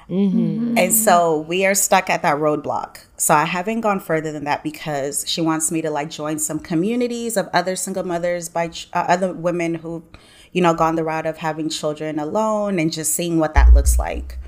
Mm-hmm. 0.08 0.78
And 0.78 0.92
so 0.92 1.40
we 1.40 1.66
are 1.66 1.74
stuck 1.74 2.08
at 2.08 2.22
that 2.22 2.36
roadblock. 2.36 3.00
So 3.18 3.34
I 3.34 3.46
haven't 3.46 3.80
gone 3.80 3.98
further 3.98 4.30
than 4.30 4.44
that 4.44 4.62
because 4.62 5.24
she 5.26 5.40
wants 5.40 5.72
me 5.72 5.82
to 5.82 5.90
like 5.90 6.08
join 6.08 6.38
some 6.38 6.60
communities 6.60 7.36
of 7.36 7.48
other 7.52 7.74
single 7.74 8.04
mothers 8.04 8.48
by 8.48 8.68
ch- 8.68 8.88
uh, 8.92 9.04
other 9.08 9.32
women 9.32 9.74
who, 9.74 10.04
you 10.52 10.62
know, 10.62 10.72
gone 10.72 10.94
the 10.94 11.02
route 11.02 11.26
of 11.26 11.38
having 11.38 11.68
children 11.68 12.20
alone 12.20 12.78
and 12.78 12.92
just 12.92 13.12
seeing 13.12 13.40
what 13.40 13.54
that 13.54 13.74
looks 13.74 13.98
like. 13.98 14.38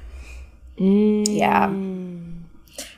Mm. 0.79 1.27
Yeah. 1.29 1.67
And 1.67 2.47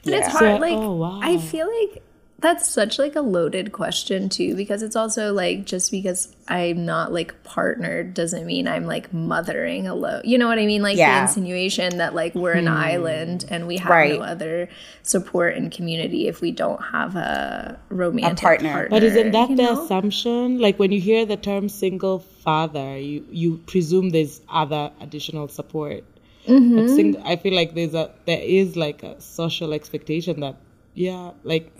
yeah. 0.03 0.18
it's 0.18 0.29
hard. 0.29 0.61
Like, 0.61 0.75
oh, 0.75 0.93
wow. 0.97 1.20
I 1.23 1.39
feel 1.39 1.66
like 1.81 2.03
That's 2.43 2.68
such 2.68 2.99
like 2.99 3.14
a 3.16 3.20
loaded 3.20 3.70
question 3.72 4.28
too, 4.28 4.57
because 4.57 4.82
it's 4.82 4.97
also 4.97 5.32
like 5.32 5.64
just 5.64 5.90
because 5.93 6.34
I'm 6.49 6.84
not 6.84 7.12
like 7.12 7.43
partnered 7.45 8.14
doesn't 8.14 8.45
mean 8.45 8.66
I'm 8.66 8.84
like 8.84 9.12
mothering 9.12 9.86
alone. 9.86 10.22
You 10.24 10.38
know 10.38 10.49
what 10.49 10.59
I 10.59 10.66
mean? 10.66 10.82
Like 10.82 10.97
Yeah. 10.99 11.14
the 11.20 11.22
insinuation 11.28 11.99
that 11.99 12.14
like 12.14 12.34
we're 12.34 12.53
an 12.55 12.66
island 12.68 13.45
and 13.49 13.68
we 13.68 13.78
have 13.78 13.90
Right. 13.90 14.18
no 14.18 14.24
other 14.24 14.68
support 15.05 15.55
and 15.57 15.70
community 15.70 16.26
if 16.26 16.40
we 16.40 16.51
don't 16.51 16.82
have 16.82 17.14
a 17.16 17.78
romantic 17.90 18.43
partner. 18.43 18.72
partner. 18.72 18.88
But 18.90 19.05
isn't 19.05 19.30
that 19.30 19.49
the 19.49 19.55
know? 19.62 19.84
assumption? 19.84 20.59
Like 20.59 20.78
when 20.80 20.90
you 20.93 21.01
hear 21.01 21.24
the 21.24 21.36
term 21.36 21.68
single 21.68 22.18
father, 22.18 22.99
you 22.99 23.24
you 23.30 23.59
presume 23.66 24.11
there's 24.11 24.40
other 24.51 24.90
additional 25.01 25.47
support. 25.49 26.03
Mm-hmm. 26.49 26.88
Sing- 26.97 27.22
I 27.24 27.36
feel 27.36 27.55
like 27.55 27.74
there's 27.76 27.95
a 27.95 28.11
there 28.26 28.40
is 28.43 28.76
like 28.76 29.05
a 29.05 29.20
social 29.20 29.72
expectation 29.72 30.40
that 30.40 30.57
yeah, 30.95 31.30
like 31.45 31.72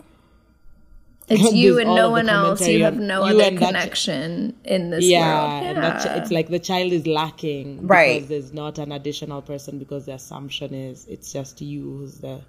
It's 1.29 1.53
you 1.63 1.79
and 1.79 1.95
no 1.95 2.09
one 2.11 2.27
else. 2.29 2.67
You 2.67 2.83
have 2.83 2.97
no 2.97 3.25
you 3.25 3.35
other 3.41 3.49
that 3.49 3.53
ch- 3.55 3.65
connection 3.65 4.55
in 4.65 4.89
this 4.89 5.05
yeah, 5.05 5.61
world. 5.63 5.77
that 5.77 6.01
ch- 6.03 6.17
it's 6.21 6.31
like 6.31 6.49
the 6.49 6.59
child 6.59 6.91
is 6.91 7.07
lacking 7.07 7.87
Right. 7.87 8.15
because 8.15 8.29
there's 8.29 8.53
not 8.53 8.77
an 8.77 8.91
additional 8.91 9.41
person 9.41 9.79
because 9.79 10.05
the 10.05 10.13
assumption 10.13 10.73
is 10.73 11.05
it's 11.07 11.31
just 11.31 11.61
you 11.61 11.83
who's 11.83 12.19
the 12.19 12.41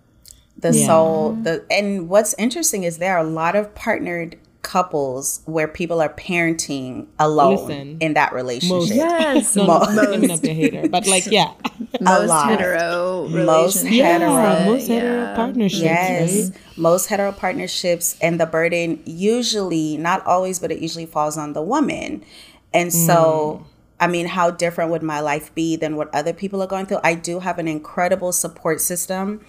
the 0.58 0.72
Yeah. 0.72 0.86
soul 0.86 1.32
the 1.32 1.64
and 1.70 2.08
what's 2.08 2.34
interesting 2.38 2.84
is 2.84 2.98
there 2.98 3.16
are 3.16 3.24
a 3.24 3.28
lot 3.28 3.56
of 3.56 3.74
partnered 3.74 4.36
couples 4.64 5.42
where 5.44 5.68
people 5.68 6.00
are 6.00 6.08
parenting 6.08 7.06
alone 7.20 7.56
Listen, 7.68 7.96
in 8.00 8.14
that 8.14 8.32
relationship 8.32 8.74
most- 8.76 8.94
yes, 8.94 9.54
no, 9.54 9.66
Most- 9.66 9.94
no, 9.94 10.02
let 10.02 10.18
me 10.20 10.26
not 10.26 10.42
be 10.42 10.50
a 10.50 10.54
hater, 10.54 10.88
but 10.88 11.06
like 11.06 11.26
yeah, 11.26 11.52
most 12.00 12.28
lot. 12.28 12.48
hetero 12.50 13.28
Most 13.28 13.82
hetero. 13.84 13.92
yeah, 14.34 14.64
most 14.66 14.88
Yeah. 14.88 15.34
partnerships, 15.36 15.82
Yes. 15.82 16.34
right? 16.34 16.52
Most 16.76 17.06
hetero 17.06 17.30
partnerships 17.30 18.16
and 18.20 18.40
the 18.40 18.46
burden 18.46 19.00
usually, 19.04 19.96
not 19.98 20.26
always, 20.26 20.58
but 20.58 20.72
it 20.72 20.78
usually 20.80 21.06
falls 21.06 21.36
on 21.38 21.52
the 21.52 21.62
woman. 21.62 22.24
And 22.72 22.90
mm. 22.90 23.06
so, 23.06 23.64
I 24.00 24.06
mean, 24.08 24.26
how 24.26 24.50
different 24.50 24.90
would 24.90 25.02
my 25.02 25.20
life 25.20 25.54
be 25.54 25.76
than 25.76 25.96
what 25.96 26.12
other 26.14 26.32
people 26.32 26.60
are 26.62 26.66
going 26.66 26.86
through? 26.86 27.00
I 27.04 27.14
do 27.14 27.38
have 27.40 27.58
an 27.58 27.68
incredible 27.68 28.32
support 28.32 28.80
system 28.80 29.40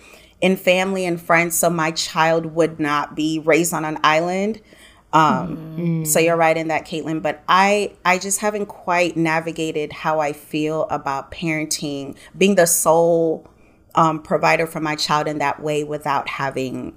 in 0.42 0.58
family 0.58 1.06
and 1.06 1.20
friends, 1.20 1.56
so 1.58 1.70
my 1.70 1.92
child 1.92 2.48
would 2.54 2.80
not 2.80 3.16
be 3.16 3.40
raised 3.40 3.74
on 3.74 3.86
an 3.86 3.98
island. 4.04 4.60
Um, 5.16 6.04
So 6.06 6.20
you're 6.20 6.36
right 6.36 6.58
in 6.58 6.68
that, 6.68 6.86
Caitlin. 6.86 7.22
But 7.22 7.42
I, 7.48 7.94
I 8.04 8.18
just 8.20 8.40
haven't 8.42 8.66
quite 8.68 9.16
navigated 9.16 9.94
how 9.94 10.20
I 10.20 10.34
feel 10.34 10.84
about 10.90 11.32
parenting, 11.32 12.16
being 12.38 12.56
the 12.56 12.68
sole 12.68 13.48
um, 13.96 14.22
provider 14.22 14.68
for 14.68 14.82
my 14.82 14.96
child 14.96 15.28
in 15.28 15.38
that 15.40 15.62
way 15.62 15.84
without 15.84 16.28
having 16.28 16.96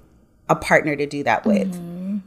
a 0.49 0.55
partner 0.55 0.95
to 0.95 1.05
do 1.05 1.23
that 1.23 1.45
with. 1.45 1.73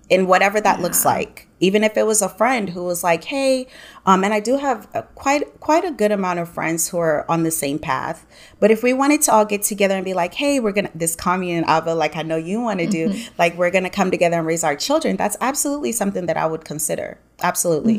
In 0.09 0.27
whatever 0.27 0.61
that 0.61 0.81
looks 0.81 1.05
like 1.05 1.47
even 1.63 1.83
if 1.85 1.97
it 1.97 2.05
was 2.05 2.21
a 2.21 2.29
friend 2.29 2.71
who 2.71 2.83
was 2.85 3.03
like 3.03 3.25
hey 3.25 3.67
um, 4.05 4.25
and 4.25 4.35
i 4.35 4.41
do 4.41 4.59
have 4.59 4.89
a, 4.95 5.03
quite 5.15 5.61
quite 5.61 5.85
a 5.85 5.91
good 5.91 6.13
amount 6.13 6.39
of 6.39 6.49
friends 6.49 6.89
who 6.89 6.99
are 6.99 7.25
on 7.31 7.43
the 7.45 7.51
same 7.51 7.79
path. 7.79 8.27
But 8.61 8.71
if 8.71 8.83
we 8.83 8.93
wanted 8.93 9.23
to 9.23 9.33
all 9.33 9.45
get 9.45 9.63
together 9.63 9.95
and 9.95 10.05
be 10.05 10.15
like 10.15 10.35
hey 10.35 10.61
we're 10.61 10.73
gonna 10.73 10.91
this 10.95 11.15
commune 11.17 11.65
and 11.65 11.67
ava 11.71 11.95
like 11.95 12.17
i 12.17 12.23
know 12.23 12.37
you 12.37 12.61
want 12.61 12.81
to 12.81 12.87
do 12.87 13.15
like 13.39 13.57
we're 13.57 13.71
gonna 13.71 13.91
come 13.91 14.11
together 14.11 14.39
and 14.39 14.47
raise 14.47 14.65
our 14.65 14.77
children 14.77 15.17
that's 15.17 15.37
absolutely 15.41 15.93
something 15.93 16.27
that 16.27 16.37
i 16.37 16.47
would 16.47 16.65
consider. 16.65 17.19
Absolutely. 17.43 17.99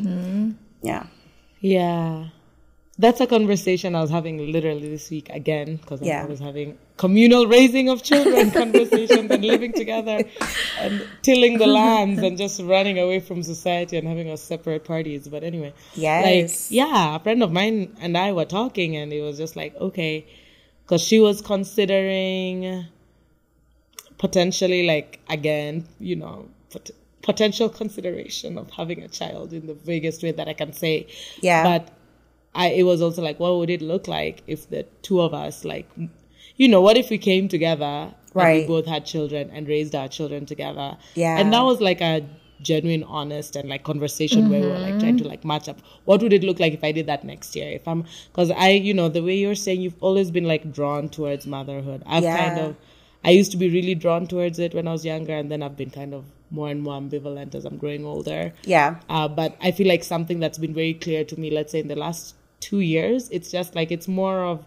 Yeah. 0.82 1.08
Yeah. 1.60 2.28
That's 2.96 3.20
a 3.22 3.26
conversation 3.26 3.96
I 3.96 4.02
was 4.02 4.12
having 4.12 4.52
literally 4.52 4.88
this 4.88 5.10
week 5.10 5.28
again 5.30 5.78
because 5.78 6.00
Yeah. 6.02 6.24
I 6.24 6.26
was 6.28 6.40
having 6.40 6.78
communal 6.98 7.48
raising 7.48 7.90
of 7.90 8.04
children 8.04 8.52
conversations 8.62 9.32
and 9.32 9.44
living 9.44 9.74
together 9.74 10.24
and 10.80 11.08
tilling 11.24 11.58
the 11.58 11.66
lands 11.66 12.22
and 12.22 12.38
just 12.38 12.62
running 12.62 13.00
away 13.00 13.20
from 13.20 13.42
society 13.42 13.98
and 13.98 14.08
having 14.08 14.30
our 14.30 14.38
separate 14.38 14.84
parties. 14.86 15.28
But 15.28 15.44
anyway, 15.44 15.74
Yes. 15.96 16.70
like 16.70 16.76
yeah, 16.78 17.16
a 17.16 17.20
friend 17.20 17.42
of 17.42 17.52
mine 17.52 17.96
and 18.00 18.16
I 18.16 18.32
were 18.32 18.46
talking 18.46 18.96
and 18.96 19.12
it 19.12 19.22
was 19.22 19.38
just 19.40 19.56
like 19.56 19.76
okay, 19.78 20.28
because 20.84 21.02
she 21.02 21.20
was 21.20 21.42
considering 21.42 22.86
potentially 24.20 24.86
like 24.86 25.20
again, 25.30 25.88
you 26.00 26.16
know, 26.16 26.48
pot- 26.72 26.92
potential 27.24 27.70
consideration 27.70 28.58
of 28.58 28.70
having 28.70 29.02
a 29.02 29.08
child 29.08 29.52
in 29.52 29.66
the 29.66 29.74
vaguest 29.74 30.22
way 30.24 30.32
that 30.32 30.48
I 30.48 30.54
can 30.54 30.74
say. 30.74 31.08
Yeah. 31.42 31.64
But 31.64 31.90
I 32.56 32.68
it 32.70 32.84
was 32.84 33.02
also 33.02 33.22
like, 33.22 33.40
what 33.40 33.56
would 33.58 33.70
it 33.70 33.82
look 33.82 34.08
like 34.08 34.44
if 34.48 34.70
the 34.70 34.84
two 35.02 35.22
of 35.22 35.34
us 35.34 35.66
like, 35.66 35.90
you 36.58 36.68
know, 36.68 36.82
what 36.82 36.98
if 36.98 37.10
we 37.10 37.18
came 37.18 37.48
together, 37.48 37.86
and 37.86 38.14
Right. 38.36 38.62
we 38.62 38.68
both 38.68 38.86
had 38.88 39.06
children 39.06 39.50
and 39.54 39.68
raised 39.68 39.94
our 39.96 40.08
children 40.08 40.46
together, 40.46 40.98
Yeah. 41.16 41.40
and 41.40 41.54
that 41.54 41.62
was 41.64 41.82
like 41.82 42.02
a 42.02 42.26
genuine 42.62 43.04
honest 43.04 43.56
and 43.58 43.68
like 43.68 43.84
conversation 43.84 44.50
where 44.50 44.62
we 44.62 44.68
were 44.68 44.80
like 44.80 44.98
trying 44.98 45.18
to 45.18 45.28
like 45.28 45.44
match 45.44 45.68
up 45.68 45.80
what 46.06 46.22
would 46.22 46.32
it 46.32 46.44
look 46.46 46.62
like 46.62 46.72
if 46.74 46.82
i 46.82 46.94
did 46.94 47.06
that 47.08 47.26
next 47.26 47.58
year 47.58 47.70
if 47.70 47.86
i'm 47.86 48.06
because 48.32 48.52
i 48.52 48.70
you 48.70 48.94
know 48.94 49.10
the 49.10 49.22
way 49.22 49.36
you're 49.36 49.54
saying 49.64 49.82
you've 49.82 50.02
always 50.02 50.32
been 50.32 50.46
like 50.46 50.72
drawn 50.72 51.10
towards 51.10 51.46
motherhood 51.46 52.02
i've 52.06 52.24
kind 52.24 52.58
of 52.60 52.76
I 53.26 53.32
used 53.32 53.52
to 53.52 53.58
be 53.58 53.70
really 53.70 53.96
drawn 53.96 54.28
towards 54.28 54.60
it 54.60 54.74
when 54.74 54.86
I 54.86 54.92
was 54.92 55.06
younger, 55.06 55.34
and 55.34 55.50
then 55.50 55.64
I've 55.64 55.78
been 55.78 55.90
kind 55.90 56.14
of 56.14 56.26
more 56.52 56.68
and 56.70 56.82
more 56.84 56.96
ambivalent 57.00 57.56
as 57.56 57.64
I'm 57.64 57.78
growing 57.78 58.06
older. 58.06 58.54
yeah 58.66 58.98
Uh, 59.10 59.28
but 59.30 59.56
I 59.62 59.72
feel 59.72 59.88
like 59.88 60.04
something 60.04 60.42
that's 60.42 60.58
been 60.58 60.74
very 60.74 60.94
clear 60.94 61.24
to 61.24 61.40
me, 61.40 61.50
let's 61.50 61.72
say 61.72 61.80
in 61.80 61.88
the 61.88 61.96
last 61.96 62.36
two 62.68 62.82
years, 62.96 63.22
it's 63.36 63.50
just 63.58 63.70
like 63.78 63.90
it's 63.96 64.08
more 64.22 64.40
of, 64.52 64.58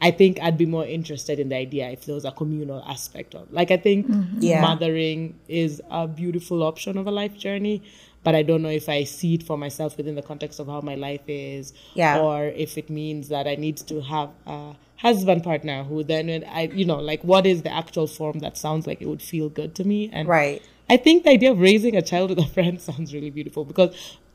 I 0.00 0.10
think 0.20 0.32
I'd 0.44 0.58
be 0.64 0.68
more 0.76 0.86
interested 0.98 1.36
in 1.42 1.46
the 1.52 1.56
idea 1.66 1.84
if 1.96 2.00
there 2.06 2.14
was 2.20 2.24
a 2.24 2.34
communal 2.40 2.82
aspect 2.94 3.34
of, 3.34 3.44
like 3.52 3.70
I 3.70 3.76
think 3.86 4.06
mm-hmm. 4.06 4.38
Yeah. 4.50 4.62
mothering 4.68 5.20
is 5.48 5.72
a 5.90 6.02
beautiful 6.20 6.58
option 6.70 6.92
of 7.00 7.06
a 7.06 7.14
life 7.20 7.36
journey, 7.46 7.82
but 8.24 8.34
I 8.34 8.42
don't 8.48 8.62
know 8.62 8.74
if 8.82 8.88
I 8.88 9.04
see 9.04 9.32
it 9.38 9.42
for 9.48 9.56
myself 9.64 9.96
within 9.98 10.14
the 10.20 10.26
context 10.30 10.56
of 10.60 10.66
how 10.66 10.80
my 10.90 10.96
life 11.08 11.26
is, 11.28 11.64
Yeah. 11.94 12.20
or 12.24 12.36
if 12.64 12.78
it 12.78 12.88
means 12.90 13.28
that 13.28 13.46
I 13.46 13.56
need 13.56 13.76
to 13.92 14.00
have 14.14 14.30
a 14.46 14.58
husband 15.06 15.42
partner 15.50 15.78
who 15.84 15.96
then 16.12 16.26
I, 16.60 16.62
you 16.80 16.84
know, 16.90 17.00
like 17.12 17.22
what 17.32 17.44
is 17.46 17.58
the 17.66 17.72
actual 17.82 18.06
form 18.06 18.38
that 18.40 18.54
sounds 18.64 18.86
like 18.86 19.00
it 19.04 19.08
would 19.12 19.22
feel 19.22 19.48
good 19.48 19.74
to 19.78 19.84
me, 19.84 20.00
and 20.12 20.28
right 20.28 20.62
I 20.90 20.96
think 20.96 21.22
the 21.24 21.30
idea 21.30 21.52
of 21.52 21.58
raising 21.60 21.94
a 21.96 22.02
child 22.02 22.30
with 22.30 22.38
a 22.40 22.46
friend 22.56 22.80
sounds 22.88 23.14
really 23.14 23.30
beautiful 23.38 23.64
because 23.64 23.90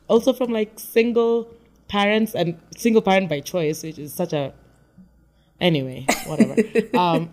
also 0.08 0.32
from 0.32 0.50
like 0.60 0.72
single 0.78 1.48
parents 1.88 2.34
and 2.34 2.58
single 2.76 3.02
parent 3.02 3.28
by 3.28 3.40
choice, 3.40 3.82
which 3.82 3.98
is 3.98 4.12
such 4.12 4.32
a 4.32 4.52
anyway, 5.60 6.06
whatever. 6.26 6.56
um 6.98 7.30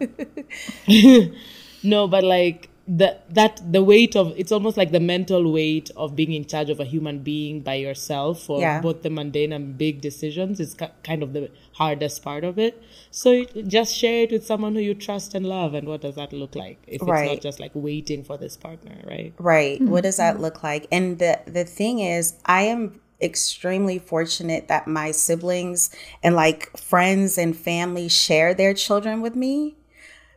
no, 1.84 2.08
but 2.08 2.24
like 2.24 2.70
the 2.86 3.18
that 3.30 3.62
the 3.72 3.82
weight 3.82 4.14
of 4.14 4.34
it's 4.36 4.52
almost 4.52 4.76
like 4.76 4.92
the 4.92 5.00
mental 5.00 5.54
weight 5.54 5.90
of 5.96 6.18
being 6.18 6.34
in 6.34 6.44
charge 6.44 6.70
of 6.70 6.82
a 6.82 6.84
human 6.84 7.20
being 7.20 7.62
by 7.62 7.76
yourself 7.76 8.42
for 8.44 8.60
Yeah. 8.60 8.82
both 8.82 9.04
the 9.04 9.10
mundane 9.10 9.54
and 9.54 9.78
big 9.78 10.02
decisions 10.02 10.60
is 10.60 10.74
ki- 10.74 10.88
kind 11.02 11.24
of 11.24 11.32
the 11.32 11.50
hardest 11.76 12.22
part 12.24 12.44
of 12.44 12.60
it. 12.60 12.84
So 13.10 13.46
just 13.46 13.96
share 13.96 14.24
it 14.24 14.32
with 14.32 14.46
someone 14.46 14.76
who 14.76 14.82
you 14.82 14.96
trust 14.96 15.34
and 15.34 15.46
love, 15.46 15.74
and 15.74 15.88
what 15.88 16.02
does 16.02 16.16
that 16.16 16.34
look 16.34 16.56
like 16.56 16.84
if 16.88 17.02
it's 17.02 17.06
not 17.06 17.40
just 17.42 17.60
like 17.62 17.72
waiting 17.74 18.22
for 18.24 18.38
this 18.38 18.58
partner, 18.58 18.98
right? 19.06 19.34
Right. 19.40 19.82
What 19.82 20.04
does 20.04 20.18
that 20.18 20.42
look 20.42 20.62
like? 20.62 20.88
And 20.92 21.20
the 21.20 21.40
the 21.48 21.64
thing 21.64 22.00
is, 22.00 22.34
I 22.46 22.64
am 22.64 23.00
extremely 23.24 24.00
fortunate 24.00 24.68
that 24.68 24.88
my 24.88 25.12
siblings 25.12 25.90
and 26.22 26.36
like 26.36 26.76
friends 26.78 27.38
and 27.38 27.56
family 27.56 28.08
share 28.10 28.54
their 28.54 28.74
children 28.74 29.22
with 29.22 29.36
me. 29.36 29.76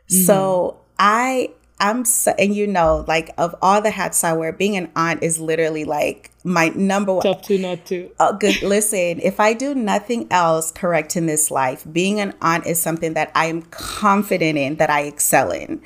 So 0.07 0.77
mm-hmm. 0.77 0.95
I 0.99 1.49
I'm 1.79 2.05
so, 2.05 2.33
and 2.39 2.55
you 2.55 2.65
know, 2.65 3.05
like 3.07 3.29
of 3.37 3.55
all 3.61 3.81
the 3.81 3.91
hats 3.91 4.23
I 4.23 4.33
wear, 4.33 4.51
being 4.51 4.75
an 4.77 4.89
aunt 4.95 5.21
is 5.21 5.39
literally 5.39 5.85
like 5.85 6.31
my 6.43 6.69
number 6.69 7.13
one. 7.13 7.21
Tough 7.21 7.43
to 7.43 7.57
not 7.57 7.85
to. 7.85 8.09
Oh, 8.19 8.33
good. 8.33 8.61
Listen, 8.63 9.19
if 9.21 9.39
I 9.39 9.53
do 9.53 9.75
nothing 9.75 10.27
else 10.31 10.71
correct 10.71 11.15
in 11.15 11.27
this 11.27 11.51
life, 11.51 11.85
being 11.91 12.19
an 12.19 12.33
aunt 12.41 12.65
is 12.65 12.81
something 12.81 13.13
that 13.13 13.31
I 13.35 13.45
am 13.45 13.61
confident 13.63 14.57
in, 14.57 14.77
that 14.77 14.89
I 14.89 15.01
excel 15.01 15.51
in. 15.51 15.81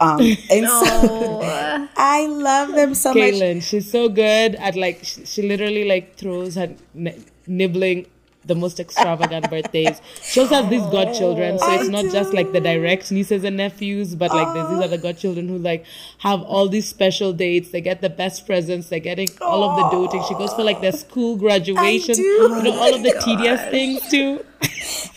Um, 0.00 0.20
and 0.50 0.66
so 0.66 0.84
Oh, 0.86 1.88
I 1.96 2.26
love 2.26 2.72
them 2.72 2.94
so 2.94 3.10
much. 3.10 3.18
Caitlin, 3.18 3.62
she's 3.62 3.90
so 3.90 4.08
good 4.08 4.54
at 4.56 4.76
like 4.76 5.04
she, 5.04 5.24
she 5.24 5.42
literally 5.42 5.84
like 5.84 6.16
throws 6.16 6.56
her 6.56 6.74
n- 6.96 7.24
nibbling 7.46 8.06
the 8.46 8.54
most 8.54 8.78
extravagant 8.78 9.48
birthdays. 9.54 10.02
She 10.22 10.40
also 10.40 10.56
has 10.56 10.68
these 10.68 10.82
godchildren, 10.82 11.58
so 11.58 11.72
it's 11.72 11.88
I 11.88 11.92
not 11.92 12.12
just 12.12 12.34
like 12.34 12.52
the 12.52 12.60
direct 12.60 13.10
nieces 13.10 13.42
and 13.44 13.56
nephews, 13.56 14.14
but 14.14 14.32
like 14.32 14.52
there's 14.52 14.68
these 14.68 14.84
other 14.84 14.98
godchildren 14.98 15.48
who 15.48 15.56
like 15.58 15.86
have 16.18 16.42
all 16.42 16.68
these 16.68 16.86
special 16.88 17.32
dates. 17.32 17.70
They 17.70 17.80
get 17.80 18.02
the 18.02 18.10
best 18.10 18.44
presents. 18.46 18.88
They're 18.90 18.98
getting 19.00 19.28
all 19.40 19.64
of 19.64 19.76
the 19.78 19.96
doting. 19.96 20.22
She 20.28 20.34
goes 20.34 20.52
for 20.52 20.62
like 20.62 20.80
their 20.82 20.92
school 20.92 21.36
graduation, 21.36 22.16
you 22.16 22.48
know, 22.62 22.78
all 22.78 22.94
of 22.94 23.02
the 23.02 23.18
tedious 23.24 23.62
things 23.70 24.06
too. 24.10 24.44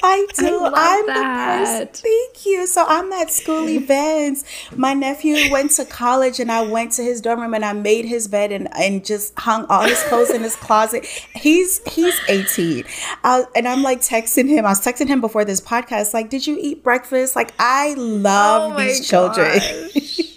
I 0.04 0.28
do. 0.36 0.60
love 0.62 0.74
I'm 0.76 1.06
that. 1.08 1.78
the 1.80 1.86
person. 1.86 2.04
Thank 2.04 2.46
you. 2.46 2.68
So 2.68 2.86
I'm 2.88 3.12
at 3.14 3.32
school 3.32 3.68
events. 3.70 4.44
My 4.76 4.94
nephew 4.94 5.52
went 5.52 5.72
to 5.72 5.86
college, 5.86 6.40
and 6.40 6.52
I 6.52 6.62
went 6.62 6.92
to 6.94 7.04
his 7.04 7.22
dorm 7.22 7.42
room, 7.42 7.54
and 7.54 7.66
I 7.66 7.74
made 7.74 8.06
his 8.06 8.28
bed, 8.28 8.52
and 8.52 8.68
and 8.76 9.06
just 9.06 9.38
hung 9.40 9.66
all 9.66 9.84
his 9.84 10.02
clothes 10.04 10.30
in 10.30 10.42
his 10.44 10.56
closet. 10.68 11.06
He's 11.06 11.82
he's 11.92 12.20
18, 12.28 12.86
I, 13.24 13.44
and 13.56 13.68
I'm 13.68 13.84
like 13.84 14.02
texting 14.02 14.48
him. 14.48 14.66
I 14.66 14.70
was 14.70 14.82
texting 14.82 15.08
him 15.08 15.22
before 15.22 15.46
this 15.46 15.62
podcast, 15.62 16.14
like, 16.14 16.30
"Did 16.30 16.46
you 16.48 16.58
eat 16.60 16.84
breakfast?" 16.84 17.36
Like, 17.36 17.54
I 17.60 17.94
love 17.96 18.74
Oh 18.74 18.78
these 18.80 19.08
children. 19.08 19.60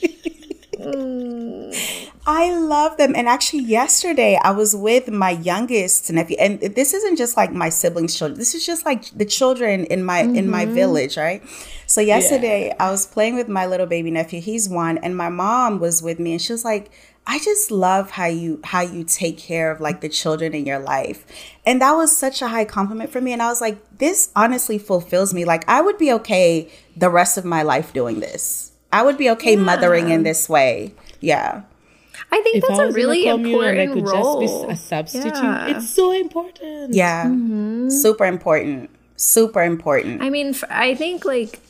I 2.30 2.56
love 2.56 2.96
them. 2.96 3.16
And 3.16 3.26
actually, 3.26 3.64
yesterday 3.64 4.38
I 4.40 4.52
was 4.52 4.76
with 4.76 5.10
my 5.10 5.30
youngest 5.30 6.12
nephew, 6.12 6.36
and 6.38 6.60
this 6.60 6.94
isn't 6.94 7.16
just 7.16 7.36
like 7.36 7.52
my 7.52 7.70
siblings' 7.70 8.14
children. 8.14 8.38
This 8.38 8.54
is 8.54 8.64
just 8.64 8.86
like 8.86 9.06
the 9.06 9.24
children 9.24 9.84
in 9.86 10.04
my 10.04 10.22
mm-hmm. 10.22 10.36
in 10.36 10.48
my 10.48 10.64
mm-hmm. 10.64 10.74
village, 10.74 11.16
right? 11.16 11.42
So 11.86 12.00
yesterday 12.00 12.68
yeah. 12.68 12.76
I 12.78 12.90
was 12.92 13.04
playing 13.04 13.34
with 13.34 13.48
my 13.48 13.66
little 13.66 13.86
baby 13.86 14.12
nephew. 14.12 14.40
He's 14.40 14.68
one, 14.68 14.98
and 14.98 15.16
my 15.16 15.28
mom 15.28 15.80
was 15.80 16.04
with 16.04 16.20
me, 16.20 16.30
and 16.32 16.40
she 16.40 16.52
was 16.52 16.64
like, 16.64 16.92
I 17.26 17.40
just 17.40 17.72
love 17.72 18.12
how 18.12 18.26
you 18.26 18.60
how 18.62 18.82
you 18.82 19.02
take 19.02 19.36
care 19.36 19.72
of 19.72 19.80
like 19.80 20.00
the 20.00 20.08
children 20.08 20.54
in 20.54 20.66
your 20.66 20.78
life. 20.78 21.26
And 21.66 21.82
that 21.82 21.92
was 21.92 22.16
such 22.16 22.42
a 22.42 22.48
high 22.48 22.64
compliment 22.64 23.10
for 23.10 23.20
me 23.20 23.32
and 23.32 23.42
I 23.42 23.48
was 23.48 23.60
like 23.60 23.78
this 23.98 24.30
honestly 24.34 24.78
fulfills 24.78 25.34
me. 25.34 25.44
Like 25.44 25.68
I 25.68 25.80
would 25.80 25.98
be 25.98 26.12
okay 26.12 26.70
the 26.96 27.10
rest 27.10 27.36
of 27.38 27.44
my 27.44 27.62
life 27.62 27.92
doing 27.92 28.20
this. 28.20 28.72
I 28.92 29.02
would 29.02 29.18
be 29.18 29.30
okay 29.30 29.54
yeah. 29.54 29.62
mothering 29.62 30.10
in 30.10 30.22
this 30.22 30.48
way. 30.48 30.94
Yeah. 31.20 31.62
I 32.32 32.40
think 32.42 32.56
if 32.56 32.64
that's 32.66 32.80
I 32.80 32.84
a 32.84 32.92
really 32.92 33.26
important 33.26 33.78
I 33.78 33.86
could 33.86 34.06
role. 34.06 34.40
Just 34.40 34.66
be 34.66 34.72
a 34.72 34.76
substitute. 34.76 35.34
Yeah. 35.34 35.76
It's 35.76 35.90
so 35.90 36.12
important. 36.12 36.94
Yeah. 36.94 37.24
Mm-hmm. 37.24 37.90
Super 37.90 38.24
important. 38.24 38.90
Super 39.16 39.62
important. 39.62 40.22
I 40.22 40.30
mean, 40.30 40.54
I 40.68 40.94
think 40.94 41.24
like 41.24 41.60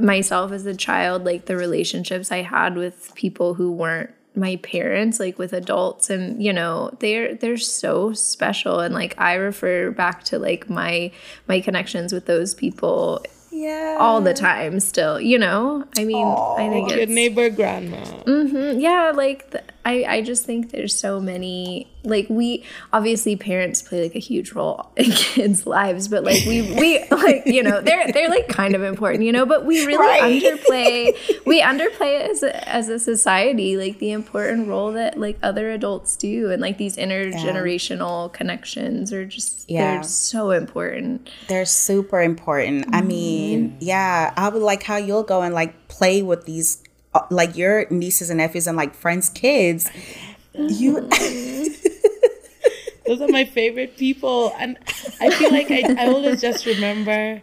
myself 0.00 0.52
as 0.52 0.66
a 0.66 0.74
child, 0.74 1.24
like 1.24 1.46
the 1.46 1.56
relationships 1.56 2.32
I 2.32 2.42
had 2.42 2.76
with 2.76 3.14
people 3.14 3.54
who 3.54 3.72
weren't 3.72 4.10
my 4.36 4.56
parents 4.56 5.20
like 5.20 5.38
with 5.38 5.52
adults 5.52 6.10
and 6.10 6.42
you 6.42 6.52
know 6.52 6.90
they're 6.98 7.36
they're 7.36 7.56
so 7.56 8.12
special 8.12 8.80
and 8.80 8.92
like 8.92 9.14
i 9.16 9.34
refer 9.34 9.92
back 9.92 10.24
to 10.24 10.40
like 10.40 10.68
my 10.68 11.08
my 11.46 11.60
connections 11.60 12.12
with 12.12 12.26
those 12.26 12.52
people 12.52 13.24
yeah 13.54 13.96
all 14.00 14.20
the 14.20 14.34
time 14.34 14.80
still 14.80 15.20
you 15.20 15.38
know? 15.38 15.84
I 15.96 16.04
mean 16.04 16.26
Aww. 16.26 16.58
i 16.58 16.68
think 16.68 16.88
it's 16.88 16.96
your 16.96 17.06
neighbor 17.06 17.48
grandma. 17.50 17.96
Mm-hmm, 18.26 18.80
yeah 18.80 19.12
like 19.14 19.50
the, 19.50 19.62
i 19.84 20.04
i 20.04 20.22
just 20.22 20.44
think 20.44 20.70
there's 20.70 20.94
so 20.94 21.20
many 21.20 21.86
like 22.04 22.26
we 22.28 22.64
obviously 22.92 23.34
parents 23.34 23.82
play 23.82 24.02
like 24.02 24.14
a 24.14 24.20
huge 24.20 24.52
role 24.52 24.90
in 24.96 25.10
kids 25.10 25.66
lives 25.66 26.08
but 26.08 26.22
like 26.22 26.44
we 26.46 26.62
we 26.78 27.04
like 27.10 27.42
you 27.46 27.62
know 27.62 27.80
they're 27.80 28.10
they're 28.12 28.28
like 28.28 28.48
kind 28.48 28.74
of 28.74 28.82
important 28.82 29.24
you 29.24 29.32
know 29.32 29.46
but 29.46 29.64
we 29.64 29.84
really 29.86 29.98
right. 29.98 30.42
underplay 30.42 31.46
we 31.46 31.62
underplay 31.62 32.28
as 32.28 32.42
a, 32.42 32.68
as 32.68 32.88
a 32.88 32.98
society 32.98 33.76
like 33.76 33.98
the 33.98 34.12
important 34.12 34.68
role 34.68 34.92
that 34.92 35.18
like 35.18 35.38
other 35.42 35.70
adults 35.70 36.16
do 36.16 36.50
and 36.50 36.60
like 36.60 36.78
these 36.78 36.96
intergenerational 36.96 38.28
yeah. 38.28 38.36
connections 38.36 39.12
are 39.12 39.24
just 39.24 39.68
yeah. 39.70 39.94
they're 39.94 40.02
so 40.02 40.50
important 40.50 41.30
they're 41.48 41.64
super 41.64 42.20
important 42.20 42.84
mm-hmm. 42.84 42.94
i 42.94 43.00
mean 43.00 43.76
yeah 43.80 44.32
i 44.36 44.48
would 44.48 44.62
like 44.62 44.82
how 44.82 44.96
you'll 44.96 45.22
go 45.22 45.42
and 45.42 45.54
like 45.54 45.88
play 45.88 46.22
with 46.22 46.44
these 46.44 46.82
like 47.30 47.56
your 47.56 47.86
nieces 47.90 48.30
and 48.30 48.38
nephews 48.38 48.66
and 48.66 48.76
like 48.76 48.94
friends 48.94 49.28
kids 49.28 49.90
you 50.54 50.96
mm-hmm. 50.96 51.88
those 53.06 53.20
are 53.20 53.28
my 53.28 53.44
favorite 53.44 53.96
people 53.96 54.52
and 54.58 54.78
i 55.20 55.30
feel 55.30 55.50
like 55.50 55.70
I, 55.70 55.82
I 55.98 56.06
always 56.08 56.40
just 56.40 56.66
remember 56.66 57.42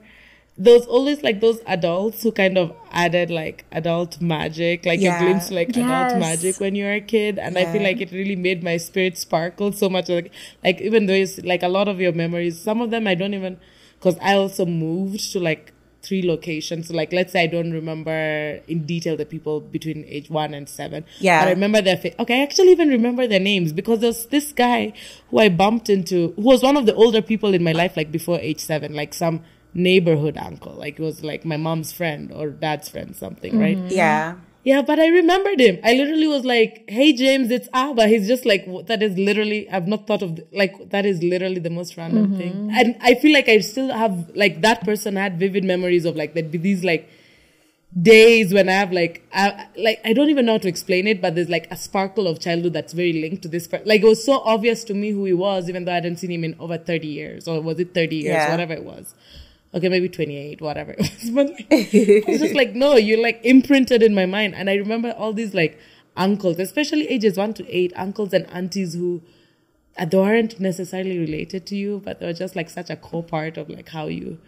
those 0.57 0.85
always 0.85 1.23
like 1.23 1.39
those 1.39 1.59
adults 1.65 2.21
who 2.21 2.31
kind 2.31 2.57
of 2.57 2.75
added 2.91 3.31
like 3.31 3.65
adult 3.71 4.21
magic 4.21 4.85
like 4.85 4.99
yeah. 4.99 5.19
you 5.19 5.25
glimpse 5.25 5.49
like 5.49 5.75
yes. 5.75 6.11
adult 6.11 6.19
magic 6.19 6.59
when 6.59 6.75
you 6.75 6.83
were 6.83 6.93
a 6.93 7.01
kid 7.01 7.39
and 7.39 7.55
yeah. 7.55 7.61
i 7.61 7.71
feel 7.71 7.81
like 7.81 8.01
it 8.01 8.11
really 8.11 8.35
made 8.35 8.63
my 8.63 8.77
spirit 8.77 9.17
sparkle 9.17 9.71
so 9.71 9.89
much 9.89 10.09
like 10.09 10.31
like 10.63 10.79
even 10.81 11.05
though 11.05 11.13
it's 11.13 11.39
like 11.39 11.63
a 11.63 11.67
lot 11.67 11.87
of 11.87 11.99
your 11.99 12.11
memories 12.11 12.61
some 12.61 12.81
of 12.81 12.91
them 12.91 13.07
i 13.07 13.15
don't 13.15 13.33
even 13.33 13.57
because 13.97 14.17
i 14.21 14.33
also 14.33 14.65
moved 14.65 15.31
to 15.31 15.39
like 15.39 15.73
three 16.01 16.21
locations. 16.21 16.87
So 16.87 16.93
like, 16.93 17.13
let's 17.13 17.33
say 17.33 17.43
I 17.43 17.47
don't 17.47 17.71
remember 17.71 18.59
in 18.67 18.85
detail 18.85 19.15
the 19.15 19.25
people 19.25 19.61
between 19.61 20.05
age 20.07 20.29
one 20.29 20.53
and 20.53 20.67
seven. 20.67 21.05
Yeah. 21.19 21.41
But 21.41 21.47
I 21.49 21.51
remember 21.51 21.81
their 21.81 21.97
face. 21.97 22.15
Okay, 22.19 22.39
I 22.39 22.43
actually 22.43 22.71
even 22.71 22.89
remember 22.89 23.27
their 23.27 23.39
names 23.39 23.71
because 23.71 23.99
there's 23.99 24.25
this 24.27 24.51
guy 24.51 24.93
who 25.29 25.39
I 25.39 25.49
bumped 25.49 25.89
into, 25.89 26.33
who 26.35 26.41
was 26.41 26.63
one 26.63 26.77
of 26.77 26.85
the 26.85 26.95
older 26.95 27.21
people 27.21 27.53
in 27.53 27.63
my 27.63 27.71
life, 27.71 27.95
like 27.95 28.11
before 28.11 28.39
age 28.39 28.59
seven, 28.59 28.93
like 28.93 29.13
some 29.13 29.43
neighborhood 29.73 30.37
uncle. 30.37 30.73
Like 30.73 30.99
it 30.99 31.03
was 31.03 31.23
like 31.23 31.45
my 31.45 31.57
mom's 31.57 31.91
friend 31.91 32.31
or 32.31 32.49
dad's 32.49 32.89
friend, 32.89 33.15
something, 33.15 33.53
mm-hmm. 33.53 33.81
right? 33.83 33.91
Yeah. 33.91 34.35
Yeah, 34.63 34.83
but 34.83 34.99
I 34.99 35.07
remembered 35.07 35.59
him. 35.59 35.79
I 35.83 35.93
literally 35.93 36.27
was 36.27 36.45
like, 36.45 36.83
"Hey, 36.87 37.13
James, 37.13 37.49
it's 37.49 37.67
Abba." 37.73 38.07
He's 38.07 38.27
just 38.27 38.45
like, 38.45 38.67
that 38.85 39.01
is 39.01 39.17
literally. 39.17 39.67
I've 39.69 39.87
not 39.87 40.05
thought 40.05 40.21
of 40.21 40.39
like 40.51 40.91
that 40.91 41.05
is 41.05 41.23
literally 41.23 41.59
the 41.59 41.71
most 41.71 41.97
random 41.97 42.27
mm-hmm. 42.27 42.37
thing, 42.37 42.69
and 42.71 42.95
I 43.01 43.15
feel 43.15 43.33
like 43.33 43.49
I 43.49 43.59
still 43.59 43.91
have 43.91 44.29
like 44.35 44.61
that 44.61 44.83
person 44.83 45.15
had 45.15 45.39
vivid 45.39 45.63
memories 45.63 46.05
of 46.05 46.15
like 46.15 46.35
that 46.35 46.51
be 46.51 46.59
these 46.59 46.83
like 46.83 47.09
days 47.99 48.53
when 48.53 48.69
I 48.69 48.73
have 48.73 48.91
like 48.91 49.27
I, 49.33 49.67
like 49.77 49.99
I 50.05 50.13
don't 50.13 50.29
even 50.29 50.45
know 50.45 50.53
how 50.53 50.59
to 50.59 50.67
explain 50.67 51.07
it, 51.07 51.21
but 51.21 51.33
there's 51.33 51.49
like 51.49 51.67
a 51.71 51.75
sparkle 51.75 52.27
of 52.27 52.39
childhood 52.39 52.73
that's 52.73 52.93
very 52.93 53.13
linked 53.13 53.41
to 53.43 53.47
this. 53.47 53.67
Like 53.71 54.01
it 54.01 54.07
was 54.07 54.23
so 54.23 54.41
obvious 54.41 54.83
to 54.85 54.93
me 54.93 55.09
who 55.09 55.25
he 55.25 55.33
was, 55.33 55.69
even 55.69 55.85
though 55.85 55.91
I 55.91 55.95
hadn't 55.95 56.17
seen 56.17 56.31
him 56.31 56.43
in 56.43 56.55
over 56.59 56.77
thirty 56.77 57.07
years, 57.07 57.47
or 57.47 57.61
was 57.61 57.79
it 57.79 57.95
thirty 57.95 58.17
years, 58.17 58.35
yeah. 58.35 58.51
whatever 58.51 58.73
it 58.73 58.83
was 58.83 59.15
okay, 59.73 59.89
maybe 59.89 60.09
28, 60.09 60.61
whatever 60.61 60.91
it 60.91 60.99
was. 60.99 61.29
But 61.33 61.49
like, 61.51 61.67
it's 61.69 62.41
just 62.41 62.55
like, 62.55 62.73
no, 62.73 62.95
you're 62.95 63.21
like 63.21 63.39
imprinted 63.43 64.03
in 64.03 64.13
my 64.13 64.25
mind. 64.25 64.55
And 64.55 64.69
I 64.69 64.75
remember 64.75 65.11
all 65.11 65.33
these 65.33 65.53
like 65.53 65.79
uncles, 66.15 66.59
especially 66.59 67.07
ages 67.07 67.37
one 67.37 67.53
to 67.55 67.69
eight, 67.69 67.93
uncles 67.95 68.33
and 68.33 68.47
aunties 68.49 68.93
who 68.93 69.21
uh, 69.97 70.05
they 70.05 70.17
weren't 70.17 70.59
necessarily 70.59 71.17
related 71.17 71.65
to 71.67 71.75
you, 71.75 72.01
but 72.03 72.19
they 72.19 72.25
were 72.25 72.33
just 72.33 72.55
like 72.55 72.69
such 72.69 72.89
a 72.89 72.95
core 72.95 73.23
part 73.23 73.57
of 73.57 73.69
like 73.69 73.89
how 73.89 74.07
you 74.07 74.39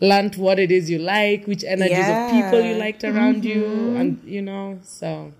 learned 0.00 0.36
what 0.36 0.58
it 0.58 0.70
is 0.70 0.90
you 0.90 0.98
like, 0.98 1.46
which 1.46 1.64
energies 1.64 1.98
yeah. 1.98 2.26
of 2.26 2.32
people 2.32 2.60
you 2.60 2.74
liked 2.74 3.04
around 3.04 3.42
mm-hmm. 3.42 3.58
you, 3.58 3.96
and 3.96 4.22
you 4.24 4.42
know, 4.42 4.78
so. 4.82 5.32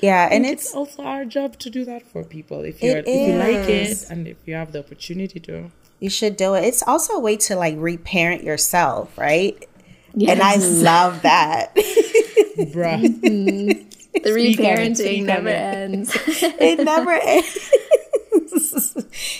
Yeah, 0.00 0.28
and 0.30 0.44
it's, 0.44 0.66
it's, 0.66 0.74
also 0.74 1.04
our 1.04 1.24
job 1.24 1.58
to 1.58 1.70
do 1.70 1.84
that 1.86 2.02
for 2.02 2.22
people 2.22 2.60
if 2.60 2.82
you 2.82 2.90
if 2.90 3.06
you 3.06 3.34
like 3.38 3.66
it 3.66 4.10
and 4.10 4.28
if 4.28 4.36
you 4.44 4.54
have 4.54 4.72
the 4.72 4.80
opportunity 4.80 5.40
to. 5.40 5.70
You 6.00 6.10
should 6.10 6.36
do 6.36 6.54
it. 6.54 6.64
It's 6.64 6.82
also 6.82 7.14
a 7.14 7.20
way 7.20 7.36
to 7.38 7.56
like 7.56 7.74
reparent 7.78 8.44
yourself, 8.44 9.16
right? 9.16 9.66
Yes. 10.14 10.32
And 10.32 10.42
I 10.42 10.56
love 10.56 11.22
that. 11.22 11.74
Bruh. 11.76 13.02
Mm-hmm. 13.02 13.86
The 14.22 14.30
reparenting 14.30 15.24
never 15.24 15.48
ends. 15.48 16.16
it 16.26 16.82
never 16.84 17.12
ends. 17.12 17.70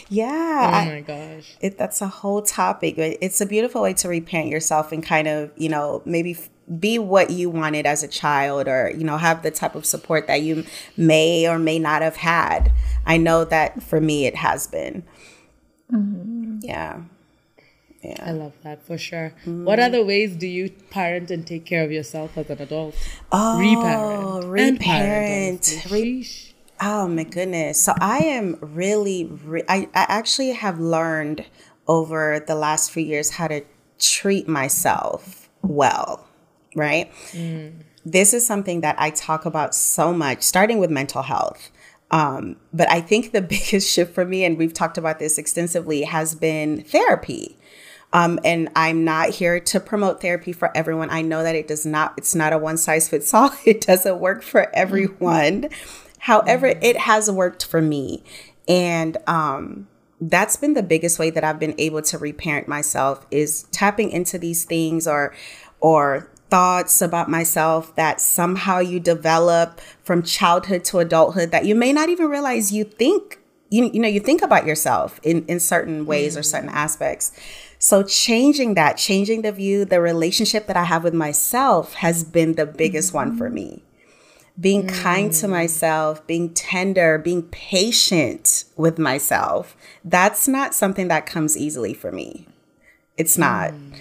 yeah. 0.08 0.84
Oh 0.86 0.92
my 0.92 1.00
gosh. 1.00 1.56
It, 1.60 1.78
that's 1.78 2.00
a 2.02 2.08
whole 2.08 2.42
topic. 2.42 2.94
It's 2.98 3.40
a 3.40 3.46
beautiful 3.46 3.82
way 3.82 3.94
to 3.94 4.08
reparent 4.08 4.50
yourself 4.50 4.92
and 4.92 5.02
kind 5.02 5.28
of, 5.28 5.50
you 5.56 5.68
know, 5.68 6.02
maybe 6.04 6.36
be 6.78 6.98
what 6.98 7.30
you 7.30 7.48
wanted 7.48 7.86
as 7.86 8.02
a 8.02 8.08
child 8.08 8.68
or, 8.68 8.92
you 8.94 9.04
know, 9.04 9.16
have 9.16 9.42
the 9.42 9.50
type 9.50 9.74
of 9.74 9.86
support 9.86 10.26
that 10.26 10.42
you 10.42 10.64
may 10.96 11.48
or 11.48 11.58
may 11.58 11.78
not 11.78 12.02
have 12.02 12.16
had. 12.16 12.72
I 13.06 13.16
know 13.16 13.44
that 13.44 13.82
for 13.82 14.00
me, 14.00 14.26
it 14.26 14.36
has 14.36 14.66
been. 14.66 15.04
Mm-hmm. 15.92 16.58
Yeah. 16.62 17.02
Yeah. 18.02 18.24
I 18.24 18.32
love 18.32 18.52
that 18.62 18.82
for 18.86 18.98
sure. 18.98 19.32
Mm. 19.44 19.64
What 19.64 19.80
other 19.80 20.04
ways 20.04 20.36
do 20.36 20.46
you 20.46 20.70
parent 20.90 21.30
and 21.30 21.46
take 21.46 21.64
care 21.64 21.82
of 21.84 21.90
yourself 21.90 22.36
as 22.36 22.48
an 22.50 22.60
adult? 22.60 22.94
Oh, 23.32 23.58
reparent. 24.46 24.78
Reparent. 24.78 25.86
Re- 25.90 26.26
oh 26.80 27.08
my 27.08 27.24
goodness. 27.24 27.82
So 27.82 27.94
I 28.00 28.18
am 28.18 28.58
really, 28.60 29.24
re- 29.24 29.64
I, 29.68 29.88
I 29.94 30.06
actually 30.08 30.52
have 30.52 30.78
learned 30.78 31.46
over 31.88 32.44
the 32.46 32.54
last 32.54 32.90
few 32.90 33.02
years 33.02 33.30
how 33.30 33.48
to 33.48 33.62
treat 33.98 34.46
myself 34.46 35.48
well, 35.62 36.28
right? 36.74 37.10
Mm. 37.32 37.82
This 38.04 38.32
is 38.32 38.46
something 38.46 38.82
that 38.82 38.94
I 39.00 39.10
talk 39.10 39.46
about 39.46 39.74
so 39.74 40.12
much, 40.12 40.42
starting 40.42 40.78
with 40.78 40.90
mental 40.90 41.22
health. 41.22 41.70
Um, 42.10 42.56
but 42.72 42.90
I 42.90 43.00
think 43.00 43.32
the 43.32 43.42
biggest 43.56 43.90
shift 43.90 44.14
for 44.14 44.24
me, 44.24 44.44
and 44.44 44.58
we've 44.58 44.72
talked 44.72 44.98
about 44.98 45.18
this 45.18 45.38
extensively, 45.38 46.02
has 46.02 46.34
been 46.34 46.82
therapy. 46.82 47.58
Um, 48.12 48.38
and 48.44 48.70
I'm 48.76 49.04
not 49.04 49.30
here 49.30 49.58
to 49.60 49.80
promote 49.80 50.22
therapy 50.22 50.52
for 50.52 50.74
everyone. 50.76 51.10
I 51.10 51.22
know 51.22 51.42
that 51.42 51.54
it 51.54 51.68
does 51.68 51.84
not, 51.84 52.14
it's 52.16 52.34
not 52.34 52.52
a 52.52 52.58
one 52.58 52.78
size 52.78 53.08
fits 53.08 53.34
all. 53.34 53.50
It 53.66 53.80
doesn't 53.80 54.20
work 54.20 54.42
for 54.42 54.74
everyone. 54.74 55.68
However, 56.20 56.68
mm-hmm. 56.68 56.82
it 56.82 56.96
has 56.98 57.30
worked 57.30 57.64
for 57.64 57.82
me. 57.82 58.22
And 58.68 59.16
um, 59.26 59.88
that's 60.20 60.56
been 60.56 60.74
the 60.74 60.82
biggest 60.82 61.18
way 61.18 61.30
that 61.30 61.44
I've 61.44 61.58
been 61.58 61.74
able 61.78 62.02
to 62.02 62.18
reparent 62.18 62.68
myself 62.68 63.26
is 63.30 63.64
tapping 63.64 64.10
into 64.10 64.38
these 64.38 64.64
things 64.64 65.06
or 65.06 65.34
or 65.80 66.30
thoughts 66.48 67.02
about 67.02 67.28
myself 67.28 67.94
that 67.96 68.20
somehow 68.20 68.78
you 68.78 69.00
develop 69.00 69.80
from 70.02 70.22
childhood 70.22 70.84
to 70.84 70.98
adulthood 70.98 71.50
that 71.50 71.64
you 71.64 71.74
may 71.74 71.92
not 71.92 72.08
even 72.08 72.26
realize 72.26 72.72
you 72.72 72.84
think 72.84 73.40
you, 73.70 73.90
you 73.92 74.00
know 74.00 74.08
you 74.08 74.20
think 74.20 74.42
about 74.42 74.66
yourself 74.66 75.18
in 75.22 75.44
in 75.46 75.58
certain 75.58 76.06
ways 76.06 76.32
mm-hmm. 76.32 76.40
or 76.40 76.42
certain 76.42 76.68
aspects 76.68 77.32
so 77.78 78.02
changing 78.02 78.74
that 78.74 78.96
changing 78.96 79.42
the 79.42 79.52
view 79.52 79.84
the 79.84 80.00
relationship 80.00 80.66
that 80.66 80.76
i 80.76 80.84
have 80.84 81.02
with 81.02 81.14
myself 81.14 81.94
has 81.94 82.22
been 82.22 82.54
the 82.54 82.66
biggest 82.66 83.08
mm-hmm. 83.08 83.30
one 83.30 83.36
for 83.36 83.50
me 83.50 83.82
being 84.58 84.84
mm-hmm. 84.84 85.02
kind 85.02 85.32
to 85.32 85.46
mm. 85.46 85.50
myself 85.50 86.26
being 86.26 86.52
tender 86.54 87.18
being 87.18 87.42
patient 87.42 88.64
with 88.76 88.98
myself 88.98 89.76
that's 90.04 90.48
not 90.48 90.74
something 90.74 91.08
that 91.08 91.26
comes 91.26 91.56
easily 91.56 91.92
for 91.92 92.12
me 92.12 92.46
it's 93.16 93.36
not 93.36 93.72
mm. 93.72 93.92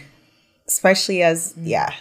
especially 0.67 1.21
as 1.21 1.53
mm. 1.53 1.63
yeah 1.65 1.93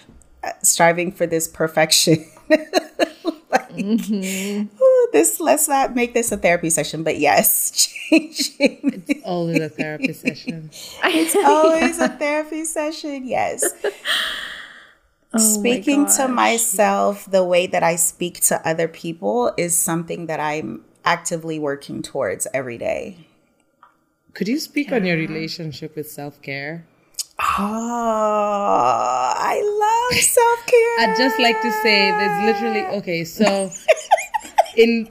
striving 0.62 1.12
for 1.12 1.26
this 1.26 1.48
perfection. 1.48 2.24
like, 2.48 3.70
mm-hmm. 3.70 4.82
Ooh, 4.82 5.08
this 5.12 5.40
let's 5.40 5.68
not 5.68 5.94
make 5.94 6.14
this 6.14 6.32
a 6.32 6.36
therapy 6.36 6.70
session, 6.70 7.02
but 7.02 7.18
yes, 7.18 7.70
changing. 8.10 9.04
It's 9.06 9.22
always 9.24 9.60
a 9.60 9.68
therapy 9.68 10.12
session. 10.12 10.70
It's 11.04 11.36
always 11.36 11.98
a 11.98 12.08
therapy 12.08 12.64
session. 12.64 13.26
Yes. 13.26 13.64
Oh 15.36 15.38
Speaking 15.38 16.06
to 16.16 16.28
myself 16.28 17.28
the 17.28 17.42
way 17.42 17.66
that 17.66 17.82
I 17.82 17.96
speak 17.96 18.40
to 18.42 18.66
other 18.66 18.86
people 18.86 19.52
is 19.56 19.76
something 19.76 20.26
that 20.26 20.38
I'm 20.38 20.84
actively 21.04 21.58
working 21.58 22.02
towards 22.02 22.46
every 22.54 22.78
day. 22.78 23.26
Could 24.32 24.48
you 24.48 24.58
speak 24.58 24.90
yeah. 24.90 24.96
on 24.96 25.06
your 25.06 25.16
relationship 25.16 25.96
with 25.96 26.10
self 26.10 26.40
care? 26.40 26.86
Oh, 27.38 29.32
I 29.36 29.60
love 29.62 30.20
self 30.20 30.66
care. 30.66 31.00
I'd 31.00 31.16
just 31.16 31.38
like 31.38 31.60
to 31.62 31.72
say 31.82 32.10
there's 32.10 32.44
literally, 32.44 32.82
okay, 32.98 33.24
so 33.24 33.70
in 34.76 35.08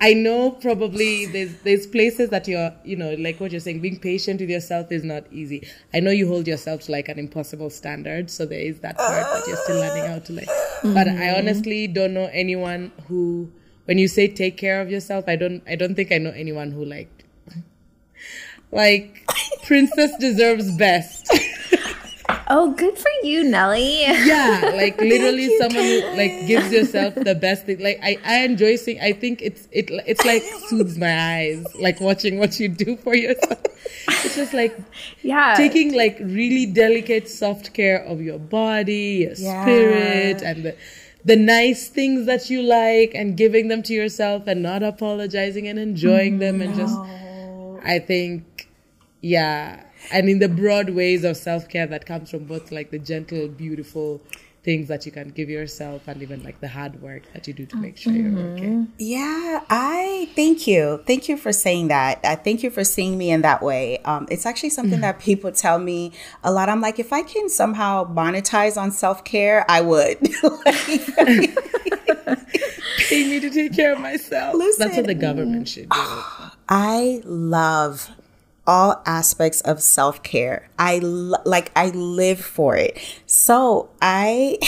I 0.00 0.14
know 0.14 0.52
probably 0.52 1.26
there's 1.26 1.54
there's 1.62 1.86
places 1.86 2.30
that 2.30 2.46
you're 2.46 2.72
you 2.84 2.96
know 2.96 3.14
like 3.14 3.40
what 3.40 3.50
you're 3.50 3.60
saying 3.60 3.80
being 3.80 3.98
patient 3.98 4.40
with 4.40 4.50
yourself 4.50 4.92
is 4.92 5.02
not 5.02 5.24
easy. 5.32 5.66
I 5.92 6.00
know 6.00 6.10
you 6.10 6.28
hold 6.28 6.46
yourself 6.46 6.82
to 6.82 6.92
like 6.92 7.08
an 7.08 7.18
impossible 7.18 7.70
standard, 7.70 8.30
so 8.30 8.46
there 8.46 8.60
is 8.60 8.80
that 8.80 8.96
part 8.96 9.10
that 9.10 9.44
you're 9.48 9.56
still 9.56 9.80
learning 9.80 10.06
how 10.06 10.18
to 10.20 10.32
like. 10.32 10.48
Mm-hmm. 10.48 10.94
But 10.94 11.08
I 11.08 11.12
mm-hmm. 11.12 11.38
honestly 11.38 11.86
don't 11.88 12.14
know 12.14 12.30
anyone 12.32 12.92
who 13.08 13.50
when 13.86 13.98
you 13.98 14.06
say 14.06 14.28
take 14.28 14.56
care 14.56 14.80
of 14.80 14.90
yourself, 14.90 15.24
I 15.26 15.36
don't 15.36 15.62
I 15.66 15.74
don't 15.74 15.94
think 15.94 16.12
I 16.12 16.18
know 16.18 16.30
anyone 16.30 16.70
who 16.70 16.84
like 16.84 17.17
like 18.72 19.28
princess 19.64 20.16
deserves 20.18 20.70
best. 20.76 21.28
Oh, 22.50 22.72
good 22.72 22.98
for 22.98 23.10
you, 23.22 23.44
Nelly. 23.44 24.02
Yeah, 24.02 24.72
like 24.74 24.98
literally 25.00 25.54
someone 25.58 25.84
who 25.84 26.00
like 26.16 26.46
gives 26.46 26.72
yourself 26.72 27.14
the 27.14 27.34
best 27.34 27.66
thing. 27.66 27.78
Like 27.80 28.00
I, 28.02 28.16
I 28.24 28.44
enjoy 28.44 28.76
seeing 28.76 29.00
I 29.00 29.12
think 29.12 29.42
it's 29.42 29.68
it 29.70 29.90
it's 30.06 30.24
like 30.24 30.42
soothes 30.68 30.96
my 30.96 31.36
eyes, 31.36 31.66
like 31.78 32.00
watching 32.00 32.38
what 32.38 32.58
you 32.58 32.68
do 32.68 32.96
for 32.96 33.14
yourself. 33.14 33.60
It's 34.08 34.36
just 34.36 34.54
like 34.54 34.76
yeah, 35.22 35.54
taking 35.56 35.94
like 35.94 36.18
really 36.20 36.66
delicate 36.66 37.28
soft 37.28 37.74
care 37.74 38.02
of 38.04 38.20
your 38.20 38.38
body, 38.38 39.26
your 39.28 39.34
yeah. 39.34 39.62
spirit 39.62 40.42
and 40.42 40.64
the 40.64 40.76
the 41.24 41.36
nice 41.36 41.88
things 41.88 42.24
that 42.26 42.48
you 42.48 42.62
like 42.62 43.12
and 43.14 43.36
giving 43.36 43.68
them 43.68 43.82
to 43.82 43.92
yourself 43.92 44.46
and 44.46 44.62
not 44.62 44.82
apologizing 44.82 45.68
and 45.68 45.78
enjoying 45.78 46.38
them 46.38 46.62
and 46.62 46.74
just 46.74 46.96
I 47.84 47.98
think 47.98 48.44
yeah 49.20 49.84
and 50.12 50.28
in 50.28 50.38
the 50.38 50.48
broad 50.48 50.90
ways 50.90 51.24
of 51.24 51.36
self 51.36 51.68
care 51.68 51.86
that 51.86 52.06
comes 52.06 52.30
from 52.30 52.44
both 52.44 52.70
like 52.72 52.90
the 52.90 52.98
gentle, 52.98 53.48
beautiful 53.48 54.20
things 54.64 54.88
that 54.88 55.06
you 55.06 55.12
can 55.12 55.30
give 55.30 55.48
yourself 55.48 56.06
and 56.08 56.20
even 56.22 56.42
like 56.42 56.60
the 56.60 56.68
hard 56.68 57.00
work 57.00 57.22
that 57.32 57.46
you 57.46 57.54
do 57.54 57.64
to 57.64 57.76
make 57.76 57.96
sure 57.96 58.12
mm-hmm. 58.12 58.36
you're 58.36 58.48
okay. 58.54 58.86
Yeah, 58.98 59.64
I 59.70 60.28
thank 60.34 60.66
you. 60.66 61.02
Thank 61.06 61.28
you 61.28 61.36
for 61.36 61.52
saying 61.52 61.88
that. 61.88 62.20
I 62.24 62.34
thank 62.34 62.62
you 62.62 62.70
for 62.70 62.84
seeing 62.84 63.16
me 63.16 63.30
in 63.30 63.42
that 63.42 63.62
way. 63.62 63.98
Um, 64.04 64.26
it's 64.30 64.44
actually 64.46 64.70
something 64.70 65.00
that 65.00 65.20
people 65.20 65.52
tell 65.52 65.78
me 65.78 66.12
a 66.42 66.52
lot. 66.52 66.68
I'm 66.68 66.80
like, 66.80 66.98
if 66.98 67.12
I 67.12 67.22
can 67.22 67.48
somehow 67.48 68.04
monetize 68.12 68.76
on 68.76 68.90
self 68.90 69.24
care, 69.24 69.64
I 69.70 69.80
would. 69.80 70.18
Pay 73.08 73.30
me 73.30 73.40
to 73.40 73.48
take 73.48 73.74
care 73.74 73.92
of 73.94 74.00
myself. 74.00 74.54
Listen, 74.54 74.86
That's 74.86 74.96
what 74.98 75.06
the 75.06 75.14
government 75.14 75.68
should 75.68 75.88
do. 75.88 76.22
I 76.68 77.22
love 77.24 78.10
all 78.68 79.02
aspects 79.06 79.62
of 79.62 79.82
self 79.82 80.22
care. 80.22 80.68
I 80.78 80.98
like 80.98 81.72
I 81.74 81.88
live 81.88 82.38
for 82.38 82.76
it. 82.76 82.98
So 83.26 83.88
I, 84.00 84.58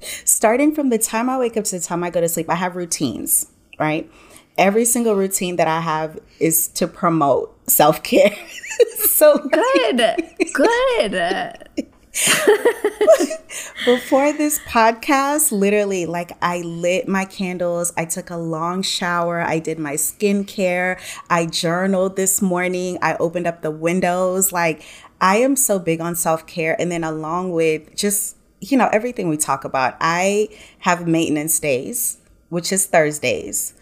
starting 0.24 0.74
from 0.74 0.88
the 0.88 0.98
time 0.98 1.28
I 1.28 1.38
wake 1.38 1.56
up 1.56 1.64
to 1.64 1.78
the 1.78 1.84
time 1.84 2.02
I 2.02 2.10
go 2.10 2.20
to 2.20 2.28
sleep, 2.28 2.50
I 2.50 2.56
have 2.56 2.74
routines. 2.74 3.46
Right, 3.78 4.10
every 4.56 4.84
single 4.84 5.14
routine 5.14 5.54
that 5.56 5.68
I 5.68 5.80
have 5.80 6.18
is 6.40 6.66
to 6.68 6.88
promote 6.88 7.56
self 7.70 8.02
care. 8.02 8.34
so 8.96 9.38
good, 9.38 10.16
good. 10.54 11.88
Before 13.84 14.32
this 14.32 14.58
podcast, 14.60 15.52
literally, 15.52 16.06
like 16.06 16.32
I 16.42 16.60
lit 16.60 17.08
my 17.08 17.24
candles, 17.24 17.92
I 17.96 18.04
took 18.04 18.30
a 18.30 18.36
long 18.36 18.82
shower, 18.82 19.40
I 19.40 19.58
did 19.58 19.78
my 19.78 19.94
skincare, 19.94 21.00
I 21.30 21.46
journaled 21.46 22.16
this 22.16 22.42
morning, 22.42 22.98
I 23.02 23.16
opened 23.16 23.46
up 23.46 23.62
the 23.62 23.70
windows. 23.70 24.52
Like, 24.52 24.82
I 25.20 25.36
am 25.38 25.56
so 25.56 25.78
big 25.78 26.00
on 26.00 26.16
self 26.16 26.46
care. 26.46 26.80
And 26.80 26.90
then, 26.90 27.04
along 27.04 27.52
with 27.52 27.94
just, 27.96 28.36
you 28.60 28.76
know, 28.76 28.88
everything 28.92 29.28
we 29.28 29.36
talk 29.36 29.64
about, 29.64 29.96
I 30.00 30.48
have 30.80 31.06
maintenance 31.06 31.58
days, 31.58 32.18
which 32.48 32.72
is 32.72 32.86
Thursdays. 32.86 33.74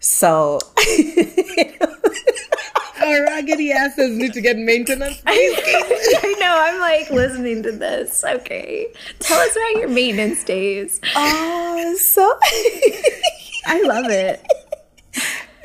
So, 0.00 0.60
our 3.10 3.24
raggedy 3.24 3.72
asses 3.72 4.16
need 4.16 4.32
to 4.32 4.40
get 4.40 4.56
maintenance. 4.56 5.22
I 5.26 6.36
know. 6.40 6.56
I'm 6.58 6.80
like 6.80 7.10
listening 7.10 7.62
to 7.64 7.72
this. 7.72 8.24
Okay, 8.24 8.88
tell 9.18 9.38
us 9.38 9.52
about 9.52 9.80
your 9.80 9.88
maintenance 9.88 10.44
days. 10.44 11.00
Oh, 11.16 11.96
so 11.98 12.22
I 13.66 13.82
love 13.82 14.06
it. 14.10 14.44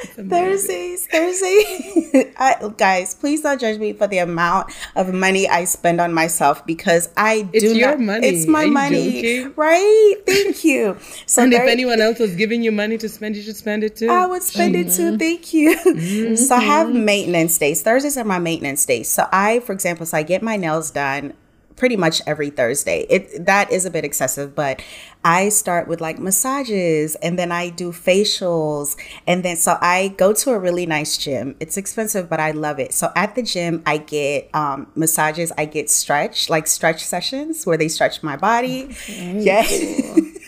Thursdays, 0.05 1.07
Thursday. 1.07 2.33
I, 2.37 2.71
guys, 2.77 3.15
please 3.15 3.41
don't 3.41 3.59
judge 3.59 3.79
me 3.79 3.93
for 3.93 4.07
the 4.07 4.19
amount 4.19 4.71
of 4.95 5.13
money 5.13 5.47
I 5.47 5.65
spend 5.65 6.01
on 6.01 6.13
myself 6.13 6.65
because 6.65 7.09
I 7.17 7.41
do. 7.41 7.49
It's 7.53 7.75
your 7.75 7.91
not, 7.91 7.99
money. 7.99 8.27
It's 8.27 8.47
my 8.47 8.65
money, 8.65 9.21
joking? 9.21 9.53
right? 9.55 10.15
Thank 10.25 10.63
you. 10.63 10.97
So 11.27 11.43
and 11.43 11.53
if 11.53 11.61
anyone 11.61 12.01
else 12.01 12.19
was 12.19 12.35
giving 12.35 12.61
you 12.63 12.71
money 12.71 12.97
to 12.97 13.09
spend, 13.09 13.35
you 13.35 13.41
should 13.41 13.55
spend 13.55 13.83
it 13.83 13.95
too. 13.95 14.09
I 14.09 14.25
would 14.25 14.43
spend 14.43 14.75
mm-hmm. 14.75 14.89
it 14.89 14.93
too. 14.93 15.17
Thank 15.17 15.53
you. 15.53 15.75
Mm-hmm. 15.75 16.35
So 16.35 16.55
I 16.55 16.61
have 16.61 16.93
maintenance 16.93 17.57
days. 17.57 17.81
Thursdays 17.81 18.17
are 18.17 18.23
my 18.23 18.39
maintenance 18.39 18.85
days. 18.85 19.09
So 19.09 19.27
I, 19.31 19.59
for 19.59 19.73
example, 19.73 20.05
so 20.05 20.17
I 20.17 20.23
get 20.23 20.41
my 20.41 20.55
nails 20.55 20.91
done 20.91 21.33
pretty 21.75 21.97
much 21.97 22.21
every 22.25 22.49
Thursday. 22.49 23.05
It 23.09 23.45
that 23.45 23.71
is 23.71 23.85
a 23.85 23.89
bit 23.89 24.05
excessive, 24.05 24.55
but 24.55 24.81
I 25.23 25.49
start 25.49 25.87
with 25.87 26.01
like 26.01 26.19
massages 26.19 27.15
and 27.15 27.37
then 27.37 27.51
I 27.51 27.69
do 27.69 27.91
facials 27.91 28.95
and 29.25 29.43
then 29.43 29.57
so 29.57 29.77
I 29.81 30.09
go 30.17 30.33
to 30.33 30.51
a 30.51 30.59
really 30.59 30.85
nice 30.85 31.17
gym. 31.17 31.55
It's 31.59 31.77
expensive, 31.77 32.29
but 32.29 32.39
I 32.39 32.51
love 32.51 32.79
it. 32.79 32.93
So 32.93 33.11
at 33.15 33.35
the 33.35 33.43
gym, 33.43 33.81
I 33.85 33.97
get 33.97 34.49
um, 34.53 34.87
massages. 34.95 35.51
I 35.57 35.65
get 35.65 35.89
stretch 35.89 36.49
like 36.49 36.67
stretch 36.67 37.03
sessions 37.03 37.65
where 37.65 37.77
they 37.77 37.87
stretch 37.87 38.23
my 38.23 38.37
body. 38.37 38.85
Okay. 38.85 39.39
Yes. 39.39 40.41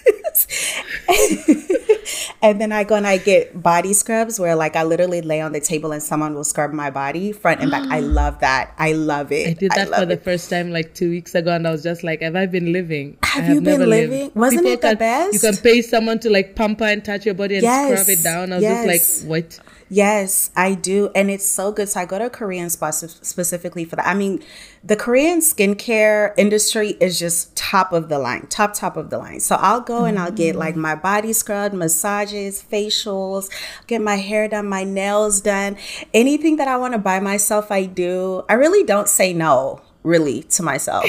and 2.42 2.60
then 2.62 2.72
I 2.72 2.84
go 2.84 2.96
and 2.96 3.08
I 3.08 3.18
get 3.18 3.62
body 3.62 3.94
scrubs 3.94 4.40
where 4.40 4.56
like 4.56 4.76
I 4.76 4.84
literally 4.84 5.22
lay 5.22 5.42
on 5.42 5.52
the 5.52 5.60
table 5.60 5.92
and 5.92 6.02
someone 6.02 6.34
will 6.34 6.44
scrub 6.44 6.72
my 6.72 6.90
body 6.90 7.32
front 7.32 7.62
and 7.62 7.72
back. 7.72 7.88
I 7.90 8.00
love 8.20 8.40
that. 8.40 8.74
I 8.78 8.94
love 8.94 9.32
it. 9.32 9.50
I 9.50 9.54
did 9.54 9.72
that 9.72 9.94
I 9.94 9.98
for 9.98 10.04
it. 10.04 10.10
the 10.10 10.18
first 10.18 10.50
time 10.50 10.72
like 10.72 10.94
two 10.94 11.10
weeks 11.10 11.36
ago 11.36 11.52
and 11.52 11.68
I 11.68 11.72
was 11.72 11.84
just 11.84 12.04
like, 12.04 12.22
have 12.22 12.36
I 12.36 12.46
been 12.46 12.72
living? 12.72 13.18
Have, 13.24 13.44
have 13.44 13.56
you 13.56 13.62
been 13.62 13.90
living? 13.90 14.22
Lived. 14.26 14.36
Wasn't 14.36 14.62
People 14.62 14.74
it 14.74 14.82
the 14.82 14.88
can, 14.90 14.98
best? 14.98 15.34
You 15.34 15.40
can 15.40 15.58
pay 15.58 15.82
someone 15.82 16.20
to 16.20 16.30
like 16.30 16.56
pamper 16.56 16.86
and 16.86 17.04
touch 17.04 17.26
your 17.26 17.36
body 17.36 17.56
and 17.56 17.64
yes. 17.64 18.02
scrub 18.02 18.18
it 18.18 18.24
down. 18.24 18.52
I 18.52 18.56
was 18.56 18.64
yes. 18.64 18.86
just 18.86 19.24
like, 19.24 19.30
what? 19.30 19.60
Yes, 19.90 20.52
I 20.56 20.74
do. 20.74 21.10
And 21.16 21.32
it's 21.32 21.46
so 21.46 21.72
good. 21.72 21.88
So 21.88 22.02
I 22.02 22.06
go 22.06 22.20
to 22.20 22.26
a 22.26 22.30
Korean 22.30 22.70
spot 22.70 22.94
specifically 22.96 23.86
for 23.86 23.96
that. 23.96 24.06
I 24.06 24.14
mean, 24.14 24.44
the 24.84 24.96
Korean 24.96 25.40
skincare 25.40 26.34
industry 26.38 26.98
is 27.00 27.18
just 27.18 27.56
top 27.56 27.94
of 27.94 28.10
the 28.10 28.20
line, 28.20 28.48
top, 28.48 28.74
top 28.74 28.98
of 28.98 29.10
the 29.10 29.18
line. 29.18 29.40
So 29.40 29.56
I'll 29.56 29.82
go 29.82 30.04
and 30.04 30.20
I'll 30.20 30.32
get 30.32 30.56
like 30.56 30.76
mm. 30.76 30.80
my 30.80 30.96
body 30.96 31.32
scrub, 31.32 31.72
massages, 31.74 32.64
facials, 32.70 33.50
get 33.88 34.02
my 34.02 34.16
hair 34.16 34.48
done, 34.50 34.68
my 34.68 34.84
nails 34.84 35.40
done. 35.40 35.78
Anything 36.14 36.58
that 36.58 36.68
I 36.68 36.76
want 36.78 36.94
to 36.94 37.00
buy 37.00 37.20
myself, 37.20 37.72
I 37.72 37.86
do. 37.86 38.44
I 38.50 38.54
really 38.54 38.84
don't 38.84 39.08
say 39.08 39.34
no, 39.34 39.82
really, 40.04 40.44
to 40.44 40.64
myself. 40.64 41.06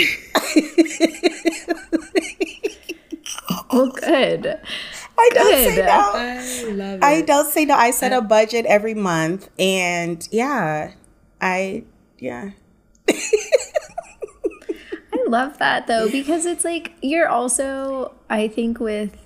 well, 3.48 3.66
oh, 3.70 3.90
good. 3.90 4.60
I 5.18 5.30
don't 5.34 5.44
Good. 5.44 5.74
say 5.74 5.82
no. 5.84 6.12
I 6.14 6.72
love 6.72 6.98
it. 6.98 7.04
I 7.04 7.20
don't 7.22 7.50
say 7.50 7.64
no. 7.64 7.74
I 7.74 7.90
set 7.90 8.12
a 8.12 8.20
budget 8.20 8.66
every 8.66 8.94
month, 8.94 9.50
and 9.58 10.26
yeah, 10.30 10.92
I 11.40 11.84
yeah. 12.18 12.50
I 13.08 13.14
love 15.26 15.58
that 15.58 15.86
though 15.86 16.08
because 16.10 16.46
it's 16.46 16.64
like 16.64 16.92
you're 17.02 17.28
also 17.28 18.14
I 18.30 18.48
think 18.48 18.78
with 18.80 19.16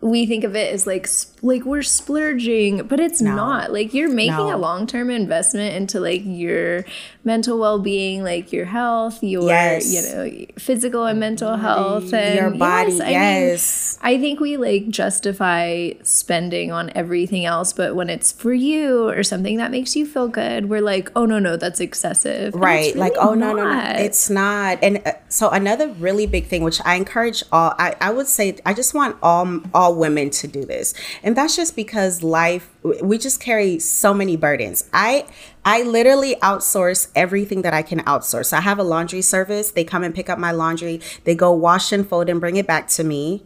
we 0.00 0.26
think 0.26 0.44
of 0.44 0.54
it 0.54 0.72
as 0.72 0.86
like 0.86 1.08
like 1.42 1.64
we're 1.64 1.82
splurging, 1.82 2.86
but 2.86 3.00
it's 3.00 3.20
no. 3.20 3.34
not. 3.34 3.72
Like 3.72 3.94
you're 3.94 4.10
making 4.10 4.36
no. 4.36 4.54
a 4.54 4.58
long 4.58 4.86
term 4.86 5.10
investment 5.10 5.74
into 5.74 5.98
like 5.98 6.22
your 6.24 6.84
mental 7.24 7.58
well 7.58 7.80
being, 7.80 8.22
like 8.22 8.52
your 8.52 8.64
health, 8.64 9.22
your 9.22 9.48
yes. 9.48 9.92
you 9.92 10.02
know 10.02 10.46
physical 10.56 11.04
and 11.04 11.18
mental 11.18 11.56
health, 11.56 12.12
and 12.14 12.38
your 12.38 12.50
body. 12.50 12.92
Yes, 12.92 13.00
I, 13.00 13.10
yes. 13.10 13.98
Mean, 14.02 14.14
I 14.14 14.20
think 14.20 14.40
we 14.40 14.56
like 14.56 14.88
justify 14.88 15.90
spending 16.02 16.70
on 16.70 16.90
everything 16.94 17.44
else, 17.44 17.72
but 17.72 17.96
when 17.96 18.08
it's 18.08 18.30
for 18.30 18.52
you 18.52 19.08
or 19.08 19.24
something 19.24 19.56
that 19.56 19.72
makes 19.72 19.96
you 19.96 20.06
feel 20.06 20.28
good, 20.28 20.68
we're 20.68 20.80
like, 20.80 21.10
oh 21.16 21.26
no 21.26 21.40
no, 21.40 21.56
that's 21.56 21.80
excessive. 21.80 22.54
Right? 22.54 22.94
Really 22.94 23.00
like 23.00 23.12
oh 23.18 23.34
no 23.34 23.52
no 23.52 23.72
no, 23.72 23.92
it's 23.96 24.30
not. 24.30 24.78
And 24.80 25.02
uh, 25.04 25.12
so 25.28 25.50
another 25.50 25.88
really 25.88 26.26
big 26.26 26.46
thing, 26.46 26.62
which 26.62 26.80
I 26.84 26.94
encourage 26.94 27.42
all, 27.50 27.74
I 27.78 27.96
I 28.00 28.10
would 28.10 28.28
say, 28.28 28.58
I 28.64 28.74
just 28.74 28.94
want 28.94 29.16
all 29.24 29.60
all 29.74 29.87
all 29.88 29.94
women 29.94 30.30
to 30.30 30.46
do 30.46 30.64
this. 30.64 30.94
And 31.22 31.36
that's 31.36 31.56
just 31.56 31.74
because 31.74 32.22
life 32.22 32.68
we 33.02 33.18
just 33.18 33.40
carry 33.40 33.78
so 33.78 34.14
many 34.14 34.36
burdens. 34.36 34.88
I 34.92 35.26
I 35.64 35.82
literally 35.82 36.36
outsource 36.36 37.08
everything 37.14 37.62
that 37.62 37.74
I 37.74 37.82
can 37.82 38.00
outsource. 38.00 38.52
I 38.52 38.60
have 38.60 38.78
a 38.78 38.82
laundry 38.82 39.22
service. 39.22 39.70
They 39.72 39.84
come 39.84 40.04
and 40.04 40.14
pick 40.14 40.28
up 40.28 40.38
my 40.38 40.52
laundry. 40.52 41.00
They 41.24 41.34
go 41.34 41.52
wash 41.52 41.92
and 41.92 42.08
fold 42.08 42.28
and 42.28 42.40
bring 42.40 42.56
it 42.56 42.66
back 42.66 42.88
to 42.88 43.04
me. 43.04 43.44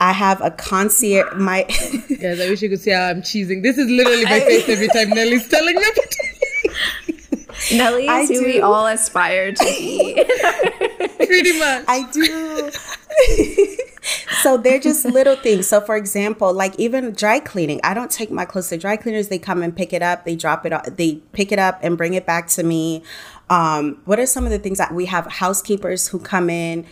I 0.00 0.12
have 0.12 0.40
a 0.40 0.50
concierge. 0.50 1.34
My 1.34 1.62
guys, 2.20 2.40
I 2.40 2.48
wish 2.48 2.62
you 2.62 2.68
could 2.68 2.80
see 2.80 2.92
how 2.92 3.06
I'm 3.06 3.22
cheesing. 3.22 3.62
This 3.62 3.78
is 3.78 3.90
literally 3.90 4.24
my 4.24 4.40
face 4.40 4.68
every 4.68 4.88
time 4.88 5.10
Nelly's 5.10 5.48
telling 5.48 5.74
me. 5.74 5.82
Nelly 7.72 8.06
is 8.06 8.28
who 8.28 8.44
we 8.44 8.60
all 8.60 8.86
aspire 8.86 9.52
to 9.52 9.64
be. 9.64 10.14
Pretty 11.16 11.58
much. 11.58 11.84
I 11.88 12.08
do. 12.12 12.70
so 14.42 14.56
they're 14.56 14.80
just 14.80 15.04
little 15.04 15.36
things. 15.36 15.66
So 15.66 15.80
for 15.80 15.96
example, 15.96 16.52
like 16.52 16.78
even 16.78 17.12
dry 17.12 17.40
cleaning, 17.40 17.80
I 17.84 17.94
don't 17.94 18.10
take 18.10 18.30
my 18.30 18.44
clothes 18.44 18.68
to 18.68 18.78
dry 18.78 18.96
cleaners. 18.96 19.28
They 19.28 19.38
come 19.38 19.62
and 19.62 19.76
pick 19.76 19.92
it 19.92 20.02
up. 20.02 20.24
They 20.24 20.36
drop 20.36 20.64
it. 20.66 20.96
They 20.96 21.16
pick 21.32 21.52
it 21.52 21.58
up 21.58 21.78
and 21.82 21.96
bring 21.96 22.14
it 22.14 22.26
back 22.26 22.48
to 22.48 22.62
me. 22.62 23.02
Um, 23.50 24.00
what 24.04 24.18
are 24.18 24.26
some 24.26 24.44
of 24.44 24.50
the 24.50 24.58
things 24.58 24.78
that 24.78 24.92
we 24.92 25.06
have 25.06 25.26
housekeepers 25.26 26.08
who 26.08 26.18
come 26.18 26.50
in? 26.50 26.86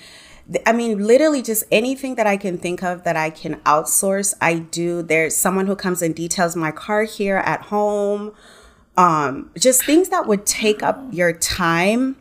I 0.65 0.73
mean, 0.73 1.05
literally 1.05 1.43
just 1.43 1.65
anything 1.73 2.15
that 2.15 2.27
I 2.27 2.37
can 2.37 2.57
think 2.57 2.83
of 2.83 3.03
that 3.03 3.17
I 3.17 3.31
can 3.31 3.57
outsource, 3.61 4.33
I 4.41 4.61
do. 4.61 5.03
There's 5.03 5.35
someone 5.37 5.67
who 5.67 5.75
comes 5.75 6.03
and 6.03 6.15
details 6.15 6.55
my 6.55 6.71
car 6.71 7.03
here 7.03 7.39
at 7.39 7.63
home. 7.63 8.33
Um, 8.97 9.51
just 9.59 9.85
things 9.85 10.09
that 10.09 10.27
would 10.27 10.47
take 10.47 10.83
up 10.83 11.03
your 11.13 11.33
time 11.33 12.17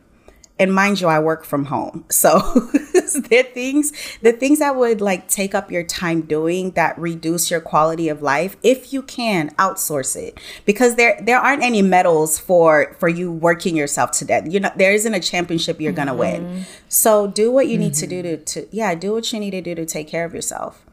and 0.58 0.74
mind 0.74 1.00
you, 1.00 1.08
I 1.08 1.18
work 1.18 1.44
from 1.44 1.66
home. 1.66 2.04
So 2.16 2.38
the 2.40 3.46
things, 3.54 3.92
the 4.22 4.32
things 4.32 4.58
that 4.58 4.74
would 4.74 5.00
like 5.00 5.28
take 5.28 5.54
up 5.54 5.70
your 5.70 5.84
time 5.84 6.22
doing 6.22 6.72
that 6.72 6.98
reduce 6.98 7.50
your 7.50 7.60
quality 7.60 8.08
of 8.08 8.20
life, 8.20 8.56
if 8.62 8.92
you 8.92 9.02
can 9.02 9.50
outsource 9.56 10.16
it, 10.16 10.40
because 10.64 10.96
there 10.96 11.20
there 11.22 11.38
aren't 11.38 11.62
any 11.62 11.82
medals 11.82 12.38
for 12.38 12.96
for 12.98 13.08
you 13.08 13.30
working 13.30 13.76
yourself 13.76 14.10
to 14.12 14.24
death. 14.24 14.50
You 14.50 14.60
know, 14.60 14.70
there 14.76 14.92
isn't 14.92 15.14
a 15.14 15.20
championship 15.20 15.80
you're 15.80 15.92
gonna 15.92 16.12
mm-hmm. 16.12 16.46
win. 16.46 16.66
So 16.88 17.26
do 17.26 17.52
what 17.52 17.68
you 17.68 17.74
mm-hmm. 17.74 17.80
need 17.82 17.94
to 17.94 18.06
do 18.06 18.22
to, 18.22 18.36
to 18.38 18.68
yeah, 18.72 18.94
do 18.94 19.12
what 19.12 19.32
you 19.32 19.38
need 19.38 19.52
to 19.52 19.60
do 19.60 19.74
to 19.74 19.86
take 19.86 20.08
care 20.08 20.24
of 20.24 20.34
yourself. 20.34 20.85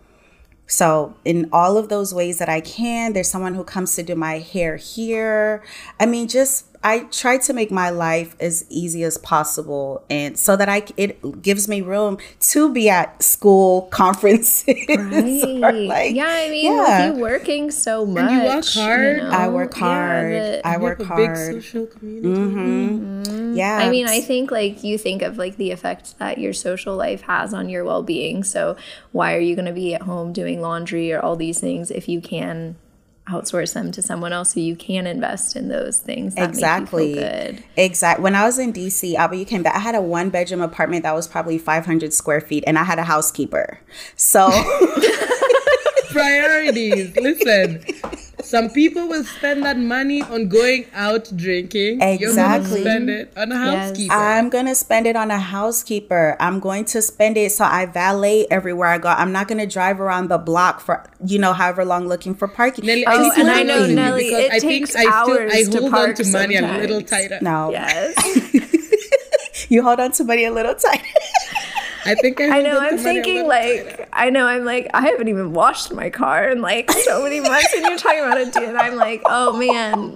So, 0.73 1.13
in 1.23 1.49
all 1.51 1.77
of 1.77 1.89
those 1.89 2.15
ways 2.15 2.39
that 2.39 2.49
I 2.49 2.59
can, 2.59 3.13
there's 3.13 3.29
someone 3.29 3.53
who 3.53 3.63
comes 3.63 3.95
to 3.95 4.01
do 4.01 4.15
my 4.15 4.39
hair 4.39 4.75
here. 4.75 5.61
I 5.99 6.07
mean, 6.07 6.27
just 6.27 6.65
I 6.83 7.05
try 7.11 7.37
to 7.37 7.53
make 7.53 7.71
my 7.71 7.89
life 7.89 8.35
as 8.39 8.65
easy 8.69 9.03
as 9.03 9.17
possible, 9.17 10.03
and 10.09 10.37
so 10.37 10.55
that 10.55 10.67
I 10.69 10.83
it 10.97 11.41
gives 11.41 11.67
me 11.67 11.81
room 11.81 12.17
to 12.51 12.73
be 12.73 12.89
at 12.89 13.23
school 13.23 13.83
conferences. 13.91 14.63
Right. 15.63 15.87
like, 15.87 16.15
yeah, 16.15 16.27
I 16.27 16.49
mean, 16.49 16.73
yeah. 16.73 17.07
with 17.07 17.15
you 17.15 17.21
working 17.21 17.71
so 17.71 18.05
much, 18.05 18.23
and 18.23 18.31
you 18.31 18.43
work 18.43 18.65
hard. 18.65 19.17
You 19.17 19.23
know? 19.23 19.29
I 19.29 19.47
work 19.47 19.73
hard. 19.73 20.33
Yeah, 20.33 20.61
I 20.65 20.77
work 20.77 21.01
hard. 21.01 21.35
Big 21.35 21.63
social 21.63 21.85
community. 21.87 22.27
Mm-hmm. 22.27 23.23
Mm-hmm. 23.23 23.57
Yeah. 23.57 23.77
I 23.77 23.89
mean, 23.89 24.07
I 24.07 24.19
think 24.21 24.51
like 24.51 24.83
you 24.83 24.97
think 24.97 25.21
of 25.21 25.37
like 25.37 25.57
the 25.57 25.71
effect 25.71 26.17
that 26.19 26.37
your 26.37 26.53
social 26.53 26.95
life 26.95 27.21
has 27.21 27.53
on 27.53 27.69
your 27.69 27.83
well 27.83 28.03
being. 28.03 28.43
So 28.43 28.75
why 29.11 29.35
are 29.35 29.39
you 29.39 29.55
going 29.55 29.65
to 29.65 29.73
be 29.73 29.93
at 29.93 30.03
home 30.03 30.33
doing 30.33 30.61
laundry 30.61 31.13
or 31.13 31.19
all 31.19 31.35
these 31.35 31.59
things 31.59 31.91
if 31.91 32.09
you 32.09 32.21
can 32.21 32.75
outsource 33.27 33.73
them 33.73 33.91
to 33.91 34.01
someone 34.01 34.33
else 34.33 34.53
so 34.53 34.59
you 34.59 34.75
can 34.75 35.07
invest 35.07 35.55
in 35.55 35.69
those 35.69 35.99
things 35.99 36.35
that 36.35 36.49
exactly. 36.49 37.13
good. 37.13 37.63
exactly 37.77 38.21
when 38.21 38.35
i 38.35 38.43
was 38.43 38.59
in 38.59 38.73
dc 38.73 39.15
Alba, 39.15 39.37
you 39.37 39.45
came 39.45 39.63
back 39.63 39.75
i 39.75 39.79
had 39.79 39.95
a 39.95 40.01
one 40.01 40.29
bedroom 40.29 40.61
apartment 40.61 41.03
that 41.03 41.15
was 41.15 41.25
probably 41.25 41.57
500 41.57 42.13
square 42.13 42.41
feet 42.41 42.65
and 42.67 42.77
i 42.77 42.83
had 42.83 42.99
a 42.99 43.03
housekeeper. 43.03 43.79
So 44.15 44.49
priorities. 46.11 47.15
Listen 47.15 47.83
some 48.53 48.69
people 48.69 49.07
will 49.07 49.23
spend 49.23 49.65
that 49.65 49.79
money 49.79 50.21
on 50.21 50.47
going 50.47 50.85
out 50.93 51.27
drinking. 51.35 51.99
Exactly. 51.99 52.83
You're 52.83 52.91
spend 52.91 53.09
it 53.09 53.33
on 53.35 53.51
a 53.51 53.57
housekeeper. 53.57 54.13
Yes. 54.13 54.37
I'm 54.37 54.49
gonna 54.51 54.75
spend 54.75 55.07
it 55.07 55.15
on 55.15 55.31
a 55.31 55.39
housekeeper. 55.39 56.37
I'm 56.39 56.59
going 56.59 56.85
to 56.85 57.01
spend 57.01 57.35
it 57.35 57.51
so 57.51 57.65
I 57.65 57.87
valet 57.87 58.45
everywhere 58.51 58.89
I 58.89 58.99
go. 58.99 59.09
I'm 59.09 59.31
not 59.31 59.47
gonna 59.47 59.65
drive 59.65 59.99
around 59.99 60.27
the 60.27 60.37
block 60.37 60.81
for 60.81 61.03
you 61.25 61.39
know 61.39 61.53
however 61.53 61.83
long 61.83 62.07
looking 62.07 62.35
for 62.35 62.47
parking. 62.47 62.85
Nelly, 62.85 63.05
oh, 63.07 63.31
and 63.35 63.49
I 63.49 63.63
know 63.63 63.87
Nelly, 63.87 64.27
it 64.27 64.51
I 64.51 64.59
takes 64.59 64.93
think 64.93 65.11
hours 65.11 65.51
I, 65.51 65.63
still, 65.63 65.87
I 65.87 65.89
hold 65.89 66.09
on 66.09 66.13
to 66.13 66.23
money 66.31 66.55
sometimes. 66.55 66.77
a 66.77 66.81
little 66.81 67.01
tighter. 67.01 67.39
No. 67.41 67.71
Yes. 67.71 69.67
you 69.71 69.81
hold 69.81 69.99
on 69.99 70.11
to 70.11 70.23
money 70.23 70.45
a 70.45 70.53
little 70.53 70.75
tighter. 70.75 71.03
I 72.05 72.15
think 72.15 72.41
I, 72.41 72.59
I 72.59 72.61
know. 72.61 72.79
I'm 72.79 72.97
thinking 72.97 73.47
like 73.47 74.09
I 74.11 74.29
know. 74.29 74.45
I'm 74.45 74.65
like 74.65 74.89
I 74.93 75.01
haven't 75.01 75.27
even 75.27 75.53
washed 75.53 75.93
my 75.93 76.09
car 76.09 76.49
in 76.49 76.61
like 76.61 76.91
so 76.91 77.23
many 77.23 77.39
months, 77.39 77.73
and 77.73 77.85
you're 77.85 77.97
talking 77.97 78.19
about 78.19 78.37
it, 78.37 78.53
dude. 78.53 78.63
And 78.69 78.77
I'm 78.77 78.95
like, 78.95 79.21
oh 79.25 79.57
man, 79.57 80.15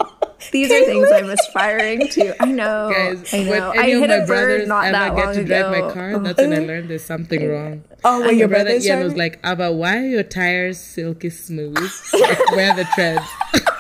these 0.52 0.72
are 0.72 0.86
things 0.86 1.10
I'm 1.12 1.30
aspiring 1.30 2.08
to. 2.10 2.42
I 2.42 2.52
know. 2.52 2.92
Guys, 2.94 3.34
I 3.34 3.44
know. 3.44 3.72
I 3.72 3.86
hit 3.90 4.10
a 4.10 4.26
bird 4.26 4.68
not 4.68 4.92
that 4.92 5.14
long 5.14 5.20
ago. 5.20 5.34
get 5.34 5.40
to 5.40 5.44
drive 5.46 5.72
my 5.72 5.94
car, 5.94 6.20
that's 6.20 6.40
when 6.40 6.54
I 6.54 6.60
learned 6.60 6.90
there's 6.90 7.06
something 7.06 7.48
wrong. 7.50 7.84
Oh, 8.04 8.22
when 8.22 8.38
your 8.38 8.48
brother 8.48 8.72
Ian 8.72 9.04
was 9.04 9.16
like, 9.16 9.40
"Ava, 9.46 9.72
why 9.72 9.98
are 9.98 10.08
your 10.08 10.24
tires 10.24 10.80
silky 10.80 11.30
smooth? 11.30 11.78
where 12.52 12.72
are 12.72 12.76
the 12.76 12.88
treads?" 12.96 13.74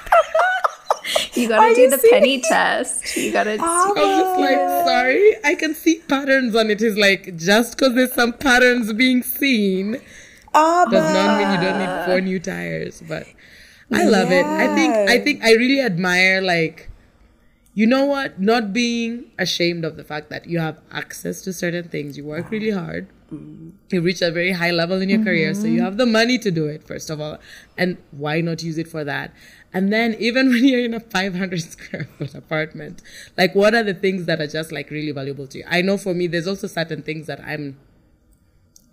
You 1.37 1.47
gotta 1.47 1.61
Are 1.61 1.73
do 1.73 1.81
you 1.81 1.89
the 1.89 2.07
penny 2.09 2.41
test. 2.41 3.15
You 3.15 3.31
gotta. 3.31 3.57
Oh, 3.59 3.93
I 3.95 3.99
was 3.99 4.17
just 4.17 4.39
like, 4.39 4.87
sorry, 4.87 5.35
I 5.43 5.55
can 5.55 5.75
see 5.75 5.99
patterns 6.07 6.55
on 6.55 6.69
it. 6.69 6.81
Is 6.81 6.97
like 6.97 7.37
just 7.37 7.77
because 7.77 7.93
there's 7.95 8.13
some 8.13 8.33
patterns 8.33 8.91
being 8.93 9.23
seen 9.23 10.01
oh, 10.53 10.87
does 10.89 11.13
not 11.13 11.37
mean 11.37 11.51
you 11.53 11.69
don't 11.69 11.79
need 11.79 12.05
four 12.05 12.21
new 12.21 12.39
tires. 12.39 13.03
But 13.07 13.27
I 13.91 14.03
love 14.03 14.31
yeah. 14.31 14.41
it. 14.41 14.45
I 14.45 14.75
think 14.75 14.93
I 14.93 15.19
think 15.19 15.43
I 15.43 15.51
really 15.53 15.81
admire 15.81 16.41
like 16.41 16.89
you 17.73 17.85
know 17.85 18.05
what? 18.05 18.41
Not 18.41 18.73
being 18.73 19.25
ashamed 19.37 19.85
of 19.85 19.97
the 19.97 20.03
fact 20.03 20.31
that 20.31 20.47
you 20.47 20.59
have 20.59 20.79
access 20.91 21.43
to 21.43 21.53
certain 21.53 21.89
things. 21.89 22.17
You 22.17 22.25
work 22.25 22.49
really 22.49 22.71
hard. 22.71 23.07
Mm-hmm. 23.31 23.69
You 23.89 24.01
reach 24.01 24.21
a 24.21 24.31
very 24.31 24.51
high 24.51 24.71
level 24.71 25.01
in 25.01 25.09
your 25.09 25.19
mm-hmm. 25.19 25.27
career, 25.27 25.53
so 25.53 25.67
you 25.67 25.81
have 25.81 25.97
the 25.97 26.05
money 26.05 26.37
to 26.39 26.51
do 26.51 26.67
it, 26.67 26.83
first 26.83 27.09
of 27.09 27.19
all. 27.19 27.39
And 27.77 27.97
why 28.11 28.41
not 28.41 28.63
use 28.63 28.77
it 28.77 28.87
for 28.87 29.03
that? 29.03 29.33
And 29.73 29.91
then 29.91 30.15
even 30.19 30.49
when 30.49 30.63
you're 30.63 30.83
in 30.83 30.93
a 30.93 30.99
500 30.99 31.61
square 31.71 32.07
foot 32.17 32.35
apartment, 32.35 33.01
like 33.37 33.53
what 33.53 33.75
are 33.75 33.83
the 33.83 33.93
things 33.93 34.25
that 34.25 34.39
are 34.39 34.47
just 34.47 34.71
like 34.71 34.89
really 34.89 35.11
valuable 35.11 35.47
to 35.47 35.59
you? 35.59 35.65
I 35.67 35.81
know 35.81 35.97
for 35.97 36.13
me, 36.13 36.27
there's 36.27 36.47
also 36.47 36.67
certain 36.67 37.03
things 37.03 37.27
that 37.27 37.41
I'm, 37.41 37.77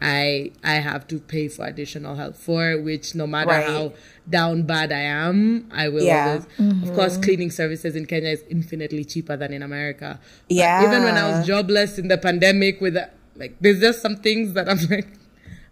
I, 0.01 0.51
I 0.64 0.74
have 0.74 1.07
to 1.09 1.20
pay 1.20 1.49
for 1.49 1.64
additional 1.64 2.16
help 2.16 2.35
for, 2.35 2.78
which 2.82 3.14
no 3.14 3.26
matter 3.26 3.51
right. 3.51 3.66
how 3.66 3.93
down 4.28 4.64
bad 4.64 4.91
I 4.91 5.01
am, 5.01 5.70
I 5.72 5.89
will 5.89 6.03
yeah. 6.03 6.26
always, 6.26 6.47
mm-hmm. 6.59 6.89
of 6.89 6.95
course, 6.95 7.16
cleaning 7.16 7.53
services 7.53 7.95
in 7.95 8.05
Kenya 8.07 8.30
is 8.30 8.43
infinitely 8.51 9.05
cheaper 9.05 9.37
than 9.37 9.53
in 9.53 9.62
America. 9.62 10.18
Yeah. 10.49 10.85
Even 10.85 11.05
when 11.05 11.16
I 11.16 11.30
was 11.30 11.47
jobless 11.47 11.99
in 11.99 12.09
the 12.09 12.18
pandemic 12.18 12.80
with, 12.80 12.97
like, 13.37 13.57
there's 13.61 13.80
just 13.80 14.03
some 14.03 14.16
things 14.16 14.53
that 14.55 14.68
I'm 14.68 14.78
like, 14.91 15.09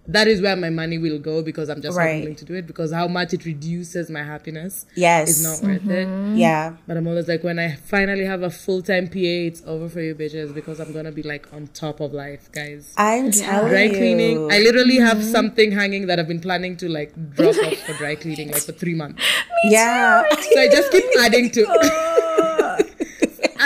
that 0.07 0.27
is 0.27 0.41
where 0.43 0.57
my 0.57 0.71
money 0.71 0.99
will 0.99 1.19
go 1.19 1.43
because 1.43 1.69
I'm 1.69 1.81
just 1.81 1.97
right. 1.97 2.15
not 2.15 2.21
willing 2.21 2.37
to 2.37 2.45
do 2.45 2.55
it 2.55 2.67
because 2.67 2.93
how 2.93 3.07
much 3.07 3.33
it 3.35 3.45
reduces 3.45 4.11
my 4.11 4.23
happiness 4.23 4.85
yes 4.97 5.29
is 5.29 5.45
not 5.45 5.69
worth 5.69 5.83
mm-hmm. 5.83 6.35
it 6.35 6.39
yeah 6.39 6.75
but 6.89 6.97
I'm 6.97 7.07
always 7.07 7.29
like 7.29 7.45
when 7.45 7.59
I 7.59 7.77
finally 7.77 8.25
have 8.25 8.43
a 8.43 8.51
full-time 8.51 9.07
PA 9.07 9.15
it's 9.15 9.63
over 9.65 9.89
for 9.89 10.01
you 10.01 10.15
bitches 10.15 10.53
because 10.53 10.81
I'm 10.81 10.93
gonna 10.93 11.13
be 11.13 11.23
like 11.23 11.53
on 11.53 11.69
top 11.69 12.01
of 12.01 12.13
life 12.13 12.51
guys 12.51 12.93
I'm 12.97 13.31
telling 13.31 13.65
you. 13.65 13.71
dry 13.71 13.83
you. 13.85 13.91
cleaning 13.91 14.53
I 14.53 14.59
literally 14.59 14.97
mm-hmm. 14.97 15.07
have 15.07 15.25
something 15.25 15.71
hanging 15.71 16.07
that 16.09 16.19
I've 16.19 16.29
been 16.29 16.41
planning 16.41 16.77
to 16.79 16.89
like 16.89 17.13
drop 17.35 17.57
off 17.59 17.79
for 17.79 17.93
dry 17.95 18.17
cleaning 18.17 18.51
like 18.51 18.63
for 18.63 18.73
three 18.73 18.95
months 18.95 19.23
yeah 19.65 20.25
so 20.31 20.61
I 20.61 20.69
just 20.69 20.91
keep 20.91 21.05
adding 21.21 21.51
to 21.51 22.32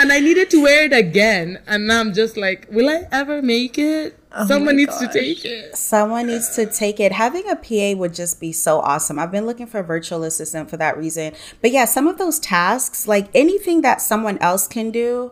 and 0.07 0.13
I 0.13 0.21
needed 0.21 0.49
to 0.51 0.63
wear 0.63 0.85
it 0.85 0.93
again 0.93 1.59
and 1.67 1.87
now 1.87 1.99
I'm 1.99 2.13
just 2.13 2.37
like 2.37 2.65
will 2.71 2.89
I 2.89 3.07
ever 3.11 3.41
make 3.41 3.77
it 3.77 4.17
Oh 4.39 4.45
Someone 4.45 4.75
needs 4.75 4.91
gosh. 4.99 5.11
to 5.11 5.19
take 5.19 5.45
it. 5.45 5.75
Someone 5.75 6.27
needs 6.27 6.55
to 6.55 6.67
take 6.67 6.99
it. 6.99 7.11
Having 7.11 7.49
a 7.49 7.55
PA 7.55 7.97
would 7.97 8.13
just 8.13 8.39
be 8.39 8.51
so 8.51 8.81
awesome. 8.81 9.17
I've 9.17 9.31
been 9.31 9.47
looking 9.47 9.65
for 9.65 9.79
a 9.79 9.83
virtual 9.83 10.23
assistant 10.23 10.69
for 10.69 10.77
that 10.77 10.95
reason. 10.95 11.33
But 11.59 11.71
yeah, 11.71 11.85
some 11.85 12.07
of 12.07 12.19
those 12.19 12.37
tasks, 12.37 13.07
like 13.07 13.29
anything 13.33 13.81
that 13.81 13.99
someone 13.99 14.37
else 14.37 14.67
can 14.67 14.91
do 14.91 15.31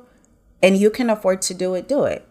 and 0.63 0.75
you 0.75 0.89
can 0.89 1.11
afford 1.11 1.43
to 1.43 1.53
do 1.53 1.75
it, 1.75 1.87
do 1.87 2.05
it. 2.05 2.27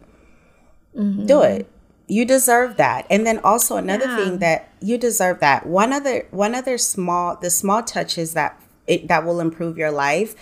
Mm-hmm. 0.97 1.27
Do 1.27 1.43
it. 1.43 1.71
You 2.09 2.25
deserve 2.25 2.77
that. 2.79 3.07
And 3.09 3.25
then 3.25 3.39
also 3.45 3.77
another 3.77 4.07
yeah. 4.07 4.17
thing 4.17 4.39
that 4.39 4.73
you 4.81 4.99
deserve 4.99 5.39
that. 5.41 5.67
One 5.67 5.93
other 5.93 6.27
one 6.33 6.57
other 6.57 6.77
small 6.77 7.37
the 7.37 7.51
small 7.51 7.85
touches 7.85 8.35
that 8.35 8.61
it 8.89 9.07
that 9.07 9.25
will 9.25 9.39
improve 9.39 9.79
your 9.79 9.93
life. 9.93 10.35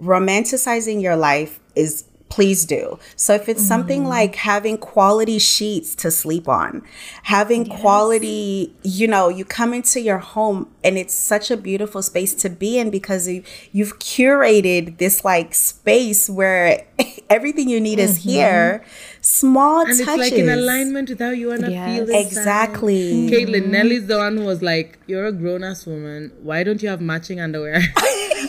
Romanticizing 0.00 1.02
your 1.02 1.16
life 1.16 1.60
is 1.74 2.04
please 2.28 2.64
do. 2.64 2.98
So 3.14 3.34
if 3.34 3.48
it's 3.48 3.62
mm 3.62 3.66
something 3.66 4.04
like 4.04 4.36
having 4.36 4.78
quality 4.78 5.38
sheets 5.38 5.94
to 5.96 6.10
sleep 6.10 6.48
on, 6.48 6.82
having 7.24 7.66
yes. 7.66 7.80
quality, 7.80 8.72
you 8.82 9.08
know, 9.08 9.28
you 9.28 9.44
come 9.44 9.74
into 9.74 10.00
your 10.00 10.18
home 10.18 10.70
and 10.84 10.96
it's 10.96 11.14
such 11.14 11.50
a 11.50 11.56
beautiful 11.56 12.00
space 12.00 12.32
to 12.34 12.48
be 12.48 12.78
in 12.78 12.90
because 12.90 13.26
you, 13.26 13.42
you've 13.72 13.98
curated 13.98 14.98
this 14.98 15.24
like 15.24 15.52
space 15.52 16.30
where 16.30 16.86
everything 17.30 17.68
you 17.68 17.80
need 17.80 17.98
mm-hmm. 17.98 18.08
is 18.08 18.18
here. 18.18 18.84
Small 19.26 19.80
and 19.80 19.88
touches. 19.88 20.08
it's 20.08 20.18
like 20.18 20.32
in 20.34 20.48
alignment 20.48 21.08
with 21.08 21.18
how 21.18 21.30
you 21.30 21.48
want 21.48 21.64
to 21.64 21.70
Yes. 21.70 22.06
feel 22.06 22.16
Exactly. 22.16 23.28
Caitlin, 23.28 23.66
Nelly's 23.68 24.06
the 24.06 24.18
one 24.18 24.36
who 24.36 24.44
was 24.44 24.62
like, 24.62 24.98
"You're 25.06 25.26
a 25.26 25.32
grown-ass 25.32 25.84
woman. 25.86 26.30
Why 26.42 26.62
don't 26.62 26.80
you 26.82 26.88
have 26.88 27.00
matching 27.00 27.40
underwear?" 27.40 27.80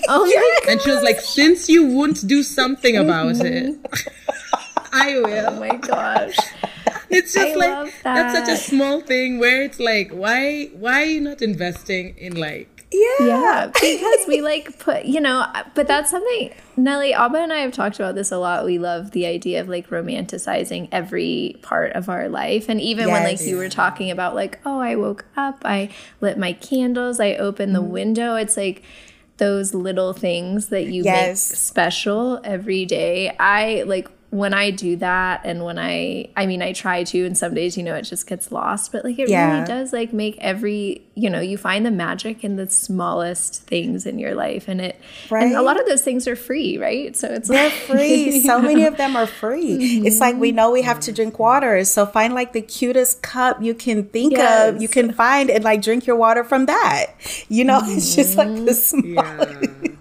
Oh 0.10 0.24
and 0.70 0.80
she 0.82 0.92
was 0.92 1.02
like, 1.02 1.20
"Since 1.20 1.70
you 1.70 1.88
won't 1.88 2.28
do 2.28 2.44
something 2.44 2.96
mm-hmm. 2.96 3.10
about 3.10 3.46
it, 3.46 3.76
I 4.94 5.16
will." 5.16 5.26
Oh 5.28 5.52
will." 5.52 5.60
my 5.60 5.76
gosh. 5.78 6.38
It's 7.10 7.34
just 7.34 7.54
I 7.54 7.56
like 7.56 7.70
love 7.70 7.94
that's 8.04 8.34
such 8.38 8.50
a 8.50 8.58
small 8.58 9.00
thing 9.02 9.40
where 9.40 9.62
it's 9.64 9.80
like, 9.80 10.12
why, 10.12 10.66
why 10.74 11.02
are 11.04 11.06
you 11.06 11.22
not 11.22 11.42
investing 11.42 12.16
in 12.18 12.36
like? 12.36 12.77
Yeah. 12.92 13.16
Yeah, 13.20 13.66
because 13.74 14.26
we 14.28 14.42
like 14.42 14.80
put, 14.80 15.06
you 15.06 15.20
know, 15.20 15.46
but 15.76 15.88
that's 15.88 16.12
something 16.12 16.54
Nelly, 16.80 17.12
Abba 17.14 17.40
and 17.40 17.52
I 17.52 17.58
have 17.60 17.72
talked 17.72 18.00
about 18.00 18.14
this 18.16 18.32
a 18.32 18.38
lot. 18.38 18.64
We 18.64 18.78
love 18.78 19.12
the 19.12 19.26
idea 19.26 19.62
of 19.62 19.68
like 19.68 19.90
romanticizing 19.90 20.90
every 20.92 21.58
part 21.64 21.94
of 21.94 22.08
our 22.08 22.30
life. 22.30 22.70
And 22.70 22.80
even 22.80 23.10
when 23.12 23.24
like 23.24 23.42
you 23.42 23.58
were 23.58 23.70
talking 23.70 24.12
about 24.12 24.36
like, 24.36 24.60
oh, 24.66 24.80
I 24.80 24.96
woke 24.96 25.26
up, 25.36 25.64
I 25.66 25.90
lit 26.22 26.38
my 26.38 26.54
candles, 26.54 27.20
I 27.20 27.34
opened 27.34 27.74
Mm-hmm. 27.74 27.84
the 27.84 27.90
window, 27.92 28.36
it's 28.36 28.56
like 28.58 28.84
those 29.38 29.74
little 29.74 30.14
things 30.14 30.68
that 30.70 30.86
you 30.86 31.04
Yes. 31.04 31.50
make 31.52 31.58
special 31.58 32.40
every 32.44 32.86
day. 32.86 33.36
I 33.40 33.84
like 33.88 34.08
when 34.30 34.54
I 34.54 34.72
do 34.72 34.98
that 34.98 35.42
and 35.46 35.64
when 35.64 35.80
I 35.80 36.30
I 36.36 36.46
mean 36.46 36.62
I 36.62 36.74
try 36.74 37.04
to 37.06 37.26
and 37.26 37.38
some 37.38 37.54
days 37.54 37.78
you 37.78 37.84
know 37.84 37.96
it 37.96 38.04
just 38.04 38.28
gets 38.28 38.52
lost 38.52 38.92
but 38.92 39.06
like 39.06 39.18
it 39.20 39.30
Yeah. 39.30 39.54
really 39.54 39.66
does 39.66 39.94
like 39.94 40.12
make 40.12 40.38
every 40.40 41.02
you 41.16 41.30
know 41.30 41.40
you 41.40 41.58
find 41.58 41.86
the 41.86 41.92
magic 41.92 42.44
in 42.44 42.58
the 42.58 42.70
smallest 42.70 43.64
things 43.64 44.06
in 44.06 44.20
your 44.20 44.36
life 44.36 44.68
and 44.68 44.82
it 44.82 45.00
and 45.32 45.56
a 45.56 45.62
lot 45.62 45.80
of 45.80 45.86
those 45.88 46.02
things 46.02 46.28
are 46.28 46.36
free 46.36 46.78
right 46.78 47.16
so 47.16 47.28
it's 47.28 47.48
They're 47.48 47.70
like 47.70 47.74
free. 47.74 48.40
So 48.42 48.62
many 48.62 48.86
of 48.86 48.98
them 48.98 49.16
are 49.16 49.28
free. 49.28 50.02
It's 50.06 50.20
like 50.20 50.36
we 50.36 50.50
mm-hmm. 50.50 50.56
know 50.58 50.72
we 50.72 50.82
have 50.84 51.00
to 51.02 51.12
drink 51.12 51.40
water. 51.40 51.84
So 51.86 52.06
find 52.06 52.34
like 52.34 52.54
the 52.54 52.62
cutest 52.62 53.22
cup 53.22 53.62
you 53.62 53.74
can 53.74 54.06
think 54.06 54.38
of, 54.38 54.82
you 54.82 54.88
can 54.88 55.14
find 55.14 55.50
and 55.50 55.64
like 55.64 55.82
drink 55.82 56.06
your 56.06 56.16
water 56.16 56.44
from 56.44 56.66
that. 56.68 57.08
You 57.50 57.66
know, 57.66 57.80
it's 57.84 58.16
just 58.16 58.38
like 58.38 58.48
the 58.48 58.72
mm-hmm. 58.72 58.72
small, 59.14 59.84
Yeah. 59.84 59.97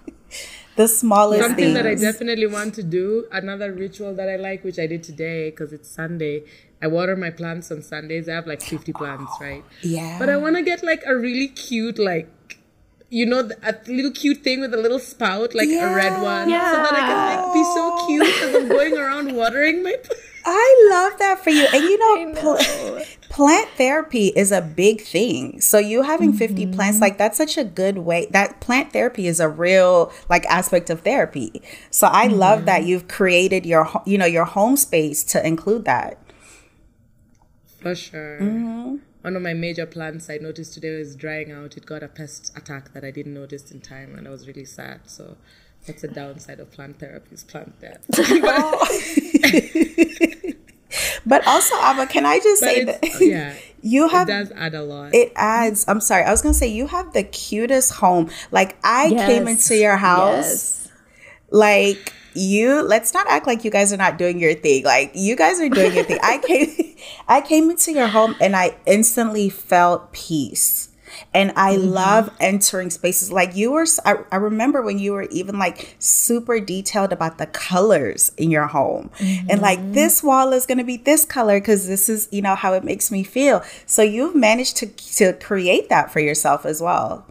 The 0.76 0.86
smallest 0.86 1.42
Something 1.42 1.74
things. 1.74 1.74
that 1.74 1.86
I 1.86 1.94
definitely 1.94 2.46
want 2.46 2.74
to 2.74 2.82
do, 2.82 3.26
another 3.32 3.72
ritual 3.72 4.14
that 4.14 4.28
I 4.28 4.36
like, 4.36 4.62
which 4.62 4.78
I 4.78 4.86
did 4.86 5.02
today 5.02 5.50
because 5.50 5.72
it's 5.72 5.88
Sunday. 5.88 6.44
I 6.82 6.86
water 6.88 7.16
my 7.16 7.30
plants 7.30 7.70
on 7.70 7.82
Sundays. 7.82 8.28
I 8.28 8.34
have 8.34 8.46
like 8.46 8.62
50 8.62 8.92
plants, 8.92 9.32
right? 9.40 9.64
yeah. 9.82 10.18
But 10.18 10.28
I 10.28 10.36
want 10.36 10.56
to 10.56 10.62
get 10.62 10.82
like 10.84 11.02
a 11.06 11.16
really 11.16 11.48
cute, 11.48 11.98
like, 11.98 12.28
you 13.08 13.24
know, 13.24 13.48
a 13.62 13.74
little 13.86 14.10
cute 14.10 14.42
thing 14.42 14.60
with 14.60 14.74
a 14.74 14.76
little 14.76 14.98
spout, 14.98 15.54
like 15.54 15.68
a 15.68 15.94
red 15.94 16.20
one, 16.22 16.50
yeah. 16.50 16.72
so 16.72 16.78
that 16.78 16.92
I 16.92 17.00
can 17.00 17.44
like 17.44 17.54
be 17.54 17.64
so 17.64 18.06
cute 18.06 18.42
as 18.42 18.54
I'm 18.54 18.68
going 18.68 18.98
around 18.98 19.34
watering 19.36 19.82
my. 19.82 19.94
I 20.44 20.88
love 20.90 21.18
that 21.18 21.42
for 21.42 21.50
you. 21.50 21.66
And 21.72 21.82
you 21.82 21.98
know, 21.98 22.32
I 22.38 22.40
pl- 22.40 23.04
plant 23.30 23.68
therapy 23.76 24.28
is 24.28 24.52
a 24.52 24.60
big 24.60 25.02
thing. 25.02 25.60
So 25.60 25.78
you 25.78 26.02
having 26.02 26.32
50 26.32 26.68
plants 26.68 27.00
like 27.00 27.18
that's 27.18 27.36
such 27.36 27.56
a 27.56 27.64
good 27.64 27.98
way. 27.98 28.26
That 28.30 28.60
plant 28.60 28.92
therapy 28.92 29.26
is 29.26 29.40
a 29.40 29.48
real 29.48 30.12
like 30.28 30.44
aspect 30.46 30.90
of 30.90 31.00
therapy. 31.00 31.62
So 31.90 32.08
I 32.08 32.26
love 32.26 32.64
that 32.66 32.84
you've 32.84 33.08
created 33.08 33.66
your 33.66 33.88
you 34.04 34.18
know 34.18 34.26
your 34.26 34.44
home 34.44 34.76
space 34.76 35.22
to 35.24 35.46
include 35.46 35.84
that. 35.84 36.18
For 37.80 37.94
sure. 37.94 38.40
Mm-hmm. 38.40 38.96
One 39.26 39.34
of 39.34 39.42
my 39.42 39.54
major 39.54 39.86
plants 39.86 40.30
I 40.30 40.36
noticed 40.36 40.74
today 40.74 40.96
was 40.96 41.16
drying 41.16 41.50
out. 41.50 41.76
It 41.76 41.84
got 41.84 42.04
a 42.04 42.06
pest 42.06 42.56
attack 42.56 42.92
that 42.92 43.02
I 43.02 43.10
didn't 43.10 43.34
notice 43.34 43.72
in 43.72 43.80
time, 43.80 44.14
and 44.16 44.28
I 44.28 44.30
was 44.30 44.46
really 44.46 44.64
sad. 44.64 45.00
So 45.06 45.36
that's 45.84 46.02
the 46.02 46.06
downside 46.06 46.60
of 46.60 46.70
plant 46.70 47.00
therapy 47.00 47.34
is 47.34 47.42
plant 47.42 47.74
death. 47.80 48.06
But 51.26 51.44
also, 51.44 51.74
Abba, 51.80 52.06
can 52.06 52.24
I 52.24 52.38
just 52.38 52.62
But 52.62 52.70
say 52.70 52.84
that 52.84 53.00
oh, 53.02 53.18
yeah, 53.18 53.54
you 53.82 54.06
it 54.06 54.12
have 54.12 54.28
does 54.28 54.52
add 54.52 54.74
a 54.74 54.84
lot. 54.84 55.12
it 55.12 55.32
adds 55.34 55.84
i'm 55.88 56.00
sorry 56.00 56.22
i 56.22 56.30
was 56.30 56.40
gonna 56.40 56.54
say 56.54 56.68
you 56.68 56.86
have 56.86 57.12
the 57.12 57.24
cutest 57.24 57.94
home 57.94 58.30
like 58.52 58.76
i 58.84 59.08
came 59.10 59.48
into 59.48 59.74
your 59.76 59.96
house 59.96 60.46
Yes. 60.46 60.85
Like 61.50 62.12
you 62.36 62.82
let's 62.82 63.14
not 63.14 63.26
act 63.28 63.46
like 63.46 63.64
you 63.64 63.70
guys 63.70 63.92
are 63.92 63.96
not 63.96 64.18
doing 64.18 64.38
your 64.38 64.54
thing. 64.54 64.84
Like 64.84 65.12
you 65.14 65.36
guys 65.36 65.60
are 65.60 65.68
doing 65.68 65.94
your 65.94 66.04
thing. 66.04 66.18
I 66.22 66.38
came 66.38 66.96
i 67.28 67.40
came 67.40 67.70
into 67.70 67.92
your 67.92 68.08
home 68.08 68.36
and 68.40 68.56
i 68.56 68.76
instantly 68.86 69.48
felt 69.48 70.12
peace. 70.12 70.90
And 71.32 71.52
i 71.56 71.76
mm-hmm. 71.76 71.88
love 71.88 72.30
entering 72.40 72.90
spaces. 72.90 73.32
Like 73.32 73.56
you 73.56 73.72
were 73.72 73.86
I 74.04 74.36
remember 74.36 74.82
when 74.82 74.98
you 74.98 75.12
were 75.12 75.22
even 75.24 75.58
like 75.58 75.96
super 75.98 76.60
detailed 76.60 77.12
about 77.12 77.38
the 77.38 77.46
colors 77.46 78.32
in 78.36 78.50
your 78.50 78.66
home. 78.66 79.10
And 79.18 79.62
like 79.62 79.78
mm-hmm. 79.78 79.92
this 79.92 80.22
wall 80.22 80.52
is 80.52 80.66
going 80.66 80.78
to 80.78 80.84
be 80.84 80.98
this 80.98 81.24
color 81.24 81.58
because 81.58 81.86
this 81.86 82.08
is 82.08 82.28
you 82.30 82.42
know 82.42 82.54
how 82.54 82.74
it 82.74 82.84
makes 82.84 83.10
me 83.10 83.24
feel. 83.24 83.62
So 83.86 84.02
you've 84.02 84.34
managed 84.34 84.76
to 84.78 84.86
to 84.86 85.32
create 85.32 85.88
that 85.88 86.12
for 86.12 86.20
yourself 86.20 86.66
as 86.66 86.82
well 86.82 87.24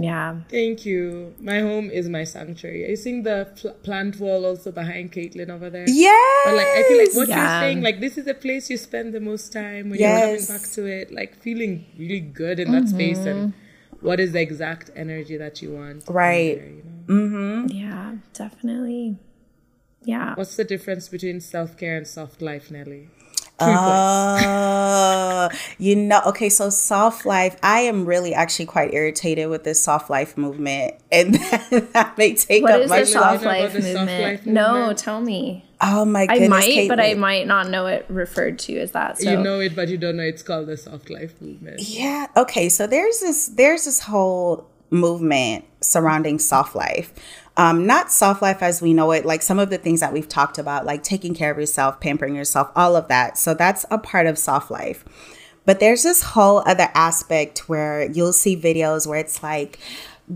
yeah 0.00 0.36
Thank 0.48 0.84
you. 0.86 1.34
My 1.40 1.58
home 1.60 1.90
is 1.90 2.08
my 2.08 2.24
sanctuary. 2.24 2.84
Are 2.86 2.90
you 2.90 2.96
seeing 2.96 3.22
the 3.24 3.38
pl- 3.60 3.74
plant 3.86 4.18
wall 4.20 4.44
also 4.46 4.70
behind 4.72 5.12
Caitlin 5.12 5.50
over 5.50 5.68
there? 5.70 5.86
yeah 5.88 6.40
But 6.46 6.54
like 6.54 6.66
I 6.78 6.82
feel 6.88 6.98
like 7.04 7.14
what 7.14 7.28
Yeah. 7.28 7.38
you're 7.38 7.60
saying, 7.64 7.82
like 7.82 7.98
this 8.00 8.16
is 8.16 8.26
a 8.26 8.34
place 8.34 8.70
you 8.70 8.76
spend 8.76 9.12
the 9.12 9.20
most 9.20 9.52
time 9.52 9.90
when 9.90 9.98
Yes. 9.98 10.08
you're 10.20 10.36
coming 10.38 10.46
back 10.54 10.70
to 10.76 10.86
it, 10.86 11.12
like 11.20 11.34
feeling 11.46 11.84
really 11.98 12.20
good 12.20 12.60
in 12.60 12.72
that 12.72 12.84
mm-hmm. 12.84 12.94
space 12.94 13.18
and 13.26 13.52
what 14.00 14.20
is 14.20 14.30
the 14.32 14.40
exact 14.40 14.90
energy 14.94 15.36
that 15.36 15.60
you 15.62 15.72
want. 15.72 16.04
Right. 16.08 16.56
there, 16.58 16.68
you 16.68 16.82
know? 16.84 17.14
Mm-hmm. 17.20 17.76
yeah 17.82 18.14
definitely 18.34 19.16
yeah 20.04 20.34
What's 20.36 20.56
the 20.56 20.64
difference 20.64 21.08
between 21.08 21.40
self 21.40 21.76
care 21.76 21.96
and 21.96 22.06
soft 22.06 22.40
life, 22.42 22.70
Nelly? 22.70 23.08
Three 23.58 23.74
points. 23.74 23.88
Uh, 23.88 25.48
you 25.78 25.96
know, 25.96 26.20
okay, 26.26 26.48
so 26.48 26.70
soft 26.70 27.26
life, 27.26 27.56
I 27.62 27.80
am 27.80 28.04
really 28.04 28.32
actually 28.32 28.66
quite 28.66 28.94
irritated 28.94 29.48
with 29.48 29.64
this 29.64 29.82
soft 29.82 30.08
life 30.10 30.36
movement. 30.36 30.94
And 31.10 31.34
that, 31.70 31.90
that 31.92 32.18
may 32.18 32.34
take 32.34 32.62
what 32.62 32.72
up 32.72 32.80
is 32.82 32.90
my 32.90 33.00
the 33.00 33.06
soft 33.06 33.42
you 33.42 33.48
know 33.48 33.50
about 33.50 33.62
life 33.62 33.74
movement 33.74 34.46
no 34.46 34.92
tell 34.92 35.20
me 35.20 35.64
Oh 35.80 36.04
my 36.04 36.26
goodness, 36.26 36.50
I 36.52 36.60
goodness. 36.60 36.76
might, 36.76 36.88
but 36.88 37.00
I 37.00 37.14
might 37.14 37.46
not 37.46 37.68
know 37.68 37.86
it 37.86 38.04
referred 38.08 38.58
to 38.60 38.78
as 38.78 38.92
that. 38.92 39.18
So 39.18 39.30
You 39.30 39.36
know 39.36 39.60
it, 39.60 39.76
but 39.76 39.88
you 39.88 39.96
don't 39.96 40.16
know 40.16 40.24
it's 40.24 40.42
called 40.42 40.66
the 40.66 40.76
soft 40.76 41.08
life 41.08 41.40
movement. 41.40 41.80
Yeah. 41.80 42.26
Okay. 42.36 42.68
So 42.68 42.86
there's 42.88 43.20
this 43.20 43.46
there's 43.48 43.84
this 43.84 44.00
whole 44.00 44.68
movement 44.90 45.64
surrounding 45.80 46.40
soft 46.40 46.74
life. 46.74 47.12
Um, 47.58 47.86
not 47.86 48.12
soft 48.12 48.40
life 48.40 48.62
as 48.62 48.80
we 48.80 48.94
know 48.94 49.10
it, 49.10 49.26
like 49.26 49.42
some 49.42 49.58
of 49.58 49.68
the 49.68 49.78
things 49.78 49.98
that 49.98 50.12
we've 50.12 50.28
talked 50.28 50.58
about, 50.58 50.86
like 50.86 51.02
taking 51.02 51.34
care 51.34 51.50
of 51.50 51.58
yourself, 51.58 51.98
pampering 52.00 52.36
yourself, 52.36 52.70
all 52.76 52.94
of 52.94 53.08
that. 53.08 53.36
So 53.36 53.52
that's 53.52 53.84
a 53.90 53.98
part 53.98 54.26
of 54.28 54.38
soft 54.38 54.70
life. 54.70 55.04
But 55.64 55.80
there's 55.80 56.02
this 56.04 56.22
whole 56.22 56.62
other 56.64 56.88
aspect 56.94 57.68
where 57.68 58.10
you'll 58.10 58.32
see 58.32 58.56
videos 58.56 59.06
where 59.06 59.18
it's 59.18 59.42
like 59.42 59.78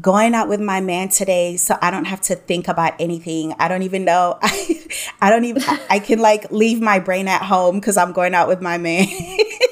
going 0.00 0.34
out 0.34 0.48
with 0.48 0.60
my 0.60 0.80
man 0.80 1.08
today 1.08 1.56
so 1.56 1.78
I 1.80 1.90
don't 1.90 2.06
have 2.06 2.20
to 2.22 2.34
think 2.34 2.68
about 2.68 2.94
anything. 2.98 3.54
I 3.58 3.68
don't 3.68 3.82
even 3.82 4.04
know. 4.04 4.38
I, 4.42 4.86
I 5.22 5.30
don't 5.30 5.44
even 5.44 5.62
I, 5.88 6.00
can 6.00 6.18
like 6.18 6.50
leave 6.50 6.80
my 6.80 6.98
brain 6.98 7.28
at 7.28 7.42
home 7.42 7.80
cuz 7.80 7.96
I'm 7.96 8.12
going 8.12 8.34
out 8.34 8.48
with 8.48 8.60
my 8.60 8.78
man. 8.78 9.06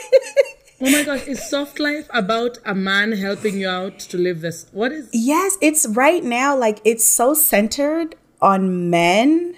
Oh 0.83 0.91
my 0.91 1.03
gosh, 1.03 1.26
is 1.26 1.47
soft 1.49 1.78
life 1.78 2.09
about 2.14 2.59
a 2.64 2.74
man 2.74 3.12
helping 3.12 3.61
you 3.61 3.68
out 3.68 3.99
to 3.99 4.16
live 4.16 4.41
this? 4.41 4.66
What 4.72 4.93
is 4.93 5.11
Yes, 5.12 5.59
it's 5.61 5.87
right 5.87 6.24
now 6.24 6.57
like 6.57 6.81
it's 6.85 7.05
so 7.05 7.35
centered 7.35 8.16
on 8.41 8.89
men 8.89 9.57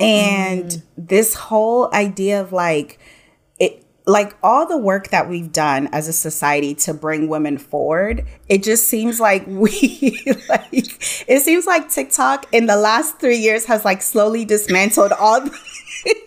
and 0.00 0.64
mm. 0.64 0.82
this 0.96 1.34
whole 1.34 1.94
idea 1.94 2.40
of 2.40 2.52
like 2.52 2.98
it 3.60 3.84
like 4.06 4.36
all 4.42 4.66
the 4.66 4.76
work 4.76 5.10
that 5.10 5.28
we've 5.28 5.52
done 5.52 5.88
as 5.92 6.08
a 6.08 6.12
society 6.12 6.74
to 6.74 6.92
bring 6.92 7.28
women 7.28 7.58
forward, 7.58 8.26
it 8.48 8.64
just 8.64 8.88
seems 8.88 9.20
like 9.20 9.46
we 9.46 10.20
like 10.48 11.28
it 11.28 11.42
seems 11.42 11.66
like 11.66 11.88
TikTok 11.88 12.52
in 12.52 12.66
the 12.66 12.76
last 12.76 13.20
3 13.20 13.36
years 13.36 13.66
has 13.66 13.84
like 13.84 14.02
slowly 14.02 14.44
dismantled 14.44 15.12
all 15.12 15.42
the, 15.42 15.56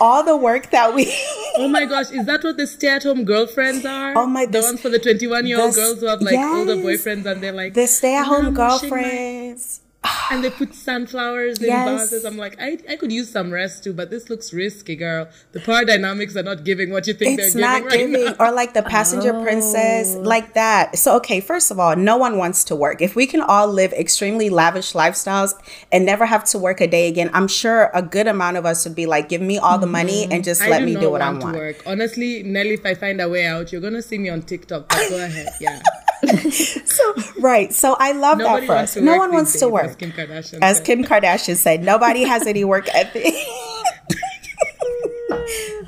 all 0.00 0.24
the 0.24 0.36
work 0.36 0.70
that 0.70 0.94
we 0.94 1.06
Oh 1.56 1.68
my 1.68 1.84
gosh, 1.84 2.10
is 2.10 2.24
that 2.26 2.42
what 2.42 2.56
the 2.56 2.66
stay-at-home 2.66 3.24
girlfriends 3.24 3.84
are? 3.84 4.16
Oh 4.16 4.26
my- 4.26 4.46
the 4.46 4.52
this- 4.52 4.64
ones 4.64 4.80
for 4.80 4.88
the 4.88 4.98
twenty-one-year-old 4.98 5.74
girls 5.74 6.00
who 6.00 6.06
have 6.06 6.22
like 6.22 6.38
older 6.38 6.76
boyfriends 6.76 7.26
and 7.26 7.42
they're 7.42 7.52
like 7.52 7.74
the 7.74 7.86
stay-at-home 7.86 8.44
oh, 8.44 8.48
"I'm 8.48 8.54
my-" 8.54 8.68
girlfriends. 8.68 9.81
And 10.30 10.42
they 10.42 10.50
put 10.50 10.74
sunflowers 10.74 11.58
in 11.58 11.66
Yes. 11.66 12.10
vases. 12.10 12.24
I'm 12.24 12.36
like, 12.36 12.56
I, 12.58 12.78
I 12.88 12.96
could 12.96 13.12
use 13.12 13.30
some 13.30 13.52
rest 13.52 13.84
too, 13.84 13.92
but 13.92 14.10
this 14.10 14.30
looks 14.30 14.52
risky, 14.52 14.96
girl. 14.96 15.28
The 15.52 15.60
power 15.60 15.84
dynamics 15.84 16.36
are 16.36 16.42
not 16.42 16.64
giving 16.64 16.90
what 16.90 17.06
you 17.06 17.14
think 17.14 17.38
it's 17.38 17.54
they're 17.54 17.60
not 17.60 17.90
giving 17.90 18.12
right 18.12 18.20
giving 18.20 18.36
now. 18.38 18.46
or 18.48 18.52
like 18.52 18.74
the 18.74 18.82
passenger 18.82 19.34
oh. 19.34 19.42
princess 19.42 20.14
like 20.16 20.54
that 20.54 20.96
so 20.96 21.16
okay 21.16 21.40
first 21.40 21.70
of 21.70 21.78
all 21.78 21.94
no 21.94 22.16
one 22.16 22.36
wants 22.38 22.64
to 22.64 22.74
work 22.76 23.00
if 23.02 23.14
we 23.14 23.26
can 23.26 23.40
all 23.40 23.68
live 23.68 23.92
extremely 23.92 24.50
lavish 24.50 24.92
lifestyles 24.92 25.54
and 25.90 26.04
never 26.04 26.26
have 26.26 26.44
to 26.44 26.58
work 26.58 26.80
a 26.80 26.86
day 26.86 27.08
again 27.08 27.30
i'm 27.32 27.48
sure 27.48 27.90
a 27.94 28.02
good 28.02 28.26
amount 28.26 28.56
of 28.56 28.66
us 28.66 28.84
would 28.84 28.94
be 28.94 29.06
like 29.06 29.28
give 29.28 29.40
me 29.40 29.58
all 29.58 29.78
the 29.78 29.86
money 29.86 30.22
mm-hmm. 30.22 30.32
and 30.32 30.44
just 30.44 30.62
I 30.62 30.68
let 30.68 30.80
do 30.80 30.86
me 30.86 30.94
not 30.94 31.00
do 31.00 31.10
what 31.10 31.22
i 31.22 31.30
want 31.30 31.42
want 31.42 31.54
to 31.54 31.60
work. 31.60 31.82
Honestly, 31.86 32.42
Nelly, 32.42 32.74
if 32.74 32.86
I 32.86 32.94
find 32.94 33.20
a 33.20 33.28
way 33.28 33.46
out, 33.46 33.72
you're 33.72 33.80
gonna 33.80 34.02
see 34.02 34.18
me 34.18 34.28
on 34.30 34.42
TikTok. 34.42 34.88
But 34.88 35.08
go 35.08 35.24
ahead, 35.24 35.48
yeah. 35.60 35.82
so 36.50 37.14
right 37.40 37.72
so 37.72 37.96
i 37.98 38.12
love 38.12 38.38
Nobody 38.38 38.60
that 38.60 38.66
for 38.66 38.74
wants 38.74 38.90
us 38.90 38.94
to 38.94 39.00
no 39.00 39.16
one 39.16 39.32
wants 39.32 39.58
to 39.58 39.68
work 39.68 39.86
As 39.86 39.96
Kim 39.96 40.12
Kardashian 40.12 40.58
as 40.62 40.76
said. 40.76 40.86
kim 40.86 41.04
kardashian 41.04 41.56
said 41.56 41.82
nobody 41.82 42.22
has 42.22 42.46
any 42.46 42.64
work 42.64 42.88
ethic 42.94 43.34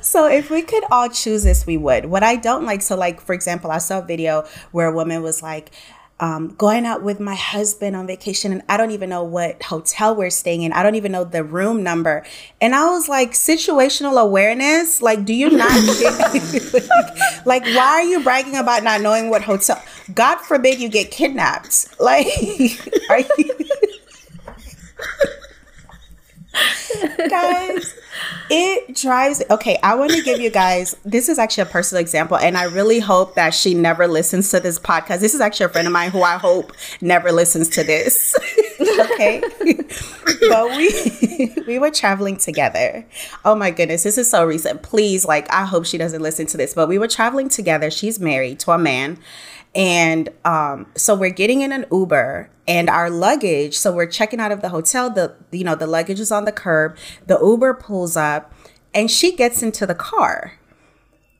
so 0.01 0.27
if 0.27 0.49
we 0.49 0.61
could 0.61 0.83
all 0.91 1.09
choose 1.09 1.43
this, 1.43 1.65
we 1.65 1.77
would. 1.77 2.05
What 2.05 2.23
I 2.23 2.35
don't 2.35 2.65
like, 2.65 2.81
so 2.81 2.95
like 2.95 3.21
for 3.21 3.33
example, 3.33 3.71
I 3.71 3.79
saw 3.79 3.99
a 3.99 4.05
video 4.05 4.45
where 4.71 4.87
a 4.87 4.93
woman 4.93 5.21
was 5.23 5.41
like, 5.41 5.71
um, 6.19 6.55
going 6.55 6.85
out 6.85 7.03
with 7.03 7.19
my 7.19 7.35
husband 7.35 7.95
on 7.95 8.07
vacation 8.07 8.53
and 8.53 8.61
I 8.69 8.77
don't 8.77 8.91
even 8.91 9.09
know 9.09 9.23
what 9.23 9.61
hotel 9.61 10.15
we're 10.15 10.29
staying 10.29 10.61
in. 10.61 10.71
I 10.71 10.81
don't 10.81 10.95
even 10.95 11.11
know 11.11 11.25
the 11.25 11.43
room 11.43 11.83
number. 11.83 12.25
And 12.61 12.73
I 12.73 12.89
was 12.89 13.09
like, 13.09 13.31
situational 13.31 14.21
awareness? 14.21 15.01
Like, 15.01 15.25
do 15.25 15.33
you 15.33 15.49
not 15.49 15.71
like, 15.87 17.45
like, 17.45 17.63
why 17.65 17.85
are 17.85 18.03
you 18.03 18.23
bragging 18.23 18.55
about 18.55 18.83
not 18.83 19.01
knowing 19.01 19.29
what 19.29 19.41
hotel? 19.41 19.81
God 20.13 20.37
forbid 20.37 20.79
you 20.79 20.87
get 20.87 21.11
kidnapped. 21.11 21.99
Like, 21.99 22.27
are 23.09 23.19
you? 23.19 23.51
guys 27.29 27.93
it 28.49 28.95
drives 28.95 29.43
okay 29.49 29.77
i 29.83 29.95
want 29.95 30.11
to 30.11 30.21
give 30.23 30.39
you 30.39 30.49
guys 30.49 30.95
this 31.03 31.29
is 31.29 31.37
actually 31.37 31.63
a 31.63 31.65
personal 31.65 32.01
example 32.01 32.37
and 32.37 32.57
i 32.57 32.63
really 32.63 32.99
hope 32.99 33.35
that 33.35 33.53
she 33.53 33.73
never 33.73 34.07
listens 34.07 34.49
to 34.51 34.59
this 34.59 34.79
podcast. 34.79 35.19
This 35.19 35.33
is 35.33 35.41
actually 35.41 35.67
a 35.67 35.69
friend 35.69 35.87
of 35.87 35.93
mine 35.93 36.11
who 36.11 36.21
i 36.21 36.37
hope 36.37 36.73
never 37.01 37.31
listens 37.31 37.69
to 37.69 37.83
this 37.83 38.35
okay? 38.99 39.41
But 40.49 40.77
we 40.77 41.53
we 41.65 41.79
were 41.79 41.89
traveling 41.89 42.37
together. 42.37 43.05
Oh 43.43 43.55
my 43.55 43.71
goodness 43.71 44.03
this 44.03 44.17
is 44.17 44.29
so 44.29 44.45
recent. 44.45 44.83
Please 44.83 45.25
like 45.25 45.51
i 45.51 45.65
hope 45.65 45.85
she 45.85 45.97
doesn't 45.97 46.21
listen 46.21 46.45
to 46.47 46.57
this 46.57 46.73
but 46.73 46.87
we 46.87 46.97
were 46.97 47.07
traveling 47.07 47.49
together. 47.49 47.89
She's 47.89 48.19
married 48.19 48.59
to 48.61 48.71
a 48.71 48.77
man 48.77 49.17
and 49.73 50.29
um, 50.45 50.87
so 50.95 51.15
we're 51.15 51.29
getting 51.29 51.61
in 51.61 51.71
an 51.71 51.85
Uber 51.91 52.49
and 52.67 52.89
our 52.89 53.09
luggage. 53.09 53.77
So 53.77 53.91
we're 53.91 54.07
checking 54.07 54.39
out 54.39 54.51
of 54.51 54.61
the 54.61 54.69
hotel. 54.69 55.09
The 55.09 55.35
you 55.51 55.63
know 55.63 55.75
the 55.75 55.87
luggage 55.87 56.19
is 56.19 56.31
on 56.31 56.45
the 56.45 56.51
curb. 56.51 56.97
The 57.27 57.39
Uber 57.39 57.75
pulls 57.75 58.17
up, 58.17 58.53
and 58.93 59.09
she 59.09 59.35
gets 59.35 59.61
into 59.61 59.85
the 59.85 59.95
car. 59.95 60.53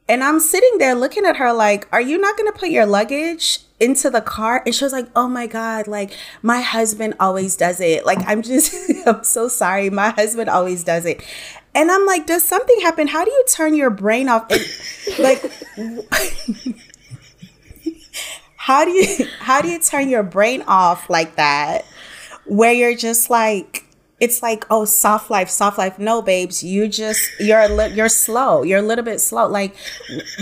And 0.07 0.23
I'm 0.23 0.39
sitting 0.39 0.77
there 0.77 0.93
looking 0.93 1.25
at 1.25 1.37
her 1.37 1.51
like, 1.51 1.87
"Are 1.91 2.01
you 2.01 2.17
not 2.17 2.37
going 2.37 2.51
to 2.51 2.57
put 2.57 2.69
your 2.69 2.85
luggage 2.85 3.59
into 3.79 4.09
the 4.09 4.21
car?" 4.21 4.61
And 4.65 4.75
she 4.75 4.83
was 4.83 4.93
like, 4.93 5.07
"Oh 5.15 5.27
my 5.27 5.47
god, 5.47 5.87
like 5.87 6.11
my 6.43 6.61
husband 6.61 7.15
always 7.19 7.55
does 7.55 7.79
it. 7.79 8.05
Like 8.05 8.19
I'm 8.27 8.41
just 8.41 8.91
I'm 9.07 9.23
so 9.23 9.47
sorry. 9.47 9.89
My 9.89 10.09
husband 10.09 10.49
always 10.49 10.83
does 10.83 11.05
it." 11.05 11.23
And 11.73 11.91
I'm 11.91 12.05
like, 12.05 12.27
"Does 12.27 12.43
something 12.43 12.79
happen? 12.81 13.07
How 13.07 13.25
do 13.25 13.31
you 13.31 13.45
turn 13.49 13.73
your 13.73 13.89
brain 13.89 14.29
off?" 14.29 14.45
And, 14.51 14.61
like 15.19 15.43
how 18.65 18.83
do 18.83 18.89
you 18.89 19.27
how 19.39 19.61
do 19.61 19.69
you 19.69 19.79
turn 19.79 20.09
your 20.09 20.23
brain 20.23 20.63
off 20.67 21.07
like 21.07 21.35
that 21.35 21.85
where 22.45 22.73
you're 22.73 22.95
just 22.95 23.29
like 23.29 23.83
it's 24.19 24.41
like 24.41 24.65
oh 24.71 24.85
soft 24.85 25.29
life 25.29 25.49
soft 25.49 25.77
life. 25.77 25.99
No 25.99 26.23
babes 26.23 26.63
you 26.63 26.87
just 26.87 27.29
you're 27.39 27.59
a 27.59 27.67
li- 27.67 27.93
you're 27.93 28.09
slow. 28.09 28.63
You're 28.63 28.79
a 28.79 28.81
little 28.81 29.05
bit 29.05 29.21
slow. 29.21 29.47
Like 29.47 29.75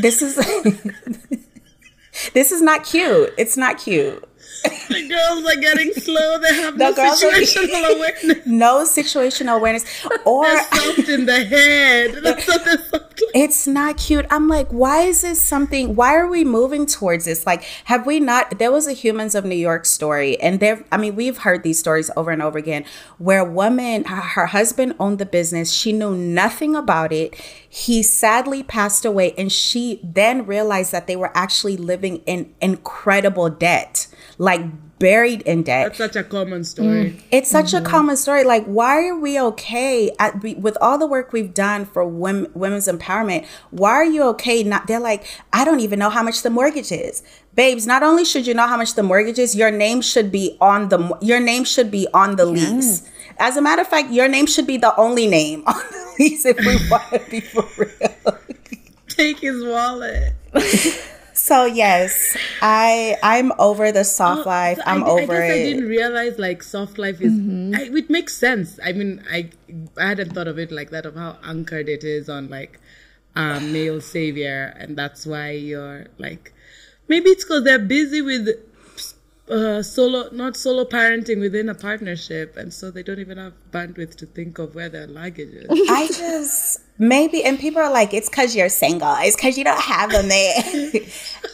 this 0.02 0.22
is 0.22 0.36
this 2.34 2.54
is 2.54 2.62
not 2.62 2.86
cute. 2.86 3.34
It's 3.38 3.58
not 3.58 3.78
cute 3.78 4.24
the 4.64 5.08
girls 5.08 5.46
are 5.46 5.60
getting 5.60 5.94
slow. 5.94 6.40
They 6.40 6.56
have 6.56 6.78
the 6.78 6.90
no 6.90 6.94
situational 6.94 7.84
are, 7.84 7.96
awareness. 7.96 8.46
No 8.46 8.84
situational 8.84 9.56
awareness. 9.58 9.86
Or 10.26 10.46
soft 10.46 11.10
in 11.10 11.26
the 11.26 11.44
head. 11.44 12.16
That's 12.24 12.48
what 12.48 12.64
they're 12.64 12.78
soft 12.78 13.22
It's 13.34 13.68
not 13.68 13.98
cute. 13.98 14.26
I'm 14.30 14.48
like, 14.48 14.70
why 14.70 15.02
is 15.02 15.22
this 15.22 15.42
something? 15.42 15.96
Why 15.96 16.16
are 16.16 16.28
we 16.28 16.44
moving 16.44 16.86
towards 16.86 17.26
this? 17.26 17.46
Like, 17.46 17.64
have 17.86 18.06
we 18.06 18.20
not? 18.20 18.58
There 18.60 18.72
was 18.72 18.88
a 18.88 18.94
Humans 18.94 19.36
of 19.36 19.44
New 19.44 19.56
York 19.56 19.86
story, 19.86 20.40
and 20.40 20.60
there. 20.60 20.86
I 20.92 20.98
mean, 20.98 21.16
we've 21.16 21.40
heard 21.40 21.64
these 21.64 21.80
stories 21.80 22.10
over 22.16 22.32
and 22.32 22.42
over 22.42 22.58
again, 22.58 22.86
where 23.18 23.40
a 23.40 23.50
woman, 23.50 24.06
her, 24.06 24.22
her 24.22 24.46
husband 24.48 24.96
owned 25.00 25.20
the 25.20 25.26
business. 25.26 25.72
She 25.72 25.92
knew 25.92 26.16
nothing 26.16 26.76
about 26.76 27.12
it. 27.12 27.36
He 27.68 28.02
sadly 28.04 28.64
passed 28.64 29.04
away, 29.04 29.34
and 29.38 29.52
she 29.52 30.00
then 30.04 30.46
realized 30.46 30.92
that 30.92 31.08
they 31.08 31.16
were 31.16 31.32
actually 31.36 31.76
living 31.76 32.18
in 32.26 32.54
incredible 32.62 33.50
debt 33.50 34.08
like 34.44 34.62
buried 35.00 35.42
in 35.44 35.64
debt. 35.64 35.88
That's 35.88 35.98
such 35.98 36.16
a 36.18 36.24
common 36.24 36.66
story. 36.66 37.12
Mm. 37.12 37.22
It's 37.32 37.50
such 37.50 37.68
mm-hmm. 37.68 37.86
a 37.86 37.90
common 37.90 38.18
story. 38.18 38.44
Like, 38.44 38.66
why 38.66 39.08
are 39.08 39.18
we 39.18 39.40
okay 39.40 40.12
at, 40.20 40.42
with 40.42 40.78
all 40.82 40.98
the 40.98 41.08
work 41.08 41.32
we've 41.32 41.54
done 41.54 41.86
for 41.86 42.06
women, 42.06 42.52
women's 42.54 42.88
empowerment? 42.88 43.46
Why 43.72 43.92
are 43.92 44.06
you 44.06 44.24
okay? 44.36 44.62
Not 44.64 44.88
they're 44.88 45.00
like, 45.00 45.26
I 45.54 45.64
don't 45.64 45.80
even 45.80 45.98
know 45.98 46.10
how 46.10 46.24
much 46.24 46.42
the 46.42 46.50
mortgage 46.50 46.92
is, 46.92 47.24
babes. 47.56 47.88
Not 47.88 48.04
only 48.04 48.26
should 48.26 48.46
you 48.46 48.54
know 48.54 48.68
how 48.68 48.76
much 48.76 48.96
the 48.96 49.04
mortgage 49.04 49.40
is, 49.40 49.56
your 49.56 49.72
name 49.72 50.02
should 50.02 50.30
be 50.30 50.58
on 50.60 50.90
the 50.90 51.18
your 51.22 51.40
name 51.40 51.64
should 51.64 51.90
be 51.90 52.08
on 52.14 52.36
the 52.36 52.52
yes. 52.52 52.76
lease. 52.76 53.10
As 53.40 53.56
a 53.56 53.62
matter 53.62 53.82
of 53.82 53.88
fact, 53.88 54.12
your 54.12 54.28
name 54.28 54.46
should 54.46 54.68
be 54.68 54.78
the 54.78 54.94
only 54.98 55.26
name 55.26 55.64
on 55.68 55.76
the 55.76 56.16
lease 56.20 56.46
if 56.46 56.60
we 56.60 56.76
want 56.90 57.10
to 57.14 57.20
be 57.32 57.40
for 57.40 57.66
real. 57.78 58.38
Take 59.08 59.40
his 59.40 59.64
wallet. 59.64 60.34
So 61.34 61.66
yes, 61.66 62.38
I 62.62 63.18
I'm 63.24 63.52
over 63.58 63.92
the 63.92 64.04
soft 64.04 64.46
oh, 64.46 64.50
life. 64.50 64.80
I'm 64.86 65.04
I, 65.04 65.08
over 65.08 65.42
I 65.42 65.48
it. 65.48 65.52
I 65.52 65.58
didn't 65.58 65.88
realize 65.88 66.38
like 66.38 66.62
soft 66.62 66.98
life 66.98 67.22
is. 67.22 67.34
Mm-hmm. 67.34 67.76
I, 67.76 67.98
it 67.98 68.10
makes 68.10 68.36
sense. 68.36 68.80
I 68.84 68.94
mean, 68.94 69.24
I 69.32 69.50
I 69.98 70.10
hadn't 70.10 70.34
thought 70.34 70.48
of 70.48 70.60
it 70.60 70.72
like 70.72 70.92
that 70.92 71.06
of 71.06 71.16
how 71.16 71.38
anchored 71.44 71.90
it 71.90 72.04
is 72.04 72.30
on 72.30 72.50
like 72.50 72.80
um, 73.36 73.74
male 73.74 74.00
savior, 74.00 74.76
and 74.78 74.96
that's 74.96 75.26
why 75.26 75.52
you're 75.52 76.06
like 76.20 76.54
maybe 77.08 77.30
it's 77.32 77.44
because 77.44 77.64
they're 77.64 77.80
busy 77.80 78.22
with 78.22 78.48
uh, 79.50 79.84
solo, 79.84 80.30
not 80.32 80.56
solo 80.56 80.86
parenting 80.86 81.40
within 81.40 81.70
a 81.70 81.76
partnership, 81.76 82.56
and 82.56 82.74
so 82.74 82.90
they 82.90 83.04
don't 83.04 83.20
even 83.20 83.38
have 83.38 83.54
bandwidth 83.72 84.16
to 84.16 84.26
think 84.26 84.58
of 84.58 84.76
where 84.76 84.90
their 84.90 85.08
luggage 85.08 85.54
is. 85.54 85.68
I 85.90 86.08
just 86.08 86.82
maybe, 86.98 87.44
and 87.44 87.60
people 87.60 87.82
are 87.82 87.92
like, 87.92 88.14
"It's 88.14 88.30
because 88.30 88.56
you're 88.56 88.70
single. 88.70 89.16
It's 89.20 89.36
because 89.36 89.58
you 89.58 89.64
don't 89.64 89.82
have 89.82 90.14
a 90.14 90.24
man. 90.24 90.54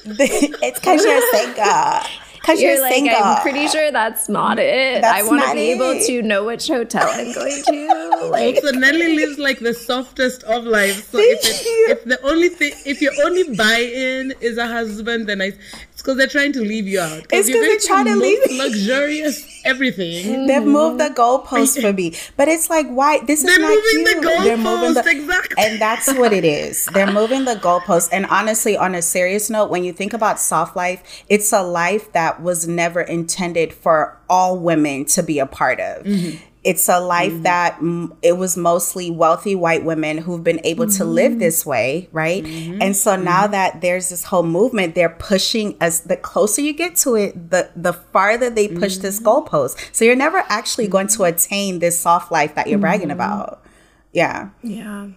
it's 0.05 0.79
because 0.79 1.03
you're 1.03 1.31
single." 1.31 2.09
Because 2.39 2.61
you're, 2.61 2.73
you're 2.73 2.81
like, 2.81 2.93
single. 2.93 3.15
I'm 3.15 3.41
pretty 3.41 3.67
sure 3.67 3.91
that's 3.91 4.29
not 4.29 4.59
it. 4.59 5.01
That's 5.01 5.19
I 5.19 5.27
want 5.27 5.43
to 5.43 5.53
be 5.53 5.71
it. 5.71 5.75
able 5.75 5.99
to 5.99 6.21
know 6.21 6.45
which 6.45 6.67
hotel 6.67 7.07
I'm 7.11 7.33
going 7.33 7.63
to. 7.63 8.05
Like, 8.29 8.57
so 8.57 8.71
Nelly 8.71 9.15
lives 9.15 9.39
like 9.39 9.59
the 9.59 9.73
softest 9.73 10.43
of 10.43 10.63
life. 10.63 11.09
So 11.09 11.17
if, 11.19 11.39
it, 11.43 11.91
if 11.91 12.03
the 12.05 12.21
only 12.25 12.49
thing, 12.49 12.73
if 12.85 13.01
your 13.01 13.11
only 13.25 13.55
buy-in 13.55 14.33
is 14.39 14.57
a 14.57 14.67
husband, 14.67 15.27
then 15.27 15.41
I, 15.41 15.53
it's 15.99 16.03
because 16.03 16.17
they're 16.17 16.27
trying 16.27 16.53
to 16.53 16.61
leave 16.61 16.87
you 16.87 17.01
out. 17.01 17.25
It's 17.29 17.49
because 17.49 17.61
they're 17.61 17.79
trying 17.79 18.05
to 18.05 18.15
leave 18.15 18.39
luxurious 18.51 19.61
everything. 19.65 20.47
They've 20.47 20.63
moved 20.63 20.97
the 20.97 21.09
goalpost 21.09 21.81
for 21.81 21.91
me, 21.91 22.15
but 22.37 22.47
it's 22.47 22.69
like 22.69 22.87
why 22.87 23.19
this 23.25 23.43
is 23.43 23.45
they're 23.45 23.59
not 23.59 23.67
moving 23.67 24.05
cute. 24.05 24.07
The 24.07 24.27
goalpost, 24.29 24.43
they're 24.45 24.57
moving 24.57 24.93
the 24.93 25.09
exactly, 25.09 25.55
and 25.57 25.81
that's 25.81 26.13
what 26.13 26.31
it 26.31 26.45
is. 26.45 26.85
They're 26.93 27.11
moving 27.11 27.43
the 27.43 27.55
goalpost. 27.55 28.09
And 28.13 28.25
honestly, 28.27 28.77
on 28.77 28.95
a 28.95 29.01
serious 29.01 29.49
note, 29.49 29.69
when 29.69 29.83
you 29.83 29.91
think 29.91 30.13
about 30.13 30.39
soft 30.39 30.73
life, 30.73 31.03
it's 31.27 31.51
a 31.51 31.61
life 31.61 32.13
that 32.13 32.41
was 32.41 32.65
never 32.65 33.01
intended 33.01 33.73
for 33.73 34.17
all 34.29 34.57
women 34.57 35.03
to 35.03 35.21
be 35.21 35.39
a 35.39 35.45
part 35.45 35.81
of. 35.81 36.05
Mm-hmm 36.05 36.45
it's 36.63 36.89
a 36.89 36.99
life 36.99 37.31
mm 37.31 37.43
that 37.43 37.77
m- 37.77 38.13
it 38.21 38.33
was 38.33 38.57
mostly 38.57 39.09
wealthy 39.09 39.55
white 39.55 39.85
women 39.85 40.17
who've 40.17 40.43
been 40.43 40.59
able 40.65 40.85
mm 40.85 40.97
to 40.97 41.05
live 41.05 41.31
mm-hmm. 41.31 41.39
this 41.39 41.65
way, 41.65 42.09
right? 42.11 42.43
Mm-hmm. 42.43 42.81
And 42.81 42.95
so 42.95 43.15
now 43.15 43.43
mm-hmm. 43.43 43.53
that 43.53 43.81
there's 43.81 44.09
this 44.09 44.25
whole 44.25 44.43
movement, 44.43 44.95
they're 44.95 45.09
pushing 45.09 45.77
as 45.79 46.01
the 46.01 46.17
closer 46.17 46.61
you 46.61 46.73
get 46.73 46.95
to 46.97 47.15
it, 47.15 47.51
the 47.51 47.69
the 47.75 47.93
farther 47.93 48.49
they 48.49 48.67
push 48.67 48.97
this 48.97 49.21
goalpost. 49.21 49.95
So 49.95 50.03
you're 50.03 50.15
never 50.15 50.43
actually 50.49 50.87
going 50.87 51.07
to 51.07 51.23
attain 51.23 51.79
this 51.79 51.99
soft 51.99 52.31
life 52.31 52.55
that 52.55 52.67
you're 52.67 52.79
bragging 52.79 53.11
about. 53.11 53.63
Yeah. 54.11 54.49
Yeah. 54.61 55.09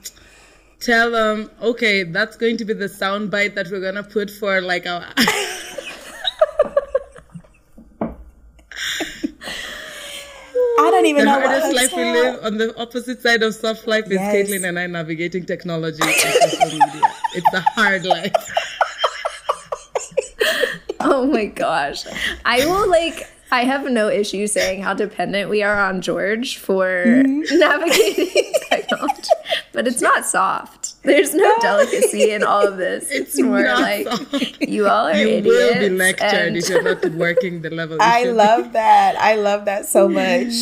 Tell 0.80 1.11
them, 1.11 1.51
okay, 1.61 2.03
that's 2.03 2.36
going 2.36 2.57
to 2.59 2.64
be 2.64 2.74
the 2.74 2.88
sound 2.88 3.30
bite 3.30 3.55
that 3.55 3.68
we're 3.70 3.80
gonna 3.80 4.03
put 4.03 4.30
for 4.30 4.61
like 4.61 4.86
our 4.86 5.07
I 10.87 10.91
don't 10.91 11.07
even 11.07 11.24
the 11.24 11.33
know 11.33 11.41
hardest 11.41 11.74
life 11.74 11.97
we 11.97 12.03
live 12.03 12.45
on 12.45 12.59
the 12.59 12.78
opposite 12.80 13.22
side 13.22 13.43
of 13.43 13.55
soft 13.55 13.87
life 13.87 14.07
is 14.07 14.12
yes. 14.12 14.35
Caitlin 14.35 14.68
and 14.68 14.78
I 14.78 14.87
navigating 14.87 15.45
technology 15.45 15.99
and 16.03 16.12
social 16.12 16.66
media. 16.66 17.03
It's 17.35 17.55
a 17.55 17.61
hard 17.61 18.05
life. 18.05 18.33
oh 21.01 21.26
my 21.26 21.47
gosh. 21.47 22.05
I 22.45 22.64
will 22.66 22.89
like 22.89 23.28
I 23.53 23.64
have 23.64 23.89
no 23.91 24.09
issue 24.09 24.47
saying 24.47 24.83
how 24.83 24.95
dependent 24.95 25.51
we 25.51 25.62
are 25.62 25.78
on 25.78 26.01
George 26.01 26.57
for 26.57 27.05
mm-hmm. 27.05 27.59
navigating 27.59 28.53
technology, 28.70 29.28
but 29.72 29.87
it's 29.87 30.01
not 30.01 30.24
soft. 30.24 30.91
There's 31.05 31.34
no 31.34 31.53
delicacy 31.61 32.30
in 32.30 32.44
all 32.44 32.66
of 32.66 32.76
this. 32.76 33.11
It's, 33.11 33.34
it's 33.34 33.42
more 33.42 33.64
like 33.64 34.07
soft. 34.07 34.62
you 34.62 34.86
all 34.86 35.09
are 35.09 35.16
you 35.16 35.28
idiots. 35.28 35.74
will 35.74 35.80
be 35.80 35.88
lectured 35.88 36.48
and... 36.48 36.57
if 36.57 36.68
you're 36.68 36.82
not 36.82 37.05
working 37.07 37.62
the 37.62 37.70
level. 37.70 37.98
I 38.00 38.24
love 38.24 38.66
be. 38.66 38.72
that. 38.74 39.16
I 39.16 39.34
love 39.34 39.64
that 39.64 39.86
so 39.86 40.09
much. 40.09 40.53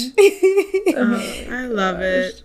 oh, 0.96 1.46
I 1.50 1.66
love 1.66 1.98
oh, 1.98 2.02
it. 2.02 2.42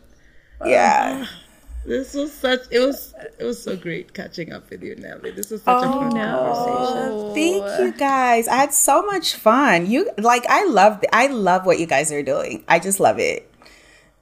Yeah. 0.65 1.25
Oh, 1.25 1.41
this 1.85 2.15
was 2.15 2.33
such 2.33 2.61
it 2.69 2.79
was 2.79 3.13
it 3.39 3.43
was 3.43 3.61
so 3.63 3.77
great 3.77 4.13
catching 4.13 4.51
up 4.51 4.69
with 4.69 4.83
you, 4.83 4.95
Nelly. 4.95 5.31
This 5.31 5.51
was 5.51 5.61
such 5.61 5.85
oh, 5.85 5.89
a 5.89 5.93
fun 5.93 6.09
no. 6.09 7.33
conversation. 7.33 7.33
Thank 7.33 7.79
you 7.79 7.97
guys. 7.97 8.49
I 8.49 8.57
had 8.57 8.73
so 8.73 9.03
much 9.03 9.35
fun. 9.35 9.85
You 9.85 10.09
like 10.17 10.45
I 10.49 10.65
love 10.65 11.01
I 11.13 11.27
love 11.27 11.65
what 11.65 11.79
you 11.79 11.85
guys 11.85 12.11
are 12.11 12.23
doing. 12.23 12.65
I 12.67 12.79
just 12.79 12.99
love 12.99 13.19
it. 13.19 13.49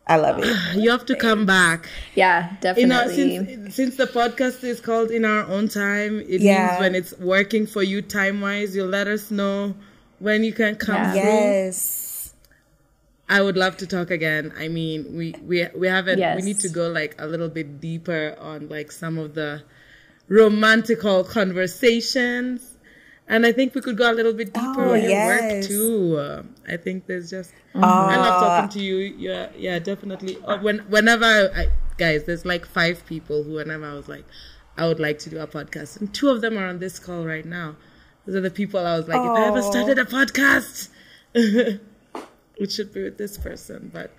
I 0.05 0.17
love 0.17 0.39
it. 0.43 0.45
You 0.75 0.91
have 0.91 1.05
to 1.05 1.15
come 1.15 1.45
back. 1.45 1.87
Yeah, 2.15 2.49
You 2.75 2.87
know, 2.87 3.05
definitely. 3.07 3.15
since 3.15 3.75
since 3.75 3.95
the 3.95 4.05
podcast 4.07 4.63
is 4.63 4.81
called 4.81 5.11
In 5.11 5.23
Our 5.25 5.45
Own 5.47 5.69
Time, 5.69 6.19
it 6.27 6.41
Yeah. 6.41 6.67
means 6.67 6.79
when 6.81 6.95
it's 6.95 7.13
working 7.19 7.65
for 7.67 7.81
you 7.83 8.01
time 8.01 8.41
wise, 8.41 8.75
you'll 8.75 8.87
let 8.89 9.07
us 9.07 9.31
know 9.31 9.75
when 10.19 10.43
you 10.43 10.51
can 10.53 10.75
come 10.75 10.95
Yeah. 10.95 11.11
through. 11.13 11.21
Yes. 11.21 12.33
I 13.29 13.41
would 13.41 13.55
love 13.55 13.77
to 13.77 13.87
talk 13.87 14.11
again. 14.11 14.51
I 14.59 14.67
mean, 14.67 15.15
we 15.17 15.33
we 15.41 15.67
we 15.73 15.87
haven't. 15.87 16.19
Yes. 16.19 16.35
We 16.35 16.41
need 16.43 16.59
to 16.59 16.69
go 16.69 16.89
like 16.89 17.15
a 17.19 17.25
little 17.25 17.49
bit 17.49 17.79
deeper 17.79 18.35
on 18.39 18.67
like 18.67 18.91
some 18.91 19.17
of 19.17 19.33
the 19.35 19.63
romantical 20.29 21.23
conversations, 21.23 22.72
and 23.27 23.45
I 23.45 23.51
think 23.51 23.73
we 23.75 23.81
could 23.81 23.97
go 23.97 24.11
a 24.11 24.13
little 24.13 24.33
bit 24.33 24.53
deeper 24.53 24.85
Oh, 24.85 24.93
on 24.93 25.01
your 25.01 25.09
yes. 25.09 25.63
work 25.63 25.67
too. 25.69 26.17
Uh, 26.17 26.43
I 26.67 26.77
think 26.77 27.05
there's 27.07 27.29
just. 27.29 27.53
Uh, 27.75 27.79
I 27.79 28.15
love 28.17 28.41
talking 28.41 28.79
to 28.79 28.85
you. 28.85 28.97
Yeah, 29.17 29.49
yeah, 29.57 29.79
definitely. 29.79 30.37
Uh, 30.45 30.57
when 30.59 30.79
whenever 30.89 31.25
I, 31.25 31.67
guys, 31.97 32.25
there's 32.25 32.45
like 32.45 32.65
five 32.65 33.05
people 33.05 33.43
who 33.43 33.53
whenever 33.53 33.85
I 33.85 33.93
was 33.93 34.07
like, 34.07 34.25
I 34.77 34.87
would 34.87 34.99
like 34.99 35.19
to 35.19 35.29
do 35.29 35.39
a 35.39 35.47
podcast, 35.47 35.99
and 35.99 36.13
two 36.13 36.29
of 36.29 36.41
them 36.41 36.57
are 36.57 36.67
on 36.67 36.79
this 36.79 36.99
call 36.99 37.25
right 37.25 37.45
now. 37.45 37.75
Those 38.25 38.35
are 38.35 38.41
the 38.41 38.51
people 38.51 38.79
I 38.79 38.97
was 38.97 39.07
like, 39.07 39.19
if 39.19 39.27
I 39.37 39.47
ever 39.47 39.61
started 39.61 39.99
a 39.99 40.05
podcast. 40.05 40.89
it 41.33 42.71
should 42.71 42.93
be 42.93 43.03
with 43.03 43.17
this 43.17 43.37
person. 43.37 43.89
But 43.93 44.11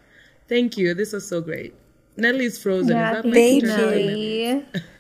thank 0.49 0.77
you. 0.77 0.95
This 0.95 1.13
was 1.13 1.27
so 1.27 1.41
great. 1.41 1.75
Nelly's 2.17 2.63
frozen. 2.63 2.97
yeah, 2.97 3.11
Is 3.11 3.17
that 3.23 3.25
my 3.27 3.33
thank 3.35 3.65
internet? 3.65 4.83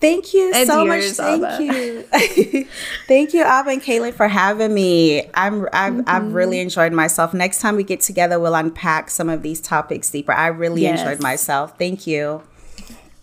Nelly. 0.00 0.14
Thank 0.14 0.34
you 0.34 0.50
It's 0.54 0.70
so 0.70 0.84
much. 0.84 1.02
yours, 1.02 1.16
Thank 1.16 1.44
Abba. 1.44 1.64
you. 1.64 2.68
Thank 3.08 3.34
you, 3.34 3.42
Abba 3.42 3.70
and 3.70 3.82
Kaylin, 3.82 4.14
for 4.14 4.28
having 4.28 4.72
me. 4.74 5.28
I'm 5.34 5.66
I've, 5.72 6.02
I've 6.06 6.32
really 6.34 6.60
enjoyed 6.60 6.92
myself. 6.92 7.34
Next 7.34 7.60
time 7.60 7.76
we 7.76 7.82
get 7.84 8.00
together, 8.00 8.38
we'll 8.38 8.54
unpack 8.54 9.10
some 9.10 9.28
of 9.28 9.42
these 9.42 9.60
topics 9.60 10.10
deeper. 10.10 10.32
I 10.32 10.48
really 10.48 10.82
Yes. 10.82 11.00
enjoyed 11.00 11.20
myself. 11.22 11.78
Thank 11.78 12.06
you. 12.06 12.42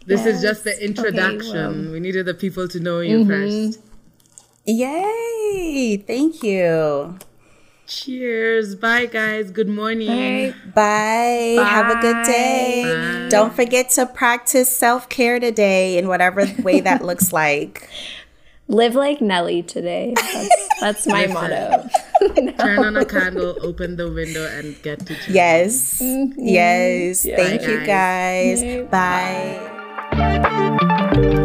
This 0.06 0.26
is 0.26 0.42
just 0.42 0.64
the 0.66 0.84
introduction. 0.84 1.84
well. 1.86 1.92
we 1.94 2.00
needed 2.00 2.26
the 2.28 2.34
people 2.36 2.68
to 2.68 2.80
know 2.80 3.00
you 3.00 3.26
first. 3.26 3.80
Yay! 4.66 6.04
Thank 6.06 6.44
you. 6.44 7.18
Cheers. 7.88 8.76
Bye, 8.76 9.06
guys. 9.06 9.52
Good 9.52 9.70
morning. 9.70 10.10
All 10.10 10.16
right. 10.18 10.74
Bye. 10.74 11.64
Have 11.64 11.98
a 11.98 12.02
good 12.02 12.26
day. 12.26 12.84
Bye. 12.84 13.30
Don't 13.30 13.54
forget 13.54 13.92
to 13.92 14.06
practice 14.06 14.76
self 14.76 15.08
care 15.10 15.40
today 15.40 15.98
in 15.98 16.08
whatever 16.08 16.46
way 16.64 16.80
that 16.82 17.04
looks 17.06 17.32
like. 17.32 17.88
Live 18.68 18.96
like 18.96 19.22
Nelly 19.22 19.62
today. 19.62 20.14
That's, 20.16 20.80
that's 20.82 21.08
my 21.08 21.28
motto. 21.28 21.88
Turn 22.58 22.80
on 22.84 22.98
a 22.98 23.06
candle, 23.16 23.56
open 23.62 23.96
the 23.96 24.12
window, 24.12 24.48
and 24.48 24.82
get 24.82 25.06
to 25.06 25.14
church. 25.14 25.30
Yes. 25.30 26.02
Mm-hmm. 26.02 26.40
Yes. 26.40 27.22
Thank 27.24 27.62
Bye, 27.62 27.68
you, 27.68 27.86
guys. 27.86 28.90
Bye. 28.90 29.72
Bye. 30.12 31.42